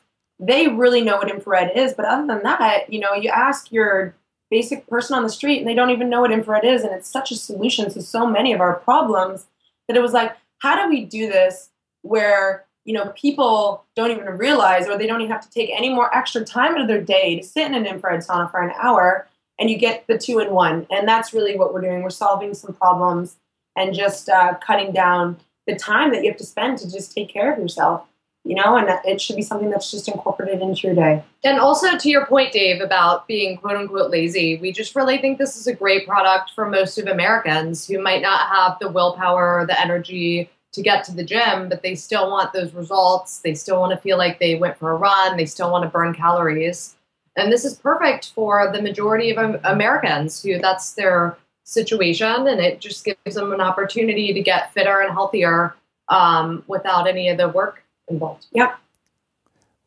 they 0.46 0.68
really 0.68 1.00
know 1.00 1.16
what 1.16 1.30
infrared 1.30 1.76
is. 1.76 1.94
But 1.94 2.06
other 2.06 2.26
than 2.26 2.42
that, 2.42 2.92
you 2.92 3.00
know, 3.00 3.14
you 3.14 3.30
ask 3.30 3.72
your 3.72 4.14
basic 4.50 4.86
person 4.86 5.16
on 5.16 5.22
the 5.22 5.30
street 5.30 5.58
and 5.58 5.66
they 5.66 5.74
don't 5.74 5.90
even 5.90 6.10
know 6.10 6.20
what 6.20 6.32
infrared 6.32 6.64
is. 6.64 6.82
And 6.82 6.92
it's 6.92 7.10
such 7.10 7.30
a 7.30 7.36
solution 7.36 7.90
to 7.90 8.02
so 8.02 8.26
many 8.26 8.52
of 8.52 8.60
our 8.60 8.74
problems 8.74 9.46
that 9.88 9.96
it 9.96 10.00
was 10.00 10.12
like, 10.12 10.36
how 10.58 10.82
do 10.82 10.88
we 10.88 11.04
do 11.04 11.28
this 11.28 11.70
where 12.02 12.64
you 12.84 12.92
know 12.92 13.12
people 13.16 13.84
don't 13.96 14.10
even 14.10 14.26
realize 14.26 14.86
or 14.86 14.96
they 14.96 15.06
don't 15.06 15.20
even 15.20 15.32
have 15.32 15.42
to 15.42 15.50
take 15.50 15.70
any 15.70 15.88
more 15.88 16.14
extra 16.14 16.44
time 16.44 16.74
out 16.74 16.82
of 16.82 16.88
their 16.88 17.00
day 17.00 17.36
to 17.36 17.42
sit 17.42 17.66
in 17.66 17.74
an 17.74 17.86
infrared 17.86 18.20
sauna 18.20 18.50
for 18.50 18.60
an 18.60 18.74
hour 18.80 19.26
and 19.58 19.70
you 19.70 19.78
get 19.78 20.06
the 20.06 20.18
two 20.18 20.38
in 20.38 20.52
one 20.52 20.86
and 20.90 21.08
that's 21.08 21.32
really 21.32 21.56
what 21.58 21.72
we're 21.72 21.80
doing 21.80 22.02
we're 22.02 22.10
solving 22.10 22.52
some 22.52 22.74
problems 22.74 23.36
and 23.76 23.94
just 23.94 24.28
uh, 24.28 24.54
cutting 24.64 24.92
down 24.92 25.38
the 25.66 25.74
time 25.74 26.12
that 26.12 26.22
you 26.22 26.30
have 26.30 26.38
to 26.38 26.44
spend 26.44 26.78
to 26.78 26.90
just 26.90 27.12
take 27.12 27.28
care 27.28 27.52
of 27.52 27.58
yourself 27.58 28.06
you 28.44 28.54
know 28.54 28.76
and 28.76 28.88
it 29.04 29.20
should 29.20 29.36
be 29.36 29.42
something 29.42 29.70
that's 29.70 29.90
just 29.90 30.08
incorporated 30.08 30.60
into 30.60 30.86
your 30.86 30.94
day 30.94 31.24
And 31.44 31.58
also 31.58 31.98
to 31.98 32.08
your 32.08 32.24
point, 32.26 32.52
Dave, 32.52 32.80
about 32.80 33.28
being 33.28 33.58
quote 33.58 33.76
unquote 33.76 34.10
lazy, 34.10 34.56
we 34.56 34.72
just 34.72 34.96
really 34.96 35.18
think 35.18 35.38
this 35.38 35.56
is 35.56 35.66
a 35.66 35.74
great 35.74 36.06
product 36.06 36.52
for 36.54 36.66
most 36.66 36.98
of 36.98 37.06
Americans 37.06 37.86
who 37.86 38.00
might 38.00 38.22
not 38.22 38.48
have 38.48 38.78
the 38.80 38.88
willpower 38.88 39.60
or 39.60 39.66
the 39.66 39.78
energy 39.78 40.50
to 40.72 40.82
get 40.82 41.04
to 41.04 41.12
the 41.12 41.22
gym, 41.22 41.68
but 41.68 41.82
they 41.82 41.94
still 41.94 42.30
want 42.30 42.52
those 42.52 42.74
results. 42.74 43.38
They 43.40 43.54
still 43.54 43.78
want 43.78 43.92
to 43.92 43.98
feel 43.98 44.18
like 44.18 44.40
they 44.40 44.56
went 44.56 44.76
for 44.76 44.90
a 44.90 44.96
run. 44.96 45.36
They 45.36 45.46
still 45.46 45.70
want 45.70 45.84
to 45.84 45.90
burn 45.90 46.14
calories. 46.14 46.96
And 47.36 47.52
this 47.52 47.64
is 47.64 47.74
perfect 47.74 48.32
for 48.34 48.72
the 48.72 48.82
majority 48.82 49.30
of 49.30 49.60
Americans 49.64 50.42
who 50.42 50.58
that's 50.58 50.94
their 50.94 51.36
situation. 51.64 52.48
And 52.48 52.60
it 52.60 52.80
just 52.80 53.04
gives 53.04 53.36
them 53.36 53.52
an 53.52 53.60
opportunity 53.60 54.32
to 54.32 54.40
get 54.40 54.72
fitter 54.72 55.00
and 55.00 55.12
healthier 55.12 55.76
um, 56.08 56.64
without 56.66 57.06
any 57.06 57.28
of 57.28 57.36
the 57.36 57.48
work 57.48 57.83
involved. 58.08 58.46
yep 58.52 58.78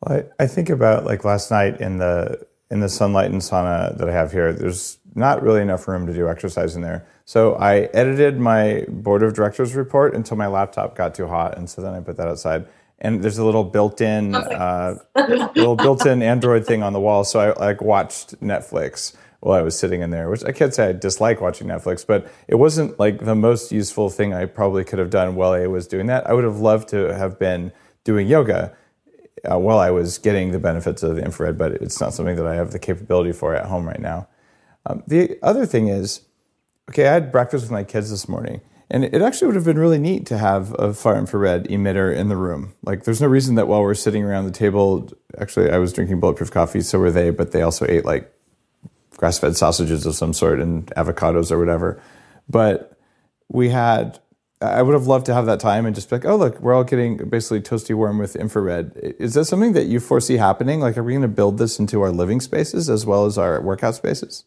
Well, 0.00 0.24
I, 0.38 0.44
I 0.44 0.46
think 0.46 0.70
about 0.70 1.04
like 1.04 1.24
last 1.24 1.50
night 1.50 1.80
in 1.80 1.98
the 1.98 2.46
in 2.70 2.80
the 2.80 2.86
Sunlighten 2.86 3.36
sauna 3.36 3.96
that 3.96 4.08
I 4.08 4.12
have 4.12 4.32
here. 4.32 4.52
There's 4.52 4.98
not 5.14 5.42
really 5.42 5.62
enough 5.62 5.88
room 5.88 6.06
to 6.06 6.12
do 6.12 6.28
exercise 6.28 6.76
in 6.76 6.82
there. 6.82 7.06
So 7.24 7.54
I 7.56 7.88
edited 7.94 8.38
my 8.38 8.84
board 8.88 9.22
of 9.22 9.34
directors 9.34 9.74
report 9.74 10.14
until 10.14 10.36
my 10.36 10.46
laptop 10.46 10.96
got 10.96 11.14
too 11.14 11.26
hot, 11.26 11.56
and 11.58 11.68
so 11.68 11.82
then 11.82 11.94
I 11.94 12.00
put 12.00 12.16
that 12.16 12.28
outside. 12.28 12.66
And 13.00 13.22
there's 13.22 13.38
a 13.38 13.44
little 13.44 13.64
built-in, 13.64 14.34
uh, 14.34 14.96
little 15.54 15.76
built-in 15.76 16.22
Android 16.22 16.66
thing 16.66 16.82
on 16.82 16.92
the 16.92 17.00
wall. 17.00 17.24
So 17.24 17.38
I 17.40 17.58
like 17.58 17.80
watched 17.80 18.40
Netflix 18.40 19.14
while 19.40 19.58
I 19.58 19.62
was 19.62 19.78
sitting 19.78 20.00
in 20.00 20.10
there, 20.10 20.28
which 20.30 20.44
I 20.44 20.52
can't 20.52 20.74
say 20.74 20.88
I 20.88 20.92
dislike 20.92 21.40
watching 21.40 21.68
Netflix, 21.68 22.04
but 22.04 22.28
it 22.48 22.56
wasn't 22.56 22.98
like 22.98 23.24
the 23.24 23.36
most 23.36 23.70
useful 23.70 24.10
thing 24.10 24.34
I 24.34 24.46
probably 24.46 24.84
could 24.84 24.98
have 24.98 25.10
done 25.10 25.36
while 25.36 25.52
I 25.52 25.66
was 25.68 25.86
doing 25.86 26.06
that. 26.06 26.26
I 26.26 26.32
would 26.32 26.44
have 26.44 26.58
loved 26.58 26.88
to 26.88 27.14
have 27.14 27.38
been 27.38 27.72
doing 28.08 28.26
yoga 28.26 28.74
uh, 29.44 29.58
while 29.58 29.78
I 29.78 29.90
was 29.90 30.16
getting 30.16 30.50
the 30.50 30.58
benefits 30.58 31.02
of 31.02 31.16
the 31.16 31.22
infrared, 31.22 31.58
but 31.58 31.72
it's 31.72 32.00
not 32.00 32.14
something 32.14 32.36
that 32.36 32.46
I 32.46 32.54
have 32.54 32.70
the 32.70 32.78
capability 32.78 33.32
for 33.32 33.54
at 33.54 33.66
home 33.66 33.86
right 33.86 34.00
now. 34.00 34.28
Um, 34.86 35.02
the 35.06 35.38
other 35.42 35.66
thing 35.66 35.88
is, 35.88 36.22
okay, 36.88 37.06
I 37.06 37.12
had 37.12 37.30
breakfast 37.30 37.64
with 37.64 37.70
my 37.70 37.84
kids 37.84 38.08
this 38.10 38.26
morning, 38.26 38.62
and 38.90 39.04
it 39.04 39.20
actually 39.20 39.48
would 39.48 39.56
have 39.56 39.66
been 39.66 39.78
really 39.78 39.98
neat 39.98 40.24
to 40.28 40.38
have 40.38 40.74
a 40.78 40.94
far 40.94 41.18
infrared 41.18 41.68
emitter 41.68 42.08
in 42.14 42.30
the 42.30 42.36
room. 42.36 42.72
Like, 42.82 43.04
there's 43.04 43.20
no 43.20 43.26
reason 43.26 43.56
that 43.56 43.68
while 43.68 43.82
we're 43.82 43.92
sitting 43.92 44.24
around 44.24 44.46
the 44.46 44.50
table, 44.64 45.10
actually, 45.38 45.70
I 45.70 45.76
was 45.76 45.92
drinking 45.92 46.20
bulletproof 46.20 46.50
coffee, 46.50 46.80
so 46.80 46.98
were 46.98 47.10
they, 47.10 47.28
but 47.28 47.52
they 47.52 47.60
also 47.60 47.84
ate 47.86 48.06
like 48.06 48.32
grass 49.18 49.38
fed 49.38 49.54
sausages 49.54 50.06
of 50.06 50.14
some 50.14 50.32
sort 50.32 50.60
and 50.60 50.86
avocados 50.96 51.50
or 51.52 51.58
whatever. 51.58 52.00
But 52.48 52.98
we 53.48 53.68
had, 53.68 54.18
I 54.60 54.82
would 54.82 54.94
have 54.94 55.06
loved 55.06 55.26
to 55.26 55.34
have 55.34 55.46
that 55.46 55.60
time 55.60 55.86
and 55.86 55.94
just 55.94 56.10
be 56.10 56.16
like, 56.16 56.24
oh, 56.24 56.34
look, 56.36 56.58
we're 56.60 56.74
all 56.74 56.82
getting 56.82 57.16
basically 57.28 57.60
toasty 57.60 57.94
warm 57.94 58.18
with 58.18 58.34
infrared. 58.34 58.92
Is 58.96 59.34
that 59.34 59.44
something 59.44 59.72
that 59.74 59.86
you 59.86 60.00
foresee 60.00 60.36
happening? 60.36 60.80
Like, 60.80 60.98
are 60.98 61.04
we 61.04 61.12
going 61.12 61.22
to 61.22 61.28
build 61.28 61.58
this 61.58 61.78
into 61.78 62.02
our 62.02 62.10
living 62.10 62.40
spaces 62.40 62.90
as 62.90 63.06
well 63.06 63.24
as 63.24 63.38
our 63.38 63.60
workout 63.60 63.94
spaces? 63.94 64.44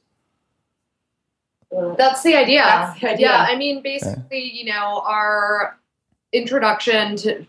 That's 1.98 2.24
the 2.24 2.36
idea. 2.36 2.64
That's 2.64 3.00
the 3.00 3.12
idea. 3.12 3.28
Yeah, 3.28 3.46
I 3.48 3.56
mean, 3.56 3.82
basically, 3.82 4.52
you 4.52 4.66
know, 4.66 5.02
our 5.06 5.80
introduction 6.34 7.16
to 7.18 7.46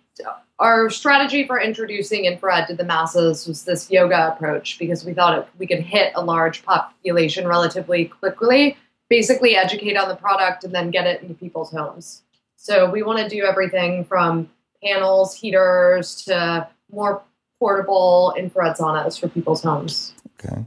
our 0.61 0.89
strategy 0.91 1.45
for 1.45 1.61
introducing 1.61 2.27
infrared 2.27 2.69
to 2.69 2.77
the 2.77 2.85
masses 2.85 3.49
was 3.49 3.65
this 3.65 3.91
yoga 3.91 4.29
approach 4.29 4.79
because 4.79 5.05
we 5.05 5.13
thought 5.13 5.37
it, 5.37 5.49
we 5.59 5.67
could 5.67 5.81
hit 5.81 6.13
a 6.15 6.23
large 6.23 6.63
population 6.63 7.49
relatively 7.49 8.05
quickly, 8.05 8.77
basically 9.09 9.57
educate 9.57 9.97
on 9.97 10.09
the 10.09 10.15
product 10.15 10.63
and 10.63 10.73
then 10.73 10.93
get 10.93 11.09
it 11.09 11.21
into 11.21 11.35
people's 11.35 11.73
homes. 11.73 12.23
So 12.63 12.89
we 12.89 13.03
want 13.03 13.19
to 13.19 13.29
do 13.29 13.43
everything 13.43 14.05
from 14.05 14.49
panels, 14.85 15.35
heaters 15.35 16.23
to 16.27 16.69
more 16.93 17.21
portable 17.59 18.33
infrared 18.39 18.77
saunas 18.77 19.19
for 19.19 19.27
people's 19.29 19.65
homes. 19.65 20.15
Okay. 20.39 20.65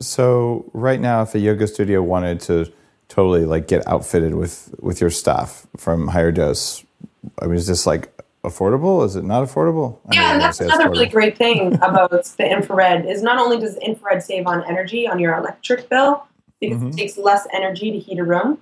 So 0.00 0.68
right 0.72 1.00
now, 1.00 1.22
if 1.22 1.36
a 1.36 1.38
yoga 1.38 1.68
studio 1.68 2.02
wanted 2.02 2.40
to 2.40 2.72
totally 3.06 3.44
like 3.46 3.68
get 3.68 3.86
outfitted 3.86 4.34
with 4.34 4.74
with 4.80 5.00
your 5.00 5.10
stuff 5.10 5.64
from 5.76 6.08
HigherDOSE, 6.08 6.84
I 7.40 7.46
mean, 7.46 7.54
is 7.54 7.68
this 7.68 7.86
like 7.86 8.12
affordable? 8.42 9.06
Is 9.06 9.14
it 9.14 9.22
not 9.22 9.46
affordable? 9.46 9.98
I 10.10 10.16
Yeah, 10.16 10.32
and 10.32 10.40
that's 10.40 10.58
say 10.58 10.64
it's 10.64 10.74
another 10.74 10.90
really 10.90 11.06
great 11.06 11.38
thing 11.38 11.74
about 11.76 12.10
the 12.10 12.50
infrared 12.50 13.06
is 13.06 13.22
not 13.22 13.38
only 13.38 13.60
does 13.60 13.76
infrared 13.76 14.24
save 14.24 14.48
on 14.48 14.64
energy 14.64 15.06
on 15.06 15.20
your 15.20 15.36
electric 15.36 15.88
bill 15.88 16.24
because 16.60 16.82
Mhm. 16.82 16.88
it 16.94 16.96
takes 16.96 17.16
less 17.16 17.46
energy 17.52 17.92
to 17.92 17.98
heat 18.00 18.18
a 18.18 18.24
room, 18.24 18.58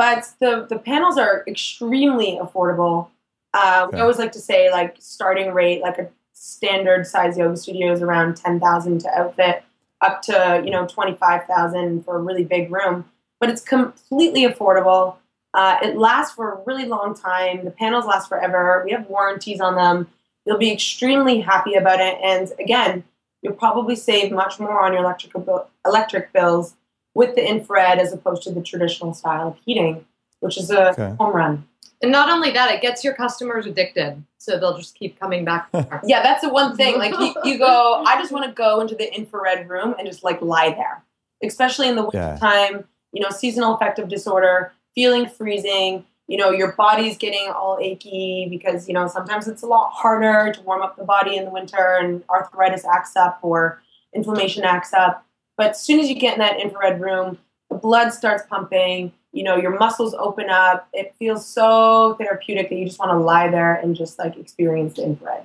but 0.00 0.32
the 0.38 0.66
the 0.66 0.78
panels 0.78 1.18
are 1.18 1.44
extremely 1.46 2.38
affordable. 2.40 3.08
Uh, 3.52 3.86
We 3.92 4.00
always 4.00 4.16
like 4.16 4.32
to 4.32 4.38
say 4.40 4.70
like 4.70 4.96
starting 4.98 5.52
rate, 5.52 5.82
like 5.82 5.98
a 5.98 6.08
standard 6.32 7.06
size 7.06 7.36
yoga 7.36 7.58
studio 7.58 7.92
is 7.92 8.00
around 8.00 8.38
ten 8.38 8.58
thousand 8.58 9.02
to 9.02 9.08
outfit, 9.14 9.62
up 10.00 10.22
to 10.22 10.62
you 10.64 10.70
know 10.70 10.86
twenty 10.86 11.14
five 11.16 11.44
thousand 11.44 12.06
for 12.06 12.16
a 12.16 12.22
really 12.22 12.44
big 12.44 12.72
room. 12.72 13.04
But 13.40 13.50
it's 13.50 13.60
completely 13.60 14.46
affordable. 14.46 15.16
Uh, 15.52 15.76
it 15.82 15.98
lasts 15.98 16.34
for 16.34 16.52
a 16.52 16.62
really 16.64 16.86
long 16.86 17.14
time. 17.14 17.66
The 17.66 17.70
panels 17.70 18.06
last 18.06 18.26
forever. 18.30 18.82
We 18.86 18.92
have 18.92 19.06
warranties 19.06 19.60
on 19.60 19.74
them. 19.74 20.08
You'll 20.46 20.64
be 20.68 20.72
extremely 20.72 21.42
happy 21.42 21.74
about 21.74 22.00
it. 22.00 22.16
And 22.22 22.50
again, 22.58 23.04
you'll 23.42 23.60
probably 23.66 23.96
save 23.96 24.32
much 24.32 24.58
more 24.58 24.80
on 24.80 24.94
your 24.94 25.02
electrical 25.02 25.42
bill, 25.42 25.68
electric 25.84 26.32
bills 26.32 26.74
with 27.14 27.34
the 27.34 27.46
infrared 27.48 27.98
as 27.98 28.12
opposed 28.12 28.42
to 28.44 28.50
the 28.52 28.62
traditional 28.62 29.14
style 29.14 29.48
of 29.48 29.56
heating, 29.64 30.04
which 30.40 30.56
is 30.58 30.70
a 30.70 30.90
Okay. 30.90 31.14
home 31.18 31.34
run. 31.34 31.66
And 32.02 32.10
not 32.10 32.30
only 32.30 32.50
that, 32.52 32.70
it 32.74 32.80
gets 32.80 33.04
your 33.04 33.12
customers 33.12 33.66
addicted, 33.66 34.22
so 34.38 34.58
they'll 34.58 34.76
just 34.78 34.94
keep 34.94 35.18
coming 35.20 35.44
back. 35.44 35.68
Yeah, 36.04 36.22
that's 36.22 36.40
the 36.40 36.48
one 36.48 36.76
thing. 36.76 36.96
Like 36.98 37.12
you, 37.18 37.34
you 37.44 37.58
go, 37.58 38.02
I 38.06 38.16
just 38.18 38.32
want 38.32 38.46
to 38.46 38.52
go 38.52 38.80
into 38.80 38.94
the 38.94 39.14
infrared 39.14 39.68
room 39.68 39.94
and 39.98 40.06
just 40.08 40.24
like 40.24 40.40
lie 40.40 40.70
there, 40.70 41.02
especially 41.42 41.88
in 41.88 41.96
the 41.96 42.08
Yeah. 42.14 42.30
wintertime. 42.40 42.84
You 43.12 43.22
know, 43.22 43.30
seasonal 43.30 43.74
affective 43.74 44.08
disorder, 44.08 44.72
feeling 44.94 45.28
freezing. 45.28 46.04
You 46.28 46.36
know, 46.36 46.52
your 46.52 46.72
body's 46.72 47.18
getting 47.18 47.48
all 47.50 47.76
achy 47.80 48.46
because 48.48 48.86
you 48.86 48.94
know 48.94 49.08
sometimes 49.08 49.48
it's 49.48 49.62
a 49.64 49.66
lot 49.66 49.90
harder 49.90 50.52
to 50.54 50.60
warm 50.62 50.80
up 50.80 50.96
the 50.96 51.02
body 51.04 51.36
in 51.36 51.44
the 51.44 51.50
winter, 51.50 51.98
and 52.00 52.22
arthritis 52.30 52.84
acts 52.84 53.16
up 53.16 53.40
or 53.42 53.82
inflammation 54.14 54.62
acts 54.62 54.92
up. 54.94 55.26
But 55.60 55.72
as 55.72 55.82
soon 55.82 56.00
as 56.00 56.08
you 56.08 56.14
get 56.14 56.32
in 56.32 56.38
that 56.38 56.58
infrared 56.58 57.02
room, 57.02 57.36
the 57.68 57.76
blood 57.76 58.14
starts 58.14 58.44
pumping. 58.48 59.12
You 59.32 59.42
know, 59.42 59.56
your 59.58 59.78
muscles 59.78 60.14
open 60.14 60.48
up. 60.48 60.88
It 60.94 61.14
feels 61.18 61.46
so 61.46 62.16
therapeutic 62.18 62.70
that 62.70 62.76
you 62.76 62.86
just 62.86 62.98
want 62.98 63.10
to 63.10 63.18
lie 63.18 63.50
there 63.50 63.74
and 63.74 63.94
just 63.94 64.18
like 64.18 64.38
experience 64.38 64.94
the 64.94 65.02
infrared. 65.02 65.44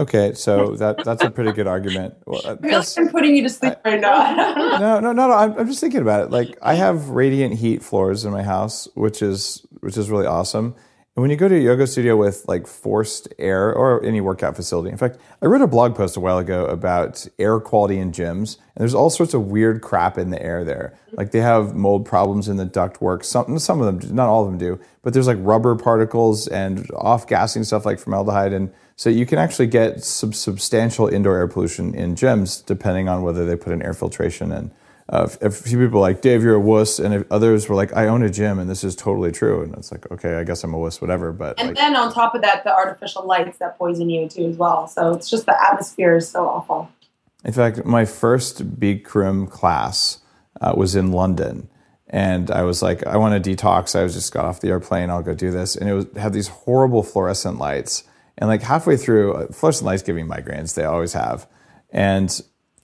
Okay, 0.00 0.32
so 0.32 0.74
that 0.76 1.04
that's 1.04 1.22
a 1.22 1.30
pretty 1.30 1.52
good 1.52 1.66
argument. 1.66 2.14
Well, 2.26 2.40
I 2.46 2.56
feel 2.56 2.78
like 2.78 2.88
I'm 2.96 3.10
putting 3.10 3.36
you 3.36 3.42
to 3.42 3.50
sleep 3.50 3.74
right 3.84 4.00
now. 4.00 4.34
no, 4.78 5.00
no, 5.00 5.12
no, 5.12 5.28
no. 5.28 5.34
I'm, 5.34 5.52
I'm 5.58 5.66
just 5.66 5.80
thinking 5.80 6.00
about 6.00 6.22
it. 6.22 6.30
Like 6.30 6.56
I 6.62 6.76
have 6.76 7.10
radiant 7.10 7.56
heat 7.56 7.82
floors 7.82 8.24
in 8.24 8.32
my 8.32 8.42
house, 8.42 8.88
which 8.94 9.20
is 9.20 9.66
which 9.80 9.98
is 9.98 10.08
really 10.08 10.26
awesome. 10.26 10.76
And 11.16 11.22
when 11.22 11.30
you 11.30 11.36
go 11.36 11.46
to 11.46 11.54
a 11.54 11.60
yoga 11.60 11.86
studio 11.86 12.16
with 12.16 12.44
like 12.48 12.66
forced 12.66 13.32
air 13.38 13.72
or 13.72 14.04
any 14.04 14.20
workout 14.20 14.56
facility, 14.56 14.90
in 14.90 14.96
fact, 14.96 15.16
I 15.40 15.46
wrote 15.46 15.62
a 15.62 15.68
blog 15.68 15.94
post 15.94 16.16
a 16.16 16.20
while 16.20 16.38
ago 16.38 16.66
about 16.66 17.28
air 17.38 17.60
quality 17.60 17.98
in 17.98 18.10
gyms, 18.10 18.56
and 18.56 18.80
there's 18.82 18.94
all 18.94 19.10
sorts 19.10 19.32
of 19.32 19.46
weird 19.46 19.80
crap 19.80 20.18
in 20.18 20.30
the 20.30 20.42
air 20.42 20.64
there. 20.64 20.98
Like 21.12 21.30
they 21.30 21.40
have 21.40 21.76
mold 21.76 22.04
problems 22.04 22.48
in 22.48 22.56
the 22.56 22.66
ductwork. 22.66 23.24
Some 23.24 23.60
some 23.60 23.80
of 23.80 24.00
them, 24.00 24.16
not 24.16 24.28
all 24.28 24.44
of 24.44 24.50
them 24.50 24.58
do, 24.58 24.80
but 25.02 25.12
there's 25.12 25.28
like 25.28 25.38
rubber 25.40 25.76
particles 25.76 26.48
and 26.48 26.90
off 26.96 27.28
gassing 27.28 27.62
stuff 27.62 27.86
like 27.86 28.00
formaldehyde, 28.00 28.52
and 28.52 28.72
so 28.96 29.08
you 29.08 29.24
can 29.24 29.38
actually 29.38 29.68
get 29.68 30.02
some 30.02 30.32
substantial 30.32 31.06
indoor 31.06 31.36
air 31.36 31.46
pollution 31.46 31.94
in 31.94 32.16
gyms 32.16 32.66
depending 32.66 33.08
on 33.08 33.22
whether 33.22 33.46
they 33.46 33.54
put 33.54 33.72
in 33.72 33.82
air 33.82 33.94
filtration 33.94 34.50
in. 34.50 34.72
Uh, 35.08 35.28
a 35.42 35.50
few 35.50 35.78
people 35.78 36.00
were 36.00 36.00
like 36.00 36.22
Dave, 36.22 36.42
you're 36.42 36.54
a 36.54 36.60
wuss, 36.60 36.98
and 36.98 37.12
if 37.12 37.30
others 37.30 37.68
were 37.68 37.74
like, 37.74 37.94
I 37.94 38.06
own 38.06 38.22
a 38.22 38.30
gym, 38.30 38.58
and 38.58 38.70
this 38.70 38.82
is 38.82 38.96
totally 38.96 39.32
true. 39.32 39.62
And 39.62 39.74
it's 39.74 39.92
like, 39.92 40.10
okay, 40.10 40.36
I 40.36 40.44
guess 40.44 40.64
I'm 40.64 40.72
a 40.72 40.78
wuss, 40.78 41.00
whatever. 41.00 41.30
But 41.30 41.58
and 41.58 41.68
like, 41.68 41.76
then 41.76 41.94
on 41.94 42.12
top 42.12 42.34
of 42.34 42.40
that, 42.40 42.64
the 42.64 42.72
artificial 42.72 43.26
lights 43.26 43.58
that 43.58 43.76
poison 43.76 44.08
you 44.08 44.28
too 44.28 44.46
as 44.46 44.56
well. 44.56 44.88
So 44.88 45.12
it's 45.12 45.28
just 45.28 45.44
the 45.44 45.62
atmosphere 45.62 46.16
is 46.16 46.28
so 46.28 46.48
awful. 46.48 46.90
In 47.44 47.52
fact, 47.52 47.84
my 47.84 48.06
first 48.06 48.80
Bikram 48.80 49.50
class 49.50 50.20
uh, 50.62 50.72
was 50.74 50.96
in 50.96 51.12
London, 51.12 51.68
and 52.08 52.50
I 52.50 52.62
was 52.62 52.80
like, 52.80 53.06
I 53.06 53.18
want 53.18 53.44
to 53.44 53.56
detox. 53.56 53.98
I 53.98 54.02
was 54.02 54.14
just 54.14 54.32
got 54.32 54.46
off 54.46 54.60
the 54.60 54.68
airplane. 54.68 55.10
I'll 55.10 55.22
go 55.22 55.34
do 55.34 55.50
this, 55.50 55.76
and 55.76 55.86
it 55.86 55.92
was 55.92 56.06
had 56.16 56.32
these 56.32 56.48
horrible 56.48 57.02
fluorescent 57.02 57.58
lights. 57.58 58.04
And 58.38 58.48
like 58.48 58.62
halfway 58.62 58.96
through, 58.96 59.34
uh, 59.34 59.46
fluorescent 59.52 59.84
lights 59.84 60.02
give 60.02 60.16
me 60.16 60.22
migraines. 60.22 60.74
They 60.74 60.84
always 60.84 61.12
have. 61.12 61.46
And 61.90 62.40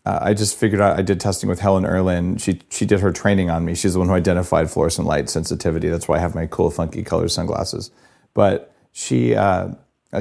uh, 0.07 0.19
I 0.23 0.35
just 0.35 0.57
figured 0.57 0.81
out. 0.81 0.99
I 0.99 1.03
did 1.03 1.21
testing 1.21 1.49
with 1.49 1.61
Helen 1.61 1.85
Irlen. 1.85 2.39
She 2.39 2.61
she 2.71 2.87
did 2.87 3.01
her 3.01 3.13
training 3.13 3.51
on 3.51 3.65
me. 3.65 3.75
She's 3.75 3.93
the 3.93 3.99
one 3.99 4.09
who 4.09 4.15
identified 4.15 4.71
fluorescent 4.71 5.07
light 5.07 5.29
sensitivity. 5.29 5.89
That's 5.89 6.09
why 6.09 6.17
I 6.17 6.21
have 6.21 6.35
my 6.35 6.47
cool, 6.47 6.71
funky 6.71 7.03
colored 7.03 7.31
sunglasses. 7.31 7.91
But 8.33 8.75
she 8.93 9.35
uh, 9.35 9.73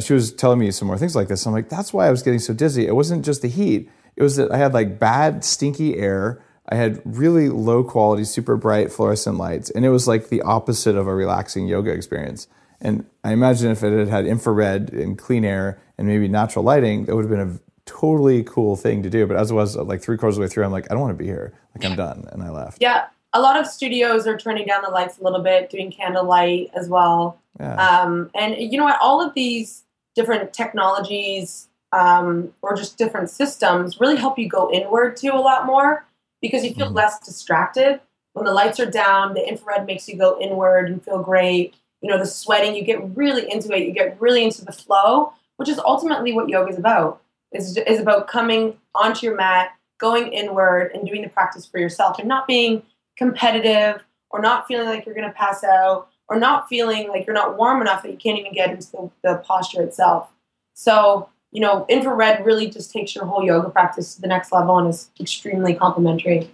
she 0.01 0.13
was 0.13 0.34
telling 0.34 0.59
me 0.59 0.71
some 0.71 0.88
more 0.88 0.97
things 0.97 1.15
like 1.15 1.30
this. 1.30 1.45
I'm 1.45 1.53
like, 1.53 1.69
that's 1.69 1.93
why 1.93 2.07
I 2.07 2.11
was 2.11 2.23
getting 2.23 2.39
so 2.39 2.53
dizzy. 2.53 2.88
It 2.88 2.95
wasn't 2.95 3.23
just 3.23 3.41
the 3.41 3.47
heat. 3.47 3.89
It 4.17 4.23
was 4.23 4.36
that 4.36 4.51
I 4.51 4.57
had 4.57 4.73
like 4.73 4.99
bad, 4.99 5.45
stinky 5.45 5.97
air. 5.97 6.43
I 6.67 6.75
had 6.75 7.01
really 7.05 7.49
low 7.49 7.84
quality, 7.84 8.25
super 8.25 8.57
bright 8.57 8.91
fluorescent 8.91 9.38
lights, 9.38 9.69
and 9.69 9.86
it 9.86 9.89
was 9.89 10.07
like 10.07 10.27
the 10.27 10.41
opposite 10.41 10.95
of 10.95 11.07
a 11.07 11.15
relaxing 11.15 11.67
yoga 11.67 11.91
experience. 11.91 12.47
And 12.82 13.05
I 13.23 13.32
imagine 13.32 13.71
if 13.71 13.84
it 13.84 13.97
had 13.97 14.07
had 14.09 14.25
infrared 14.25 14.93
and 14.93 15.17
clean 15.17 15.43
air 15.43 15.82
and 15.97 16.07
maybe 16.07 16.27
natural 16.27 16.63
lighting, 16.63 17.05
that 17.05 17.15
would 17.15 17.23
have 17.23 17.32
been 17.32 17.39
a 17.39 17.59
totally 17.89 18.43
cool 18.43 18.75
thing 18.75 19.03
to 19.03 19.09
do. 19.09 19.25
But 19.27 19.37
as 19.37 19.51
it 19.51 19.53
was, 19.53 19.75
like 19.75 20.01
three 20.01 20.17
quarters 20.17 20.35
of 20.35 20.39
the 20.39 20.45
way 20.45 20.49
through, 20.49 20.65
I'm 20.65 20.71
like, 20.71 20.85
I 20.89 20.93
don't 20.93 21.01
want 21.01 21.17
to 21.17 21.21
be 21.23 21.25
here. 21.27 21.53
Like 21.75 21.85
I'm 21.85 21.95
done, 21.95 22.27
and 22.31 22.41
I 22.43 22.49
left. 22.49 22.77
Yeah, 22.81 23.07
a 23.33 23.39
lot 23.41 23.59
of 23.59 23.67
studios 23.67 24.25
are 24.27 24.37
turning 24.37 24.65
down 24.65 24.81
the 24.83 24.89
lights 24.89 25.17
a 25.19 25.23
little 25.23 25.41
bit, 25.41 25.69
doing 25.69 25.91
candlelight 25.91 26.71
as 26.73 26.87
well. 26.89 27.39
Yeah. 27.59 27.75
Um, 27.75 28.29
and 28.35 28.55
you 28.57 28.77
know 28.77 28.83
what? 28.85 28.99
All 29.01 29.21
of 29.25 29.33
these 29.33 29.83
different 30.15 30.53
technologies 30.53 31.67
um, 31.91 32.53
or 32.61 32.75
just 32.75 32.97
different 32.97 33.29
systems 33.29 33.99
really 33.99 34.15
help 34.15 34.37
you 34.37 34.47
go 34.47 34.71
inward 34.71 35.17
too 35.17 35.31
a 35.33 35.39
lot 35.39 35.65
more 35.65 36.05
because 36.41 36.63
you 36.63 36.73
feel 36.73 36.89
Mhm. 36.89 36.95
less 36.95 37.19
distracted. 37.19 37.99
When 38.33 38.45
the 38.45 38.53
lights 38.53 38.79
are 38.79 38.85
down, 38.89 39.33
the 39.33 39.47
infrared 39.47 39.85
makes 39.85 40.07
you 40.07 40.15
go 40.15 40.39
inward 40.39 40.87
and 40.89 41.03
feel 41.03 41.19
great. 41.21 41.73
You 42.01 42.09
know, 42.09 42.17
the 42.17 42.25
sweating, 42.27 42.75
you 42.75 42.83
get 42.83 43.15
really 43.17 43.51
into 43.51 43.73
it. 43.75 43.85
You 43.85 43.91
get 43.91 44.19
really 44.21 44.43
into 44.43 44.63
the 44.63 44.71
flow, 44.71 45.33
which 45.57 45.67
is 45.67 45.79
ultimately 45.79 46.31
what 46.31 46.47
yoga 46.47 46.71
is 46.71 46.77
about. 46.77 47.21
Is 47.52 47.78
is 47.78 48.00
about 48.00 48.28
coming 48.28 48.78
onto 48.93 49.26
your 49.26 49.36
mat, 49.36 49.72
going 50.00 50.32
inward, 50.32 50.91
and 50.93 51.08
doing 51.08 51.24
the 51.24 51.30
practice 51.30 51.66
for 51.66 51.80
yourself, 51.80 52.20
and 52.20 52.28
not 52.28 52.47
being 52.47 52.84
competitive 53.18 54.04
or 54.30 54.41
not 54.41 54.68
feeling 54.68 54.88
like 54.88 55.06
you're 55.06 55.16
going 55.16 55.28
to 55.28 55.34
pass 55.34 55.64
out 55.64 56.10
or 56.30 56.39
not 56.39 56.70
feeling 56.70 57.10
like 57.10 57.26
you're 57.26 57.34
not 57.34 57.58
warm 57.58 57.82
enough 57.82 58.04
that 58.04 58.12
you 58.12 58.18
can't 58.18 58.38
even 58.38 58.54
get 58.54 58.70
into 58.70 58.91
the, 58.91 59.12
the 59.24 59.36
posture 59.38 59.82
itself. 59.82 60.30
So, 60.74 61.30
you 61.52 61.60
know, 61.60 61.86
infrared 61.89 62.45
really 62.45 62.70
just 62.70 62.91
takes 62.91 63.16
your 63.16 63.26
whole 63.26 63.43
yoga 63.43 63.70
practice 63.70 64.16
to 64.16 64.22
the 64.22 64.28
next 64.28 64.52
level 64.52 64.78
and 64.78 64.88
is 64.88 65.10
extremely 65.20 65.74
complementary. 65.74 66.52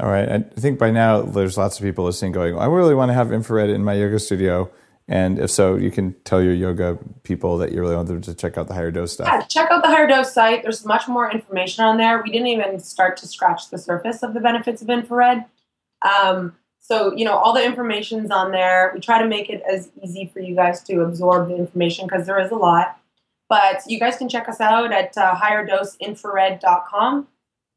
All 0.00 0.10
right. 0.10 0.28
I 0.28 0.38
think 0.40 0.78
by 0.78 0.90
now 0.90 1.22
there's 1.22 1.56
lots 1.56 1.78
of 1.78 1.84
people 1.84 2.04
listening 2.04 2.32
going, 2.32 2.58
I 2.58 2.66
really 2.66 2.94
want 2.94 3.10
to 3.10 3.14
have 3.14 3.32
infrared 3.32 3.70
in 3.70 3.84
my 3.84 3.94
yoga 3.94 4.18
studio. 4.18 4.70
And 5.10 5.40
if 5.40 5.50
so, 5.50 5.74
you 5.74 5.90
can 5.90 6.14
tell 6.22 6.40
your 6.40 6.54
yoga 6.54 6.96
people 7.24 7.58
that 7.58 7.72
you 7.72 7.80
really 7.80 7.96
want 7.96 8.06
them 8.06 8.20
to 8.20 8.32
check 8.32 8.56
out 8.56 8.68
the 8.68 8.74
HigherDOSE 8.74 9.08
stuff. 9.08 9.26
Yeah, 9.26 9.42
check 9.42 9.68
out 9.68 9.82
the 9.82 9.88
HigherDOSE 9.88 10.26
site. 10.26 10.62
There's 10.62 10.86
much 10.86 11.08
more 11.08 11.28
information 11.28 11.84
on 11.84 11.96
there. 11.96 12.22
We 12.22 12.30
didn't 12.30 12.46
even 12.46 12.78
start 12.78 13.16
to 13.18 13.26
scratch 13.26 13.70
the 13.70 13.78
surface 13.78 14.22
of 14.22 14.34
the 14.34 14.40
benefits 14.40 14.82
of 14.82 14.88
infrared. 14.88 15.46
Um, 16.02 16.56
so, 16.78 17.12
you 17.16 17.24
know, 17.24 17.36
all 17.36 17.52
the 17.52 17.64
information's 17.64 18.30
on 18.30 18.52
there. 18.52 18.92
We 18.94 19.00
try 19.00 19.20
to 19.20 19.28
make 19.28 19.50
it 19.50 19.62
as 19.68 19.90
easy 20.00 20.30
for 20.32 20.38
you 20.38 20.54
guys 20.54 20.80
to 20.84 21.00
absorb 21.00 21.48
the 21.48 21.56
information 21.56 22.06
because 22.06 22.26
there 22.26 22.40
is 22.40 22.52
a 22.52 22.56
lot. 22.56 22.96
But 23.48 23.82
you 23.88 23.98
guys 23.98 24.16
can 24.16 24.28
check 24.28 24.48
us 24.48 24.60
out 24.60 24.92
at 24.92 25.18
uh, 25.18 25.34
higherdoseinfrared.com. 25.34 27.26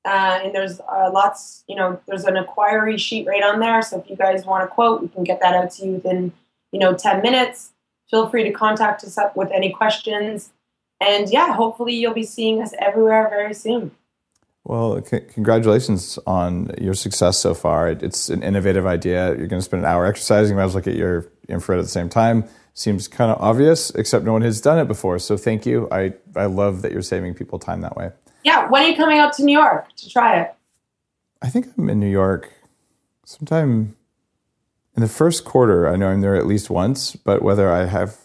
Uh, 0.06 0.40
and 0.44 0.54
there's 0.54 0.80
uh, 0.82 1.10
lots, 1.12 1.64
you 1.68 1.76
know, 1.76 2.00
there's 2.08 2.26
an 2.26 2.38
inquiry 2.38 2.98
sheet 2.98 3.26
right 3.26 3.42
on 3.42 3.60
there. 3.60 3.82
So 3.82 4.00
if 4.00 4.08
you 4.08 4.16
guys 4.16 4.46
want 4.46 4.64
a 4.64 4.68
quote, 4.68 5.02
we 5.02 5.08
can 5.08 5.24
get 5.24 5.40
that 5.42 5.56
out 5.56 5.72
to 5.72 5.86
you 5.86 5.92
within, 5.94 6.32
you 6.74 6.80
know, 6.80 6.94
10 6.94 7.22
minutes. 7.22 7.72
Feel 8.10 8.28
free 8.28 8.44
to 8.44 8.52
contact 8.52 9.04
us 9.04 9.18
up 9.18 9.38
with 9.38 9.50
any 9.52 9.72
questions. 9.72 10.52
And 11.00 11.30
yeah, 11.30 11.54
hopefully 11.54 11.94
you'll 11.94 12.14
be 12.14 12.26
seeing 12.26 12.62
us 12.62 12.74
everywhere 12.80 13.30
very 13.30 13.54
soon. 13.54 13.92
Well, 14.66 15.04
c- 15.04 15.22
congratulations 15.22 16.18
on 16.26 16.72
your 16.80 16.94
success 16.94 17.38
so 17.38 17.54
far. 17.54 17.90
It, 17.90 18.02
it's 18.02 18.30
an 18.30 18.44
innovative 18.44 18.86
idea. 18.86 19.30
You're 19.30 19.48
going 19.48 19.62
to 19.62 19.62
spend 19.62 19.84
an 19.84 19.90
hour 19.90 20.06
exercising. 20.06 20.52
You 20.52 20.58
might 20.58 20.66
as 20.66 20.74
well 20.74 20.84
get 20.84 20.96
your 20.96 21.28
infrared 21.48 21.80
at 21.80 21.84
the 21.84 21.92
same 21.92 22.10
time. 22.10 22.46
Seems 22.74 23.08
kind 23.08 23.30
of 23.30 23.40
obvious, 23.40 23.92
except 23.92 24.26
no 24.26 24.34
one 24.34 24.42
has 24.42 24.60
done 24.60 24.80
it 24.80 24.88
before. 24.88 25.20
So 25.20 25.38
thank 25.38 25.66
you. 25.66 25.88
I, 25.92 26.14
I 26.36 26.46
love 26.46 26.82
that 26.82 26.92
you're 26.92 27.02
saving 27.02 27.36
people 27.36 27.60
time 27.60 27.82
that 27.82 27.96
way. 27.96 28.12
Yeah, 28.44 28.68
when 28.70 28.84
are 28.84 28.90
you 28.90 28.96
coming 28.96 29.20
out 29.20 29.34
to 29.34 29.44
New 29.44 29.58
York 29.58 29.94
to 29.98 30.10
try 30.10 30.42
it? 30.42 30.56
I 31.42 31.50
think 31.50 31.68
I'm 31.78 31.90
in 31.90 32.00
New 32.00 32.10
York 32.10 32.52
sometime 33.26 33.96
in 34.96 35.02
the 35.02 35.08
first 35.08 35.46
quarter. 35.46 35.88
I 35.88 35.96
know 35.96 36.08
I'm 36.08 36.22
there 36.22 36.36
at 36.36 36.46
least 36.46 36.70
once, 36.70 37.16
but 37.16 37.42
whether 37.42 37.72
I 37.72 37.86
have, 37.86 38.18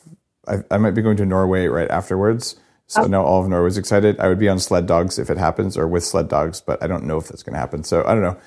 I, 0.46 0.58
I 0.70 0.78
might 0.78 0.92
be 0.92 1.02
going 1.02 1.16
to 1.18 1.26
Norway 1.26 1.66
right 1.66 1.90
afterwards. 1.90 2.56
So 2.86 3.02
oh. 3.02 3.06
now 3.06 3.22
all 3.22 3.42
of 3.42 3.48
Norway's 3.48 3.76
excited. 3.76 4.18
I 4.18 4.28
would 4.28 4.38
be 4.38 4.48
on 4.48 4.58
sled 4.58 4.86
dogs 4.86 5.18
if 5.18 5.28
it 5.30 5.36
happens, 5.36 5.76
or 5.76 5.86
with 5.86 6.04
sled 6.04 6.28
dogs, 6.28 6.60
but 6.60 6.82
I 6.82 6.86
don't 6.86 7.04
know 7.04 7.18
if 7.18 7.28
that's 7.28 7.42
going 7.42 7.54
to 7.54 7.58
happen. 7.60 7.84
So 7.84 8.02
I 8.06 8.14
don't 8.14 8.22
know. 8.22 8.38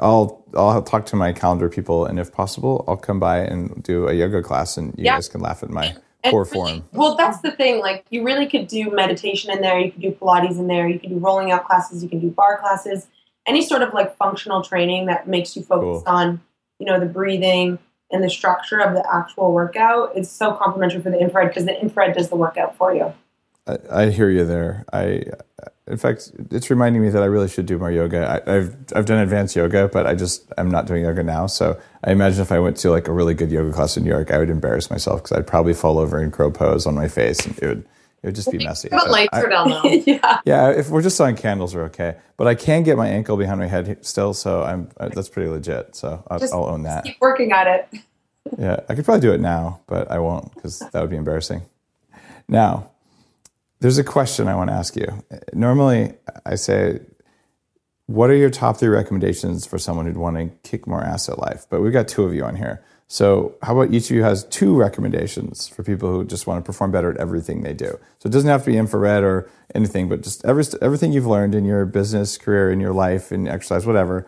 I'll 0.00 0.44
I'll 0.56 0.82
talk 0.82 1.06
to 1.06 1.16
my 1.16 1.32
calendar 1.32 1.68
people, 1.68 2.04
and 2.04 2.18
if 2.18 2.32
possible, 2.32 2.84
I'll 2.88 2.96
come 2.96 3.20
by 3.20 3.38
and 3.38 3.80
do 3.84 4.08
a 4.08 4.12
yoga 4.12 4.42
class, 4.42 4.76
and 4.76 4.88
you 4.98 5.04
Yeah. 5.04 5.14
guys 5.14 5.28
can 5.28 5.40
laugh 5.40 5.62
at 5.62 5.70
my 5.70 5.94
And 6.24 6.32
poor 6.32 6.42
really- 6.44 6.80
form. 6.80 6.84
Well, 6.92 7.14
that's 7.14 7.40
the 7.42 7.52
thing. 7.52 7.78
Like, 7.78 8.04
you 8.10 8.24
really 8.24 8.46
could 8.46 8.66
do 8.66 8.90
meditation 8.90 9.52
in 9.52 9.60
there. 9.60 9.78
You 9.78 9.92
could 9.92 10.02
do 10.02 10.10
Pilates 10.10 10.58
in 10.58 10.66
there. 10.66 10.88
You 10.88 10.98
could 10.98 11.10
do 11.10 11.18
rolling 11.18 11.52
out 11.52 11.66
classes. 11.66 12.02
You 12.02 12.08
can 12.08 12.18
do 12.18 12.30
bar 12.30 12.58
classes. 12.58 13.06
Any 13.46 13.62
sort 13.62 13.82
of 13.82 13.94
like 13.94 14.16
functional 14.16 14.62
training 14.62 15.06
that 15.06 15.28
makes 15.28 15.54
you 15.54 15.62
focus 15.62 16.02
Cool. 16.02 16.12
on, 16.12 16.40
you 16.78 16.86
know, 16.86 16.98
the 16.98 17.06
breathing 17.06 17.78
and 18.10 18.22
the 18.22 18.30
structure 18.30 18.80
of 18.80 18.94
the 18.94 19.04
actual 19.12 19.52
workout 19.52 20.16
is 20.16 20.30
so 20.30 20.52
complementary 20.52 21.02
for 21.02 21.10
the 21.10 21.18
infrared 21.18 21.48
because 21.48 21.64
the 21.64 21.80
infrared 21.80 22.14
does 22.14 22.28
the 22.28 22.36
workout 22.36 22.76
for 22.76 22.94
you. 22.94 23.12
I, 23.66 23.78
I 23.90 24.10
hear 24.10 24.30
you 24.30 24.44
there. 24.44 24.84
I, 24.92 25.24
in 25.86 25.96
fact, 25.96 26.30
it's 26.50 26.70
reminding 26.70 27.02
me 27.02 27.10
that 27.10 27.22
I 27.22 27.26
really 27.26 27.48
should 27.48 27.66
do 27.66 27.78
more 27.78 27.90
yoga. 27.90 28.42
I, 28.46 28.56
I've 28.56 28.76
I've 28.94 29.06
done 29.06 29.18
advanced 29.18 29.56
yoga, 29.56 29.88
but 29.88 30.06
I 30.06 30.14
just 30.14 30.50
I'm 30.56 30.70
not 30.70 30.86
doing 30.86 31.02
yoga 31.02 31.22
now. 31.22 31.46
So 31.46 31.78
I 32.02 32.12
imagine 32.12 32.40
if 32.40 32.52
I 32.52 32.58
went 32.58 32.76
to 32.78 32.90
like 32.90 33.08
a 33.08 33.12
really 33.12 33.34
good 33.34 33.50
yoga 33.50 33.72
class 33.72 33.96
in 33.96 34.04
New 34.04 34.10
York, 34.10 34.30
I 34.30 34.38
would 34.38 34.50
embarrass 34.50 34.90
myself 34.90 35.22
because 35.22 35.36
I'd 35.36 35.46
probably 35.46 35.74
fall 35.74 35.98
over 35.98 36.22
in 36.22 36.30
crow 36.30 36.50
pose 36.50 36.86
on 36.86 36.94
my 36.94 37.08
face, 37.08 37.44
and 37.44 37.58
it 37.58 37.66
would 37.66 37.88
it 38.24 38.28
would 38.28 38.34
just 38.36 38.50
be 38.50 38.56
messy. 38.64 38.88
But 38.88 39.02
So 39.02 39.10
lights 39.10 39.28
I- 39.34 39.42
are 39.42 39.48
down 39.50 39.68
though. 39.68 39.82
yeah. 40.06 40.40
yeah, 40.46 40.70
if 40.70 40.88
we're 40.88 41.02
just 41.02 41.20
on 41.20 41.36
candles, 41.36 41.74
we're 41.74 41.84
okay. 41.84 42.16
But 42.38 42.46
I 42.46 42.54
can 42.54 42.82
get 42.82 42.96
my 42.96 43.06
ankle 43.06 43.36
behind 43.36 43.60
my 43.60 43.66
head 43.66 43.98
still, 44.04 44.32
so 44.32 44.62
I'm 44.62 44.88
uh, 44.98 45.10
that's 45.10 45.28
pretty 45.28 45.50
legit. 45.50 45.94
So 45.94 46.24
I'll, 46.30 46.38
Just 46.38 46.54
I'll 46.54 46.64
own 46.64 46.84
that. 46.84 47.04
Keep 47.04 47.20
working 47.20 47.52
at 47.52 47.66
it. 47.66 48.00
Yeah, 48.58 48.80
I 48.88 48.94
could 48.94 49.04
probably 49.04 49.20
do 49.20 49.32
it 49.32 49.40
now, 49.40 49.80
but 49.86 50.10
I 50.10 50.18
won't 50.20 50.54
because 50.54 50.78
that 50.78 51.00
would 51.00 51.10
be 51.10 51.16
embarrassing. 51.16 51.62
Now, 52.48 52.90
there's 53.80 53.98
a 53.98 54.04
question 54.04 54.48
I 54.48 54.54
want 54.54 54.70
to 54.70 54.74
ask 54.74 54.96
you. 54.96 55.06
Normally, 55.52 56.14
I 56.46 56.54
say, 56.54 57.00
what 58.06 58.30
are 58.30 58.34
your 58.36 58.50
top 58.50 58.78
three 58.78 58.88
recommendations 58.88 59.66
for 59.66 59.78
someone 59.78 60.06
who'd 60.06 60.16
want 60.16 60.36
to 60.36 60.46
kick 60.68 60.86
more 60.86 61.02
ass 61.02 61.28
at 61.28 61.38
life? 61.38 61.66
But 61.68 61.82
we've 61.82 61.92
got 61.92 62.08
two 62.08 62.24
of 62.24 62.34
you 62.34 62.44
on 62.44 62.56
here. 62.56 62.82
So, 63.06 63.54
how 63.62 63.78
about 63.78 63.94
each 63.94 64.10
of 64.10 64.16
you 64.16 64.22
has 64.22 64.44
two 64.44 64.74
recommendations 64.74 65.68
for 65.68 65.82
people 65.82 66.10
who 66.10 66.24
just 66.24 66.46
want 66.46 66.64
to 66.64 66.66
perform 66.66 66.90
better 66.90 67.10
at 67.10 67.18
everything 67.18 67.62
they 67.62 67.74
do? 67.74 67.98
So, 68.18 68.28
it 68.28 68.32
doesn't 68.32 68.48
have 68.48 68.64
to 68.64 68.70
be 68.70 68.76
infrared 68.76 69.22
or 69.22 69.50
anything, 69.74 70.08
but 70.08 70.22
just 70.22 70.44
every, 70.44 70.64
everything 70.80 71.12
you've 71.12 71.26
learned 71.26 71.54
in 71.54 71.64
your 71.64 71.84
business, 71.84 72.38
career, 72.38 72.70
in 72.70 72.80
your 72.80 72.92
life, 72.92 73.30
in 73.30 73.46
exercise, 73.46 73.86
whatever. 73.86 74.26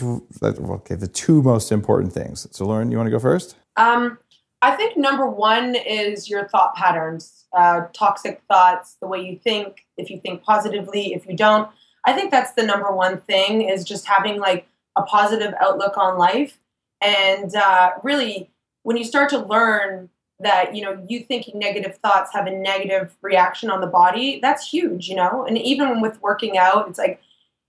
Okay, 0.00 0.94
the 0.94 1.08
two 1.08 1.42
most 1.42 1.72
important 1.72 2.12
things. 2.12 2.46
So, 2.50 2.66
Lauren, 2.66 2.90
you 2.90 2.96
want 2.96 3.06
to 3.06 3.10
go 3.10 3.18
first? 3.18 3.56
Um, 3.76 4.18
I 4.60 4.76
think 4.76 4.96
number 4.96 5.28
one 5.28 5.74
is 5.74 6.30
your 6.30 6.46
thought 6.48 6.76
patterns, 6.76 7.46
uh, 7.52 7.86
toxic 7.92 8.42
thoughts, 8.46 8.96
the 9.00 9.08
way 9.08 9.20
you 9.20 9.38
think, 9.42 9.86
if 9.96 10.08
you 10.08 10.20
think 10.20 10.44
positively, 10.44 11.14
if 11.14 11.26
you 11.26 11.36
don't. 11.36 11.68
I 12.04 12.12
think 12.12 12.30
that's 12.30 12.52
the 12.52 12.62
number 12.62 12.92
one 12.94 13.20
thing 13.22 13.62
is 13.62 13.84
just 13.84 14.06
having 14.06 14.38
like 14.38 14.68
a 14.96 15.02
positive 15.02 15.52
outlook 15.60 15.96
on 15.96 16.16
life. 16.16 16.58
And 17.02 17.54
uh, 17.54 17.90
really, 18.02 18.50
when 18.84 18.96
you 18.96 19.04
start 19.04 19.28
to 19.30 19.38
learn 19.38 20.08
that, 20.40 20.74
you 20.74 20.82
know, 20.82 21.04
you 21.08 21.20
thinking 21.20 21.58
negative 21.58 21.98
thoughts 21.98 22.32
have 22.32 22.46
a 22.46 22.50
negative 22.50 23.14
reaction 23.22 23.70
on 23.70 23.80
the 23.80 23.86
body, 23.86 24.40
that's 24.40 24.68
huge, 24.68 25.08
you 25.08 25.14
know? 25.14 25.44
And 25.44 25.58
even 25.58 26.00
with 26.00 26.20
working 26.22 26.56
out, 26.56 26.88
it's 26.88 26.98
like, 26.98 27.20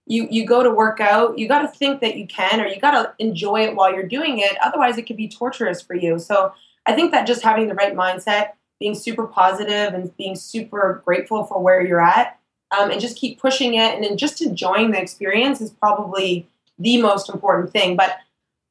you, 0.05 0.27
you 0.29 0.45
go 0.45 0.63
to 0.63 0.69
work 0.69 0.99
out, 0.99 1.38
you 1.38 1.47
got 1.47 1.61
to 1.61 1.67
think 1.67 2.01
that 2.01 2.17
you 2.17 2.27
can, 2.27 2.59
or 2.59 2.67
you 2.67 2.79
got 2.79 2.91
to 2.91 3.13
enjoy 3.19 3.61
it 3.61 3.75
while 3.75 3.93
you're 3.93 4.03
doing 4.07 4.39
it. 4.39 4.57
Otherwise, 4.61 4.97
it 4.97 5.03
could 5.03 5.17
be 5.17 5.29
torturous 5.29 5.81
for 5.81 5.95
you. 5.95 6.19
So 6.19 6.53
I 6.86 6.93
think 6.93 7.11
that 7.11 7.25
just 7.25 7.41
having 7.41 7.69
the 7.69 7.73
right 7.75 7.95
mindset, 7.95 8.49
being 8.79 8.95
super 8.95 9.25
positive 9.25 9.93
and 9.93 10.15
being 10.17 10.36
super 10.36 11.01
grateful 11.05 11.45
for 11.45 11.61
where 11.61 11.86
you're 11.86 12.01
at, 12.01 12.38
um, 12.77 12.91
and 12.91 12.99
just 12.99 13.17
keep 13.17 13.39
pushing 13.39 13.75
it 13.75 13.95
and 13.95 14.03
then 14.03 14.17
just 14.17 14.41
enjoying 14.41 14.91
the 14.91 14.99
experience 14.99 15.61
is 15.61 15.69
probably 15.69 16.49
the 16.77 17.01
most 17.01 17.29
important 17.29 17.71
thing. 17.71 17.95
But 17.95 18.17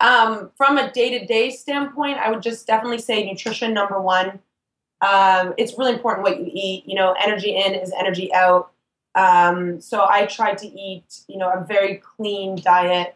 um, 0.03 0.51
from 0.57 0.79
a 0.79 0.91
day 0.91 1.17
to 1.19 1.25
day 1.25 1.51
standpoint, 1.51 2.19
I 2.19 2.31
would 2.31 2.43
just 2.43 2.67
definitely 2.67 2.99
say 2.99 3.25
nutrition 3.25 3.73
number 3.73 4.01
one. 4.01 4.41
Um, 5.01 5.55
it's 5.57 5.79
really 5.79 5.93
important 5.93 6.25
what 6.25 6.41
you 6.41 6.51
eat. 6.53 6.85
You 6.87 6.97
know, 6.97 7.15
energy 7.23 7.55
in 7.55 7.73
is 7.75 7.93
energy 7.97 8.35
out. 8.35 8.73
Um, 9.15 9.81
so 9.81 10.07
I 10.09 10.27
try 10.27 10.55
to 10.55 10.67
eat, 10.67 11.21
you 11.29 11.39
know, 11.39 11.51
a 11.51 11.65
very 11.65 11.97
clean 11.97 12.57
diet 12.57 13.15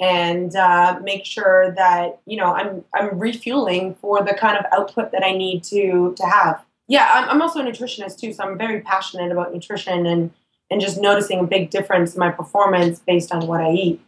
and 0.00 0.56
uh, 0.56 0.98
make 1.02 1.24
sure 1.24 1.72
that 1.72 2.20
you 2.26 2.36
know 2.36 2.52
I'm 2.52 2.84
I'm 2.94 3.16
refueling 3.18 3.94
for 3.94 4.24
the 4.24 4.34
kind 4.34 4.58
of 4.58 4.64
output 4.72 5.12
that 5.12 5.22
I 5.22 5.36
need 5.36 5.62
to 5.64 6.14
to 6.16 6.26
have. 6.26 6.64
Yeah, 6.88 7.10
I'm, 7.14 7.30
I'm 7.30 7.42
also 7.42 7.60
a 7.60 7.62
nutritionist 7.62 8.18
too, 8.18 8.32
so 8.32 8.42
I'm 8.44 8.58
very 8.58 8.80
passionate 8.80 9.30
about 9.30 9.54
nutrition 9.54 10.04
and 10.06 10.32
and 10.70 10.80
just 10.80 11.00
noticing 11.00 11.40
a 11.40 11.44
big 11.44 11.70
difference 11.70 12.14
in 12.14 12.20
my 12.20 12.30
performance 12.30 12.98
based 12.98 13.30
on 13.32 13.46
what 13.46 13.60
I 13.60 13.70
eat. 13.70 14.00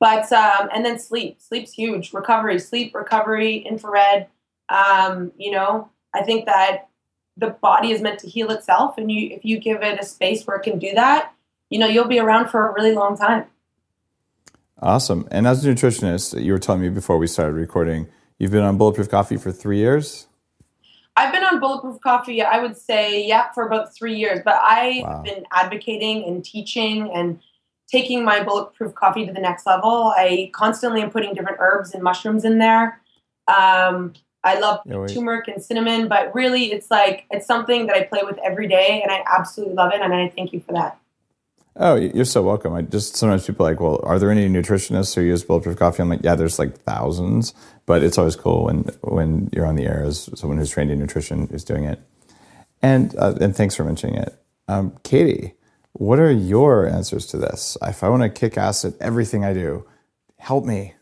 But 0.00 0.32
um, 0.32 0.70
and 0.74 0.84
then 0.84 0.98
sleep, 0.98 1.40
sleep's 1.40 1.72
huge. 1.72 2.12
Recovery, 2.12 2.58
sleep, 2.58 2.94
recovery, 2.94 3.58
infrared. 3.58 4.26
Um, 4.70 5.30
you 5.36 5.50
know, 5.50 5.90
I 6.14 6.22
think 6.22 6.46
that 6.46 6.88
the 7.36 7.50
body 7.50 7.92
is 7.92 8.00
meant 8.00 8.18
to 8.20 8.28
heal 8.28 8.50
itself, 8.50 8.96
and 8.96 9.12
you 9.12 9.28
if 9.30 9.44
you 9.44 9.58
give 9.58 9.82
it 9.82 10.00
a 10.00 10.04
space 10.04 10.46
where 10.46 10.56
it 10.56 10.62
can 10.62 10.78
do 10.78 10.92
that, 10.94 11.32
you 11.68 11.78
know, 11.78 11.86
you'll 11.86 12.08
be 12.08 12.18
around 12.18 12.48
for 12.48 12.68
a 12.68 12.72
really 12.72 12.94
long 12.94 13.16
time. 13.16 13.44
Awesome. 14.82 15.28
And 15.30 15.46
as 15.46 15.64
a 15.64 15.68
nutritionist, 15.68 16.42
you 16.42 16.52
were 16.52 16.58
telling 16.58 16.80
me 16.80 16.88
before 16.88 17.18
we 17.18 17.26
started 17.26 17.52
recording, 17.52 18.08
you've 18.38 18.50
been 18.50 18.62
on 18.62 18.78
Bulletproof 18.78 19.10
Coffee 19.10 19.36
for 19.36 19.52
three 19.52 19.76
years. 19.76 20.26
I've 21.16 21.34
been 21.34 21.44
on 21.44 21.60
Bulletproof 21.60 22.00
Coffee, 22.00 22.42
I 22.42 22.62
would 22.62 22.78
say, 22.78 23.26
yeah, 23.26 23.52
for 23.52 23.66
about 23.66 23.94
three 23.94 24.16
years. 24.16 24.40
But 24.42 24.54
I 24.58 25.02
Wow. 25.04 25.22
been 25.22 25.44
advocating 25.52 26.24
and 26.24 26.42
teaching 26.42 27.10
and 27.12 27.40
taking 27.90 28.24
my 28.24 28.42
Bulletproof 28.42 28.94
Coffee 28.94 29.26
to 29.26 29.32
the 29.32 29.40
next 29.40 29.66
level. 29.66 30.12
I 30.16 30.50
constantly 30.54 31.02
am 31.02 31.10
putting 31.10 31.34
different 31.34 31.58
herbs 31.60 31.92
and 31.92 32.02
mushrooms 32.02 32.44
in 32.44 32.58
there. 32.58 33.00
Um, 33.48 34.14
I 34.42 34.58
love 34.58 34.80
wait. 34.86 35.10
turmeric 35.10 35.48
and 35.48 35.62
cinnamon, 35.62 36.08
but 36.08 36.34
really, 36.34 36.72
it's 36.72 36.90
like 36.90 37.26
it's 37.30 37.46
something 37.46 37.86
that 37.86 37.96
I 37.96 38.04
play 38.04 38.20
with 38.22 38.38
every 38.38 38.68
day, 38.68 39.02
and 39.02 39.10
I 39.10 39.22
absolutely 39.26 39.74
love 39.74 39.92
it. 39.92 40.00
And 40.00 40.14
I 40.14 40.28
thank 40.28 40.52
you 40.52 40.60
for 40.60 40.72
that. 40.72 40.98
Oh, 41.76 41.94
you're 41.94 42.24
so 42.24 42.42
welcome. 42.42 42.72
I 42.74 42.82
just 42.82 43.16
sometimes 43.16 43.46
people 43.46 43.66
are 43.66 43.70
like, 43.70 43.80
well, 43.80 44.00
are 44.02 44.18
there 44.18 44.30
any 44.30 44.48
nutritionists 44.48 45.14
who 45.14 45.22
use 45.22 45.44
Bulletproof 45.44 45.78
Coffee? 45.78 46.02
I'm 46.02 46.08
like, 46.08 46.20
yeah, 46.22 46.34
there's 46.34 46.58
like 46.58 46.76
thousands, 46.82 47.54
but 47.86 48.02
it's 48.02 48.18
always 48.18 48.36
cool 48.36 48.64
when 48.64 48.84
when 49.02 49.50
you're 49.52 49.66
on 49.66 49.76
the 49.76 49.86
air 49.86 50.02
as 50.04 50.30
someone 50.34 50.58
who's 50.58 50.70
trained 50.70 50.90
in 50.90 50.98
nutrition 50.98 51.48
is 51.48 51.64
doing 51.64 51.84
it. 51.84 52.00
And 52.82 53.14
uh, 53.18 53.34
and 53.40 53.54
thanks 53.54 53.74
for 53.74 53.84
mentioning 53.84 54.16
it, 54.16 54.42
um, 54.68 54.96
Katie. 55.04 55.54
What 56.00 56.18
are 56.18 56.32
your 56.32 56.88
answers 56.88 57.26
to 57.26 57.36
this? 57.36 57.76
If 57.82 58.02
I 58.02 58.08
want 58.08 58.22
to 58.22 58.30
kick 58.30 58.56
ass 58.56 58.86
at 58.86 58.94
everything 59.02 59.44
I 59.44 59.52
do, 59.52 59.86
help 60.38 60.64
me. 60.64 60.94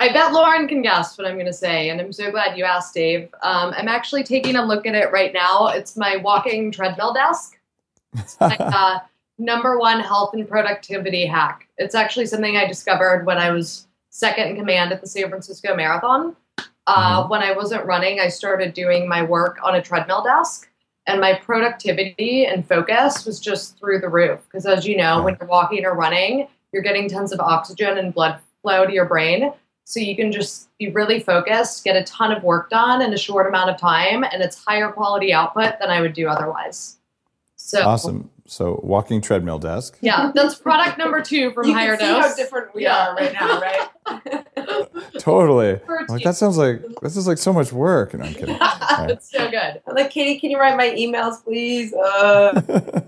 I 0.00 0.12
bet 0.12 0.32
Lauren 0.32 0.66
can 0.66 0.82
guess 0.82 1.16
what 1.16 1.28
I'm 1.28 1.34
going 1.34 1.46
to 1.46 1.52
say, 1.52 1.90
and 1.90 2.00
I'm 2.00 2.12
so 2.12 2.28
glad 2.32 2.58
you 2.58 2.64
asked, 2.64 2.92
Dave. 2.92 3.28
Um, 3.44 3.72
I'm 3.76 3.86
actually 3.86 4.24
taking 4.24 4.56
a 4.56 4.66
look 4.66 4.84
at 4.84 4.96
it 4.96 5.12
right 5.12 5.32
now. 5.32 5.68
It's 5.68 5.96
my 5.96 6.16
walking 6.16 6.72
treadmill 6.72 7.14
desk. 7.14 7.56
It's 8.16 8.36
my 8.40 8.56
uh, 8.56 8.98
number 9.38 9.78
one 9.78 10.00
health 10.00 10.34
and 10.34 10.48
productivity 10.48 11.24
hack. 11.24 11.68
It's 11.78 11.94
actually 11.94 12.26
something 12.26 12.56
I 12.56 12.66
discovered 12.66 13.24
when 13.24 13.38
I 13.38 13.52
was 13.52 13.86
second 14.10 14.48
in 14.48 14.56
command 14.56 14.90
at 14.92 15.00
the 15.00 15.06
San 15.06 15.28
Francisco 15.28 15.76
Marathon. 15.76 16.34
Uh, 16.88 17.28
When 17.28 17.42
I 17.42 17.52
wasn't 17.52 17.86
running, 17.86 18.18
I 18.18 18.26
started 18.26 18.74
doing 18.74 19.08
my 19.08 19.22
work 19.22 19.58
on 19.62 19.76
a 19.76 19.80
treadmill 19.82 20.24
desk, 20.24 20.68
and 21.06 21.20
my 21.20 21.34
productivity 21.34 22.46
and 22.46 22.66
focus 22.66 23.24
was 23.26 23.40
just 23.40 23.78
through 23.78 24.00
the 24.00 24.08
roof. 24.08 24.40
Because 24.44 24.66
as 24.66 24.86
you 24.86 24.96
know, 24.96 25.22
when 25.22 25.36
you're 25.38 25.48
walking 25.48 25.84
or 25.84 25.94
running, 25.94 26.48
you're 26.72 26.82
getting 26.82 27.08
tons 27.08 27.32
of 27.32 27.40
oxygen 27.40 27.98
and 27.98 28.14
blood 28.14 28.38
flow 28.62 28.86
to 28.86 28.92
your 28.92 29.06
brain. 29.06 29.52
So 29.84 29.98
you 30.00 30.14
can 30.14 30.30
just 30.30 30.68
be 30.78 30.90
really 30.90 31.20
focused, 31.20 31.84
get 31.84 31.96
a 31.96 32.04
ton 32.04 32.32
of 32.32 32.42
work 32.44 32.70
done 32.70 33.02
in 33.02 33.12
a 33.12 33.18
short 33.18 33.48
amount 33.48 33.70
of 33.70 33.78
time, 33.78 34.22
and 34.22 34.40
it's 34.40 34.64
higher 34.64 34.90
quality 34.90 35.32
output 35.32 35.74
than 35.80 35.90
I 35.90 36.00
would 36.00 36.12
do 36.12 36.28
otherwise. 36.28 36.98
So 37.56 37.82
Awesome. 37.82 38.30
So 38.46 38.80
walking 38.82 39.20
treadmill 39.20 39.58
desk. 39.58 39.96
Yeah, 40.00 40.32
that's 40.34 40.54
product 40.56 40.98
number 40.98 41.22
two 41.22 41.52
from 41.52 41.68
you 41.68 41.74
Higher 41.74 41.96
can 41.96 42.06
see 42.06 42.12
Dose. 42.12 42.26
how 42.26 42.34
different 42.34 42.74
we 42.74 42.82
Yeah. 42.82 43.08
are 43.08 43.14
right 43.14 43.32
now, 43.32 43.60
right? 43.60 44.46
Totally. 45.18 45.78
For 45.86 45.96
a 45.96 46.00
I'm 46.00 46.06
like 46.08 46.24
that 46.24 46.36
sounds 46.36 46.56
like 46.58 46.82
this 47.02 47.16
is 47.16 47.26
like 47.26 47.38
so 47.38 47.52
much 47.52 47.72
work. 47.72 48.14
And 48.14 48.22
I'm 48.22 48.34
kidding. 48.34 48.56
it's 48.60 49.30
so 49.30 49.50
good. 49.50 49.80
I'm 49.86 49.94
like, 49.94 50.10
Katie, 50.10 50.38
can 50.40 50.50
you 50.50 50.58
write 50.58 50.76
my 50.76 50.88
emails, 50.90 51.42
please? 51.44 51.92
Uh, 51.94 52.60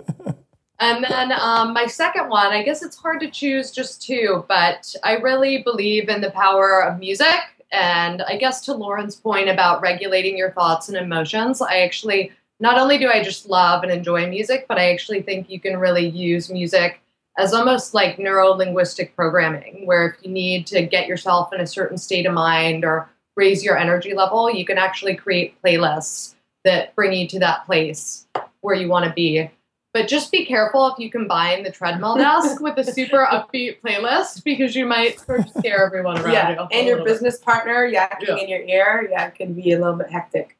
And 0.80 1.05
then 1.05 1.32
um, 1.32 1.72
my 1.72 1.87
second 1.87 2.28
one, 2.28 2.49
I 2.49 2.62
guess 2.62 2.82
it's 2.82 2.97
hard 2.97 3.20
to 3.20 3.30
choose 3.30 3.70
just 3.70 4.03
two, 4.03 4.45
but 4.49 4.95
I 5.05 5.14
really 5.14 5.62
believe 5.62 6.09
in 6.09 6.20
the 6.20 6.30
power 6.32 6.82
of 6.82 6.99
music. 6.99 7.39
And 7.70 8.22
I 8.22 8.37
guess 8.37 8.61
to 8.66 8.74
Lauren's 8.74 9.16
point 9.16 9.49
about 9.49 9.80
regulating 9.80 10.37
your 10.37 10.51
thoughts 10.51 10.89
and 10.89 10.99
emotions, 10.99 11.62
I 11.62 11.78
actually 11.78 12.32
not 12.61 12.79
only 12.79 12.99
do 12.99 13.09
I 13.09 13.23
just 13.23 13.49
love 13.49 13.83
and 13.83 13.93
enjoy 13.93 14.29
music, 14.29 14.67
but 14.69 14.79
I 14.79 14.93
actually 14.93 15.23
think 15.23 15.51
you 15.51 15.61
can 15.61 15.77
really 15.77 16.07
use 16.09 16.51
music 16.51 17.01
as 17.37 17.53
almost 17.53 17.95
like 17.95 18.19
neuro 18.19 18.51
linguistic 18.51 19.15
programming, 19.17 19.87
where 19.87 20.07
if 20.07 20.17
you 20.25 20.31
need 20.31 20.67
to 20.69 20.87
get 20.87 21.09
yourself 21.09 21.53
in 21.53 21.61
a 21.61 21.67
certain 21.67 21.99
state 21.99 22.27
of 22.27 22.33
mind 22.33 22.85
or 22.85 23.11
raise 23.37 23.65
your 23.65 23.77
energy 23.77 24.15
level, 24.15 24.49
you 24.51 24.65
can 24.65 24.79
actually 24.79 25.17
create 25.17 25.61
playlists 25.63 26.35
that 26.65 26.95
bring 26.95 27.13
you 27.13 27.27
to 27.29 27.39
that 27.41 27.67
place 27.67 28.27
where 28.61 28.77
you 28.77 28.89
want 28.89 29.05
to 29.05 29.13
be. 29.13 29.51
But 29.93 30.09
just 30.09 30.31
be 30.33 30.45
careful 30.45 30.87
if 30.89 30.99
you 30.99 31.11
combine 31.11 31.65
the 31.65 31.71
treadmill 31.71 32.17
desk 32.19 32.61
with 32.61 32.79
a 32.79 32.85
super 32.85 33.27
upbeat 33.31 33.81
playlist 33.81 34.45
because 34.45 34.75
you 34.77 34.87
might 34.87 35.19
sort 35.21 35.41
of 35.41 35.49
scare 35.59 35.85
everyone 35.85 36.19
around 36.19 36.33
yeah, 36.33 36.51
you. 36.53 36.69
and 36.71 36.87
your 36.87 36.97
little 36.99 37.05
bit. 37.05 37.13
business 37.13 37.39
partner 37.39 37.91
yakking 37.91 38.29
Yeah. 38.29 38.37
in 38.37 38.49
your 38.49 38.63
ear, 38.63 39.09
yeah, 39.11 39.27
it 39.27 39.35
can 39.35 39.55
be 39.55 39.73
a 39.73 39.79
little 39.79 39.97
bit 39.97 40.11
hectic. 40.11 40.57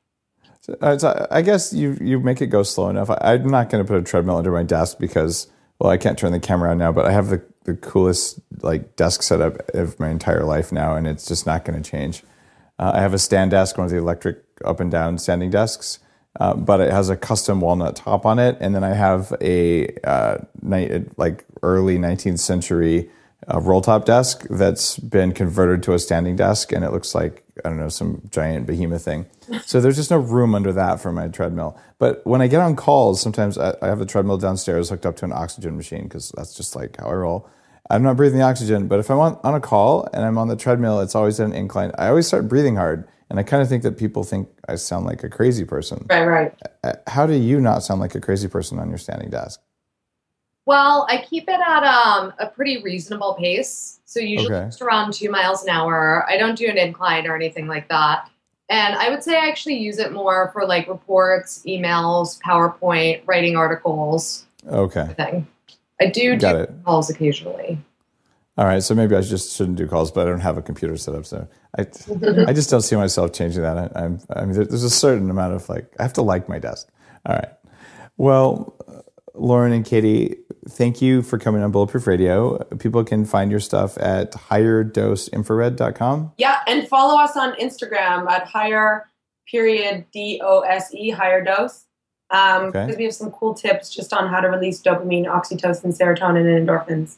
So, 0.64 0.78
uh, 0.80 0.96
so 0.96 1.26
I 1.30 1.42
guess 1.42 1.74
you 1.74 1.98
you 2.00 2.20
make 2.20 2.40
it 2.40 2.46
go 2.46 2.62
slow 2.62 2.88
enough. 2.88 3.10
I, 3.10 3.18
I'm 3.20 3.50
not 3.50 3.68
going 3.68 3.84
to 3.84 3.86
put 3.86 3.98
a 4.00 4.02
treadmill 4.02 4.38
under 4.38 4.50
my 4.50 4.62
desk 4.62 4.98
because 4.98 5.46
well, 5.78 5.90
I 5.90 5.98
can't 5.98 6.18
turn 6.18 6.32
the 6.32 6.40
camera 6.40 6.70
on 6.70 6.78
now, 6.78 6.90
but 6.90 7.04
I 7.04 7.12
have 7.12 7.28
the 7.28 7.42
the 7.64 7.74
coolest 7.74 8.40
like 8.62 8.96
desk 8.96 9.22
setup 9.22 9.68
of 9.74 10.00
my 10.00 10.08
entire 10.08 10.42
life 10.42 10.72
now, 10.72 10.96
and 10.96 11.06
it's 11.06 11.26
just 11.26 11.44
not 11.44 11.66
going 11.66 11.82
to 11.82 11.90
change. 11.90 12.22
Uh, 12.78 12.92
I 12.94 13.00
have 13.02 13.12
a 13.12 13.18
stand 13.18 13.50
desk, 13.50 13.76
one 13.76 13.84
of 13.84 13.90
the 13.90 13.98
electric 13.98 14.42
up 14.64 14.80
and 14.80 14.90
down 14.90 15.18
standing 15.18 15.50
desks, 15.50 15.98
uh, 16.40 16.54
but 16.54 16.80
it 16.80 16.90
has 16.90 17.10
a 17.10 17.16
custom 17.16 17.60
walnut 17.60 17.96
top 17.96 18.24
on 18.24 18.38
it, 18.38 18.56
and 18.58 18.74
then 18.74 18.84
I 18.84 18.94
have 18.94 19.34
a 19.42 19.94
uh, 20.02 20.38
ni- 20.62 21.04
like 21.18 21.44
early 21.62 21.98
19th 21.98 22.40
century 22.40 23.10
uh, 23.53 23.61
roll 23.61 23.80
top 23.80 24.05
desk 24.05 24.47
that's 24.51 24.99
been 24.99 25.32
converted 25.32 25.82
to 25.84 25.92
a 25.95 25.99
standing 25.99 26.36
desk, 26.36 26.72
and 26.72 26.84
it 26.84 26.92
looks 26.92 27.14
like 27.14 27.45
I 27.64 27.68
don't 27.68 27.78
know 27.78 27.88
some 27.88 28.22
giant 28.30 28.66
behemoth 28.66 29.05
thing. 29.05 29.26
So 29.66 29.78
there's 29.80 29.97
just 29.97 30.11
no 30.11 30.16
room 30.16 30.55
under 30.55 30.72
that 30.72 31.01
for 31.01 31.12
my 31.12 31.28
treadmill. 31.28 31.78
But 31.99 32.26
when 32.26 32.40
I 32.40 32.47
get 32.47 32.61
on 32.61 32.76
calls, 32.76 33.20
sometimes 33.20 33.59
I, 33.59 33.74
I 33.82 33.88
have 33.88 33.99
the 33.99 34.07
treadmill 34.07 34.38
downstairs 34.38 34.88
hooked 34.88 35.05
up 35.05 35.16
to 35.16 35.26
an 35.26 35.32
oxygen 35.32 35.76
machine 35.76 36.05
because 36.05 36.32
that's 36.34 36.55
just 36.55 36.74
like 36.74 36.97
how 36.97 37.09
I 37.09 37.12
roll. 37.12 37.49
I'm 37.90 38.03
not 38.03 38.16
breathing 38.16 38.38
the 38.38 38.45
oxygen, 38.45 38.88
but 38.88 39.01
if 39.01 39.11
I'm 39.11 39.18
on, 39.18 39.38
on 39.45 39.55
a 39.55 39.61
call 39.61 40.09
and 40.14 40.24
I'm 40.24 40.38
on 40.38 40.49
the 40.49 40.57
treadmill, 40.57 41.01
it's 41.01 41.14
always 41.14 41.38
at 41.40 41.47
an 41.47 41.53
incline. 41.53 41.92
I 41.99 42.09
always 42.09 42.26
start 42.26 42.49
breathing 42.49 42.76
hard, 42.76 43.07
and 43.28 43.38
I 43.38 43.42
kind 43.42 43.62
of 43.62 43.68
think 43.68 43.82
that 43.82 43.99
people 43.99 44.24
think 44.24 44.49
I 44.66 44.76
sound 44.76 45.05
like 45.05 45.22
a 45.22 45.28
crazy 45.28 45.66
person. 45.66 46.07
Right, 46.09 46.24
right. 46.24 46.55
Uh, 46.82 46.95
How 47.09 47.26
do 47.26 47.34
you 47.34 47.61
not 47.61 47.82
sound 47.82 48.01
like 48.01 48.14
a 48.14 48.20
crazy 48.20 48.49
person 48.49 48.78
on 48.78 48.88
your 48.88 48.99
standing 48.99 49.28
desk? 49.28 49.61
Well, 50.66 51.06
I 51.10 51.18
keep 51.18 51.44
it 51.48 51.60
at 51.60 51.84
um, 51.84 52.32
a 52.38 52.46
pretty 52.46 52.82
reasonable 52.82 53.34
pace. 53.34 54.00
So 54.06 54.20
usually 54.20 54.54
Okay. 54.54 54.66
just 54.66 54.80
around 54.80 55.12
two 55.12 55.30
miles 55.30 55.62
an 55.62 55.68
hour. 55.70 56.24
I 56.28 56.36
don't 56.36 56.56
do 56.56 56.66
an 56.68 56.78
incline 56.78 57.26
or 57.26 57.34
anything 57.36 57.66
like 57.66 57.88
that. 57.88 58.30
And 58.70 58.94
I 58.94 59.10
would 59.10 59.22
say 59.22 59.36
I 59.36 59.48
actually 59.48 59.76
use 59.76 59.98
it 59.98 60.12
more 60.12 60.50
for 60.52 60.64
like 60.66 60.88
reports, 60.88 61.62
emails, 61.66 62.40
PowerPoint, 62.40 63.22
writing 63.26 63.56
articles, 63.56 64.46
Okay, 64.66 65.06
thing. 65.18 65.46
I 66.00 66.06
do 66.06 66.36
got 66.36 66.52
do 66.52 66.58
it. 66.60 66.70
calls 66.84 67.10
occasionally. 67.10 67.78
All 68.56 68.64
right, 68.64 68.82
so 68.82 68.94
maybe 68.94 69.14
I 69.16 69.20
just 69.20 69.54
shouldn't 69.56 69.76
do 69.76 69.86
calls, 69.88 70.10
but 70.12 70.26
I 70.26 70.30
don't 70.30 70.40
have 70.40 70.56
a 70.56 70.62
computer 70.62 70.96
set 70.96 71.14
up, 71.14 71.26
so 71.26 71.46
I, 71.76 71.82
I 72.46 72.52
just 72.54 72.70
don't 72.70 72.80
see 72.82 72.94
myself 72.96 73.32
changing 73.34 73.62
that. 73.62 73.76
I, 73.76 74.04
I'm, 74.04 74.20
I 74.30 74.44
mean, 74.46 74.54
there's 74.54 74.84
a 74.84 74.88
certain 74.90 75.28
amount 75.28 75.54
of 75.54 75.68
like, 75.68 75.92
I 75.98 76.04
have 76.04 76.12
to 76.14 76.22
like 76.22 76.48
my 76.48 76.58
desk. 76.60 76.88
All 77.26 77.34
right. 77.34 77.48
Well, 78.16 78.76
Lauren 79.34 79.72
and 79.72 79.84
Katie, 79.84 80.36
thank 80.68 81.00
you 81.02 81.22
for 81.22 81.38
coming 81.38 81.62
on 81.62 81.70
Bulletproof 81.70 82.06
Radio. 82.06 82.58
People 82.78 83.04
can 83.04 83.24
find 83.24 83.50
your 83.50 83.60
stuff 83.60 83.96
at 83.98 84.32
higherdoseinfrared.com. 84.32 86.32
Yeah, 86.38 86.60
and 86.66 86.88
follow 86.88 87.20
us 87.20 87.36
on 87.36 87.52
Instagram 87.54 88.28
at 88.30 88.46
higher 88.46 89.10
period 89.50 90.06
D 90.12 90.40
O 90.42 90.60
S 90.60 90.92
E 90.94 91.10
higher 91.10 91.42
dose. 91.44 91.84
Um, 92.30 92.64
Okay. 92.66 92.86
because 92.86 92.96
we 92.98 93.04
have 93.04 93.14
some 93.14 93.30
cool 93.30 93.54
tips 93.54 93.94
just 93.94 94.12
on 94.12 94.28
how 94.28 94.40
to 94.40 94.48
release 94.48 94.82
dopamine, 94.82 95.26
oxytocin, 95.26 95.96
serotonin, 95.96 96.56
and 96.56 96.68
endorphins. 96.68 97.16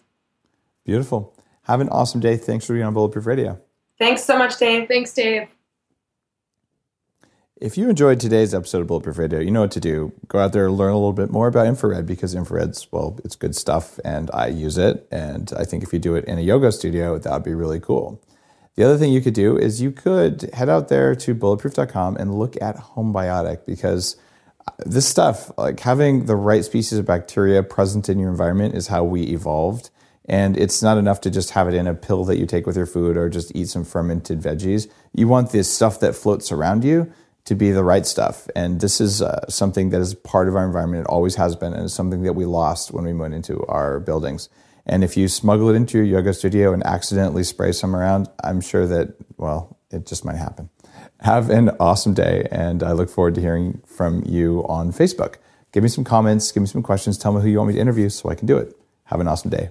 Beautiful. 0.85 1.33
Have 1.63 1.81
an 1.81 1.89
awesome 1.89 2.21
day. 2.21 2.37
Thanks 2.37 2.67
for 2.67 2.75
being 2.75 2.85
on 2.85 2.93
Bulletproof 2.95 3.27
Radio. 3.27 3.59
Thanks 3.99 4.25
so 4.25 4.37
much, 4.37 4.59
Dave. 4.59 4.89
Thanks, 4.89 5.13
Dave. 5.15 5.49
If 7.59 7.79
you 7.79 7.89
enjoyed 7.89 8.21
today's 8.21 8.53
episode 8.53 8.83
of 8.83 8.89
Bulletproof 8.89 9.17
Radio, 9.17 9.41
you 9.41 9.51
know 9.51 9.63
what 9.63 9.71
to 9.71 9.81
do. 9.81 10.13
Go 10.29 10.41
out 10.41 10.53
there, 10.53 10.67
and 10.67 10.77
learn 10.77 10.93
a 10.93 10.97
little 10.97 11.15
bit 11.15 11.31
more 11.31 11.49
about 11.49 11.67
infrared 11.67 12.05
because 12.05 12.35
infrared's, 12.35 12.87
well, 12.93 13.19
it's 13.25 13.35
good 13.35 13.57
stuff 13.57 13.99
and 14.05 14.31
I 14.35 14.49
use 14.49 14.77
it. 14.77 15.09
And 15.11 15.51
I 15.57 15.65
think 15.65 15.83
if 15.83 15.91
you 15.91 15.99
do 15.99 16.17
it 16.17 16.27
in 16.27 16.37
a 16.37 16.43
yoga 16.43 16.71
studio, 16.71 17.17
that 17.19 17.33
would 17.33 17.45
be 17.45 17.55
really 17.55 17.81
cool. 17.81 18.23
The 18.75 18.85
other 18.85 18.99
thing 18.99 19.11
you 19.11 19.23
could 19.23 19.33
do 19.33 19.57
is 19.57 19.81
you 19.81 19.91
could 19.91 20.51
head 20.53 20.69
out 20.69 20.89
there 20.89 21.15
to 21.15 21.35
bulletproof.com 21.35 22.19
and 22.19 22.39
look 22.39 22.61
at 22.61 22.77
Homebiotic 22.77 23.65
because 23.65 24.17
uh, 24.69 24.73
this 24.85 25.09
stuff, 25.09 25.51
like 25.57 25.81
having 25.81 26.27
the 26.27 26.37
right 26.37 26.63
species 26.63 26.99
of 26.99 27.07
bacteria 27.07 27.63
present 27.63 28.11
in 28.11 28.19
your 28.19 28.29
environment, 28.29 28.75
is 28.75 28.89
how 28.89 29.03
we 29.03 29.23
evolved. 29.23 29.89
And 30.27 30.59
it's 30.59 30.83
not 30.83 30.99
enough 30.99 31.23
to 31.23 31.31
just 31.31 31.53
have 31.53 31.69
it 31.69 31.75
in 31.75 31.87
a 31.87 31.95
pill 31.95 32.27
that 32.27 32.37
you 32.37 32.45
take 32.45 32.67
with 32.67 32.77
your 32.77 32.85
food 32.85 33.17
or 33.17 33.31
just 33.31 33.51
eat 33.55 33.71
some 33.71 33.85
fermented 33.85 34.43
veggies. 34.43 34.91
You 35.15 35.27
want 35.27 35.53
this 35.53 35.73
stuff 35.73 35.99
that 36.01 36.15
floats 36.15 36.53
around 36.53 36.85
you 36.85 37.11
to 37.47 37.55
be 37.55 37.71
the 37.71 37.83
right 37.83 38.05
stuff. 38.05 38.49
And 38.55 38.81
this 38.81 39.01
is 39.01 39.23
uh, 39.23 39.49
something 39.49 39.91
that 39.91 40.01
is 40.01 40.15
part 40.15 40.49
of 40.49 40.57
our 40.57 40.65
environment. 40.65 41.03
It 41.03 41.07
always 41.09 41.37
has 41.37 41.57
been, 41.57 41.73
and 41.73 41.85
it's 41.85 41.95
something 41.95 42.23
that 42.23 42.35
we 42.35 42.45
lost 42.45 42.93
when 42.93 43.05
we 43.05 43.15
went 43.15 43.35
into 43.35 43.65
our 43.67 43.99
buildings. 44.01 44.49
And 44.85 45.03
if 45.03 45.17
you 45.17 45.27
smuggle 45.29 45.69
it 45.69 45.75
into 45.75 45.99
your 45.99 46.07
yoga 46.07 46.35
studio 46.35 46.73
and 46.73 46.85
accidentally 46.85 47.43
spray 47.45 47.73
some 47.73 47.97
around, 47.97 48.29
I'm 48.45 48.61
sure 48.61 48.87
that, 48.87 49.15
well, 49.37 49.79
it 49.91 50.07
just 50.07 50.25
might 50.25 50.37
happen. 50.37 50.71
Have 51.21 51.51
an 51.51 51.71
awesome 51.81 52.15
day, 52.15 52.47
and 52.51 52.83
I 52.83 52.93
look 52.93 53.11
forward 53.11 53.35
to 53.37 53.41
hearing 53.41 53.81
from 53.87 54.23
you 54.27 54.65
on 54.69 54.93
Facebook. 54.93 55.37
Give 55.73 55.83
me 55.83 55.89
some 55.89 56.05
comments, 56.05 56.53
give 56.53 56.63
me 56.63 56.69
some 56.69 56.83
questions, 56.83 57.17
tell 57.17 57.33
me 57.33 57.43
who 57.43 57.49
you 57.49 57.59
want 57.59 57.69
me 57.69 57.75
to 57.75 57.81
interview 57.81 58.09
so 58.09 58.29
I 58.29 58.35
can 58.35 58.47
do 58.47 58.59
it. 58.59 58.77
Have 59.05 59.21
an 59.21 59.29
awesome 59.29 59.51
day. 59.51 59.71